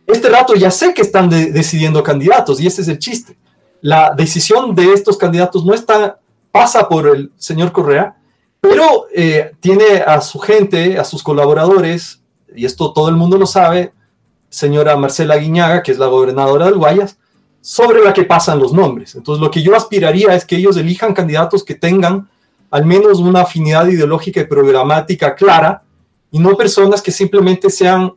este 0.06 0.28
rato 0.28 0.54
ya 0.54 0.70
sé 0.70 0.94
que 0.94 1.02
están 1.02 1.28
decidiendo 1.28 2.02
candidatos 2.02 2.60
y 2.60 2.66
ese 2.66 2.82
es 2.82 2.88
el 2.88 2.98
chiste. 2.98 3.36
La 3.80 4.14
decisión 4.16 4.74
de 4.74 4.92
estos 4.92 5.16
candidatos 5.16 5.64
no 5.64 5.74
está, 5.74 6.20
pasa 6.52 6.88
por 6.88 7.08
el 7.08 7.32
señor 7.36 7.72
Correa, 7.72 8.16
pero 8.60 9.06
eh, 9.14 9.52
tiene 9.60 9.98
a 10.06 10.20
su 10.20 10.38
gente, 10.38 10.98
a 10.98 11.04
sus 11.04 11.22
colaboradores, 11.22 12.22
y 12.54 12.64
esto 12.64 12.92
todo 12.92 13.08
el 13.08 13.16
mundo 13.16 13.36
lo 13.36 13.46
sabe, 13.46 13.92
señora 14.48 14.96
Marcela 14.96 15.36
Guiñaga, 15.36 15.82
que 15.82 15.92
es 15.92 15.98
la 15.98 16.06
gobernadora 16.06 16.66
del 16.66 16.78
Guayas, 16.78 17.18
sobre 17.66 18.00
la 18.00 18.12
que 18.12 18.22
pasan 18.22 18.60
los 18.60 18.72
nombres. 18.72 19.16
Entonces, 19.16 19.42
lo 19.42 19.50
que 19.50 19.60
yo 19.60 19.74
aspiraría 19.74 20.32
es 20.36 20.44
que 20.44 20.54
ellos 20.54 20.76
elijan 20.76 21.12
candidatos 21.12 21.64
que 21.64 21.74
tengan 21.74 22.28
al 22.70 22.86
menos 22.86 23.18
una 23.18 23.40
afinidad 23.40 23.88
ideológica 23.88 24.40
y 24.40 24.44
programática 24.44 25.34
clara 25.34 25.82
y 26.30 26.38
no 26.38 26.56
personas 26.56 27.02
que 27.02 27.10
simplemente 27.10 27.68
sean 27.68 28.12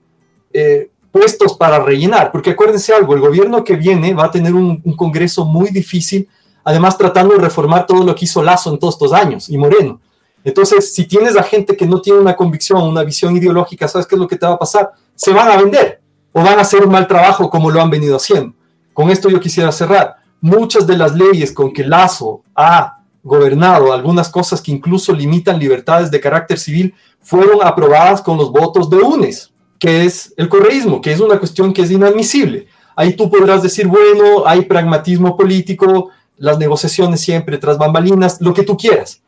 eh, 0.54 0.92
puestos 1.12 1.58
para 1.58 1.80
rellenar, 1.80 2.32
porque 2.32 2.52
acuérdense 2.52 2.94
algo, 2.94 3.16
el 3.16 3.22
gobierno 3.22 3.64
que 3.64 3.76
viene 3.76 4.14
va 4.14 4.26
a 4.26 4.32
tener 4.32 4.54
un, 4.54 4.84
Congreso 4.96 5.46
muy 5.46 5.72
difícil, 5.72 6.30
además 6.64 6.96
tratando 6.96 7.34
de 7.34 7.42
reformar 7.42 7.88
todo 7.88 8.04
lo 8.04 8.14
que 8.14 8.26
hizo 8.26 8.44
Lazo 8.44 8.72
en 8.72 8.78
todos 8.78 8.94
estos 8.94 9.14
años 9.14 9.50
y 9.50 9.58
Moreno. 9.58 10.00
Entonces, 10.44 10.94
si 10.94 11.08
tienes 11.08 11.36
a 11.36 11.42
gente 11.42 11.76
que 11.76 11.88
no 11.88 12.00
tiene 12.00 12.20
una 12.20 12.36
convicción, 12.36 12.84
una 12.84 13.02
visión 13.02 13.36
ideológica, 13.36 13.88
¿sabes 13.88 14.06
qué 14.06 14.14
es 14.14 14.20
lo 14.20 14.28
que 14.28 14.36
te 14.36 14.46
va 14.46 14.54
a 14.54 14.60
pasar? 14.60 14.92
Se 15.16 15.34
van 15.34 15.50
a 15.50 15.58
vender 15.58 16.02
o 16.34 16.44
van 16.44 16.60
a 16.60 16.62
hacer 16.62 16.84
un 16.84 16.92
mal 16.92 17.08
trabajo 17.08 17.50
como 17.50 17.72
lo 17.72 17.82
han 17.82 17.90
venido 17.90 18.16
haciendo. 18.16 18.59
Con 19.00 19.10
esto 19.10 19.30
yo 19.30 19.40
quisiera 19.40 19.72
cerrar. 19.72 20.18
Muchas 20.42 20.86
de 20.86 20.98
las 20.98 21.16
leyes 21.16 21.54
con 21.54 21.72
que 21.72 21.86
Lazo 21.86 22.42
ha 22.54 22.98
gobernado, 23.24 23.94
algunas 23.94 24.28
cosas 24.28 24.62
que 24.62 24.74
incluso 24.74 25.14
limitan 25.14 25.58
libertades 25.58 26.12
de 26.12 26.20
carácter 26.20 26.60
civil, 26.60 26.94
fueron 27.22 27.66
aprobadas 27.66 28.22
con 28.22 28.36
los 28.38 28.52
votos 28.52 28.90
de 28.90 28.98
UNES 28.98 29.54
que 29.80 30.04
es 30.04 30.34
el 30.36 30.50
correísmo, 30.50 31.00
que 31.00 31.14
es 31.14 31.22
una 31.22 31.40
cuestión 31.40 31.72
que 31.72 31.84
es 31.84 31.92
inadmisible. 31.92 32.68
Ahí 32.94 33.16
tú 33.16 33.32
podrás 33.32 33.64
decir, 33.64 33.88
bueno, 33.88 34.46
hay 34.46 34.66
pragmatismo 34.66 35.38
político, 35.38 36.10
las 36.36 36.60
negociaciones 36.60 37.22
siempre 37.22 37.58
tras 37.58 37.78
bambalinas, 37.78 38.42
lo 38.42 38.54
que 38.54 38.64
tú 38.64 38.76
quieras. 38.76 39.22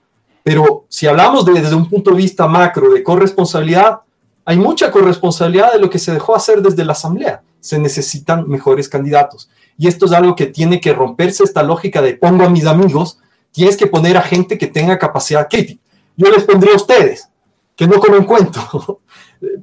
Pero 0.44 0.84
si 0.90 1.08
hablamos 1.08 1.46
desde 1.46 1.76
un 1.76 1.88
punto 1.90 2.12
de 2.12 2.18
vista 2.18 2.46
macro 2.46 2.92
de 2.92 3.04
corresponsabilidad, 3.04 4.02
hay 4.44 4.58
mucha 4.58 4.92
corresponsabilidad 4.92 5.72
de 5.72 5.80
lo 5.80 5.90
que 5.90 5.98
se 5.98 6.12
dejó 6.12 6.36
hacer 6.36 6.62
desde 6.62 6.84
la 6.84 6.92
Asamblea. 6.92 7.42
Se 7.62 7.80
necesitan 7.80 8.50
mejores 8.50 8.90
candidatos. 8.90 9.50
Y 9.78 9.88
esto 9.88 10.06
es 10.06 10.12
algo 10.12 10.36
que 10.36 10.48
tiene 10.48 10.82
que 10.82 10.92
romperse 10.92 11.44
esta 11.44 11.64
lógica 11.64 12.02
de 12.02 12.16
pongo 12.16 12.44
a 12.44 12.50
mis 12.50 12.66
amigos, 12.66 13.20
tienes 13.52 13.78
que 13.78 13.88
poner 13.88 14.18
a 14.18 14.22
gente 14.22 14.58
que 14.58 14.68
tenga 14.68 15.00
capacidad 15.00 15.48
crítica. 15.50 15.82
Yo 16.18 16.30
les 16.30 16.44
pondría 16.44 16.74
a 16.74 16.78
ustedes, 16.78 17.30
que 17.76 17.88
no 17.88 18.00
comen 18.00 18.26
cuento. 18.26 19.00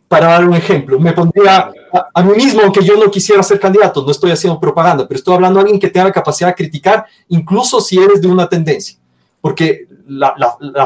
para 0.09 0.27
dar 0.27 0.45
un 0.45 0.55
ejemplo, 0.55 0.99
me 0.99 1.13
pondría 1.13 1.71
a, 2.13 2.23
mí 2.23 2.35
mismo, 2.35 2.63
aunque 2.63 2.85
yo 2.85 2.97
no 2.97 3.11
quisiera 3.11 3.43
ser 3.43 3.61
candidato, 3.61 4.03
no 4.03 4.11
estoy 4.11 4.33
haciendo 4.33 4.59
propaganda, 4.59 5.07
pero 5.07 5.19
estoy 5.19 5.35
hablando 5.35 5.59
de 5.59 5.63
alguien 5.63 5.81
que 5.81 5.89
tenga 5.89 6.07
la 6.07 6.13
capacidad 6.13 6.49
de 6.49 6.55
criticar, 6.55 7.07
incluso 7.29 7.81
si 7.81 7.99
eres 7.99 8.21
de 8.21 8.29
una 8.29 8.49
tendencia. 8.49 8.99
Porque 9.41 9.87
la, 10.07 10.35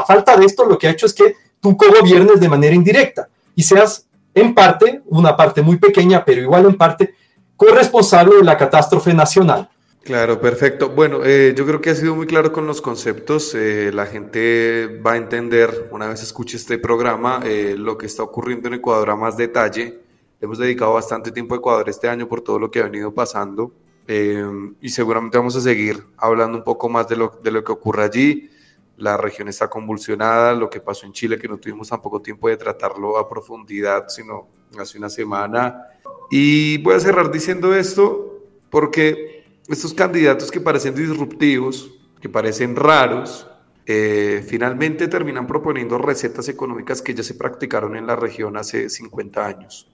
falta 0.05 0.37
de 0.37 0.45
esto 0.45 0.65
lo 0.65 0.77
que 0.77 0.87
ha 0.87 0.91
hecho 0.91 1.05
es 1.05 1.13
que 1.13 1.35
tú 1.59 1.75
co-gobiernes 1.75 2.39
de 2.39 2.49
manera 2.49 2.75
indirecta 2.75 3.27
y 3.55 3.63
seas 3.63 4.05
en 4.33 4.53
parte, 4.53 5.01
una 5.05 5.35
parte 5.35 5.61
muy 5.61 5.77
pequeña, 5.77 6.23
pero 6.23 6.41
igual 6.41 6.65
en 6.65 6.75
parte, 6.75 7.15
corresponsable 7.55 8.37
de 8.37 8.43
la 8.43 8.57
catástrofe 8.57 9.13
nacional. 9.13 9.69
Claro, 10.03 10.41
perfecto. 10.41 10.89
Bueno, 10.89 11.21
eh, 11.23 11.53
yo 11.55 11.65
creo 11.65 11.79
que 11.79 11.89
ha 11.91 11.95
sido 11.95 12.13
muy 12.13 12.27
claro 12.27 12.51
con 12.51 12.67
los 12.67 12.81
conceptos. 12.81 13.55
Eh, 13.55 13.89
la 13.93 14.05
gente 14.05 14.99
va 15.05 15.13
a 15.13 15.17
entender, 15.17 15.87
una 15.91 16.09
vez 16.09 16.21
escuche 16.21 16.57
este 16.57 16.77
programa, 16.77 17.39
eh, 17.45 17.75
lo 17.77 17.97
que 17.97 18.05
está 18.05 18.21
ocurriendo 18.21 18.67
en 18.67 18.73
Ecuador 18.75 19.11
a 19.11 19.15
más 19.15 19.37
detalle. 19.37 20.01
Hemos 20.41 20.57
dedicado 20.57 20.93
bastante 20.93 21.31
tiempo 21.31 21.55
a 21.55 21.57
Ecuador 21.59 21.87
este 21.87 22.09
año 22.09 22.27
por 22.27 22.41
todo 22.41 22.59
lo 22.59 22.69
que 22.69 22.81
ha 22.81 22.83
venido 22.83 23.13
pasando 23.13 23.71
y 24.05 24.89
seguramente 24.89 25.37
vamos 25.37 25.55
a 25.55 25.61
seguir 25.61 26.03
hablando 26.17 26.57
un 26.57 26.63
poco 26.65 26.89
más 26.89 27.07
de 27.07 27.15
lo, 27.15 27.39
de 27.41 27.51
lo 27.51 27.63
que 27.63 27.71
ocurre 27.71 28.03
allí. 28.03 28.49
La 28.97 29.17
región 29.17 29.47
está 29.47 29.69
convulsionada, 29.69 30.53
lo 30.53 30.69
que 30.69 30.79
pasó 30.79 31.05
en 31.05 31.13
Chile, 31.13 31.39
que 31.39 31.47
no 31.47 31.57
tuvimos 31.57 31.89
tampoco 31.89 32.21
tiempo 32.21 32.47
de 32.47 32.57
tratarlo 32.57 33.17
a 33.17 33.27
profundidad, 33.27 34.07
sino 34.07 34.47
hace 34.77 34.97
una 34.97 35.09
semana. 35.09 35.87
Y 36.29 36.77
voy 36.79 36.95
a 36.95 36.99
cerrar 36.99 37.31
diciendo 37.31 37.73
esto 37.75 38.43
porque 38.69 39.45
estos 39.67 39.93
candidatos 39.93 40.51
que 40.51 40.59
parecen 40.59 40.95
disruptivos, 40.95 41.91
que 42.21 42.29
parecen 42.29 42.75
raros, 42.75 43.47
eh, 43.85 44.45
finalmente 44.47 45.07
terminan 45.09 45.45
proponiendo 45.45 45.97
recetas 45.97 46.47
económicas 46.47 47.01
que 47.01 47.13
ya 47.13 47.23
se 47.23 47.35
practicaron 47.35 47.97
en 47.97 48.07
la 48.07 48.15
región 48.15 48.55
hace 48.55 48.89
50 48.89 49.45
años. 49.45 49.91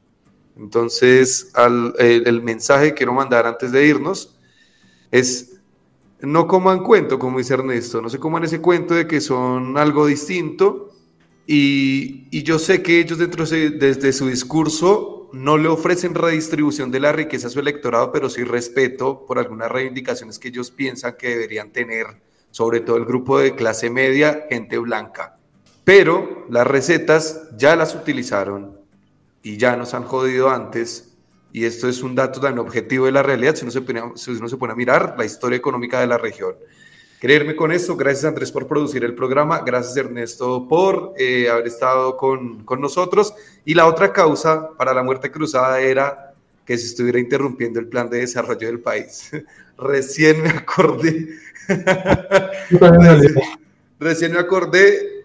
Entonces, 0.55 1.51
el, 1.97 2.41
mensaje 2.43 2.89
que 2.89 2.95
quiero 2.95 3.13
mandar 3.13 3.47
antes 3.47 3.71
de 3.71 3.87
irnos 3.87 4.37
es, 5.09 5.58
no 6.21 6.47
coman 6.47 6.83
cuento, 6.83 7.17
como 7.17 7.37
dice 7.37 7.53
Ernesto, 7.53 8.01
no 8.01 8.09
se 8.09 8.19
coman 8.19 8.43
ese 8.43 8.59
cuento 8.61 8.93
de 8.93 9.07
que 9.07 9.21
son 9.21 9.77
algo 9.77 10.05
distinto 10.05 10.89
y, 11.51 12.43
yo 12.43 12.59
sé 12.59 12.83
que 12.83 12.99
ellos 12.99 13.17
dentro 13.17 13.45
de, 13.45 13.71
desde 13.71 14.13
su 14.13 14.27
discurso 14.27 15.29
no 15.33 15.57
le 15.57 15.67
ofrecen 15.67 16.13
redistribución 16.13 16.91
de 16.91 16.99
la 16.99 17.11
riqueza 17.11 17.47
a 17.47 17.49
su 17.49 17.59
electorado, 17.59 18.11
pero 18.11 18.29
sí 18.29 18.43
respeto 18.43 19.25
por 19.25 19.39
algunas 19.39 19.71
reivindicaciones 19.71 20.39
que 20.39 20.49
ellos 20.49 20.71
piensan 20.71 21.15
que 21.17 21.29
deberían 21.29 21.71
tener, 21.71 22.05
sobre 22.51 22.81
todo 22.81 22.97
el 22.97 23.05
grupo 23.05 23.39
de 23.39 23.55
clase 23.55 23.89
media, 23.89 24.45
gente 24.49 24.77
blanca. 24.77 25.37
Pero 25.83 26.45
las 26.49 26.67
recetas 26.67 27.49
ya 27.57 27.75
las 27.75 27.95
utilizaron 27.95 28.79
y 29.41 29.57
ya 29.57 29.75
nos 29.75 29.93
han 29.93 30.03
jodido 30.03 30.49
antes, 30.49 31.08
y 31.51 31.65
esto 31.65 31.87
es 31.87 32.03
un 32.03 32.15
dato 32.15 32.39
tan 32.39 32.59
objetivo 32.59 33.05
de 33.05 33.11
la 33.11 33.23
realidad 33.23 33.55
si 33.55 33.63
uno 33.63 33.71
se 33.71 33.81
pone, 33.81 34.01
si 34.15 34.31
uno 34.31 34.47
se 34.47 34.57
pone 34.57 34.73
a 34.73 34.75
mirar 34.75 35.15
la 35.17 35.25
historia 35.25 35.57
económica 35.57 35.99
de 35.99 36.07
la 36.07 36.17
región. 36.17 36.55
Creerme 37.19 37.55
con 37.55 37.71
esto, 37.71 37.97
gracias 37.97 38.25
Andrés 38.25 38.51
por 38.51 38.65
producir 38.65 39.03
el 39.03 39.13
programa, 39.13 39.61
gracias 39.65 39.97
Ernesto 39.97 40.67
por 40.67 41.13
eh, 41.17 41.49
haber 41.49 41.67
estado 41.67 42.15
con, 42.15 42.63
con, 42.63 42.79
nosotros. 42.79 43.33
Y 43.65 43.73
la 43.73 43.87
otra 43.87 44.13
causa 44.13 44.69
para 44.77 44.93
la 44.93 45.03
muerte 45.03 45.29
cruzada 45.29 45.81
era 45.81 46.33
que 46.65 46.77
se 46.77 46.85
estuviera 46.85 47.19
interrumpiendo 47.19 47.79
el 47.79 47.87
plan 47.87 48.09
de 48.09 48.19
desarrollo 48.19 48.67
del 48.67 48.79
país. 48.79 49.31
recién 49.77 50.43
me 50.43 50.49
acordé, 50.49 51.29
recién 53.99 54.31
me 54.31 54.39
acordé 54.39 55.18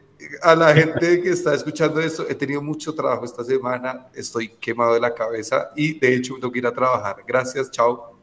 a 0.44 0.54
la 0.54 0.74
gente 0.74 1.22
que 1.22 1.30
está 1.30 1.54
escuchando 1.54 2.00
esto, 2.00 2.26
he 2.28 2.34
tenido 2.34 2.60
mucho 2.60 2.94
trabajo 2.94 3.24
esta 3.24 3.42
semana, 3.42 4.08
estoy 4.14 4.48
quemado 4.48 4.92
de 4.92 5.00
la 5.00 5.14
cabeza 5.14 5.70
y 5.74 5.98
de 5.98 6.16
hecho 6.16 6.34
tengo 6.34 6.52
que 6.52 6.58
ir 6.58 6.66
a 6.66 6.72
trabajar. 6.72 7.16
Gracias, 7.26 7.70
chao. 7.70 8.12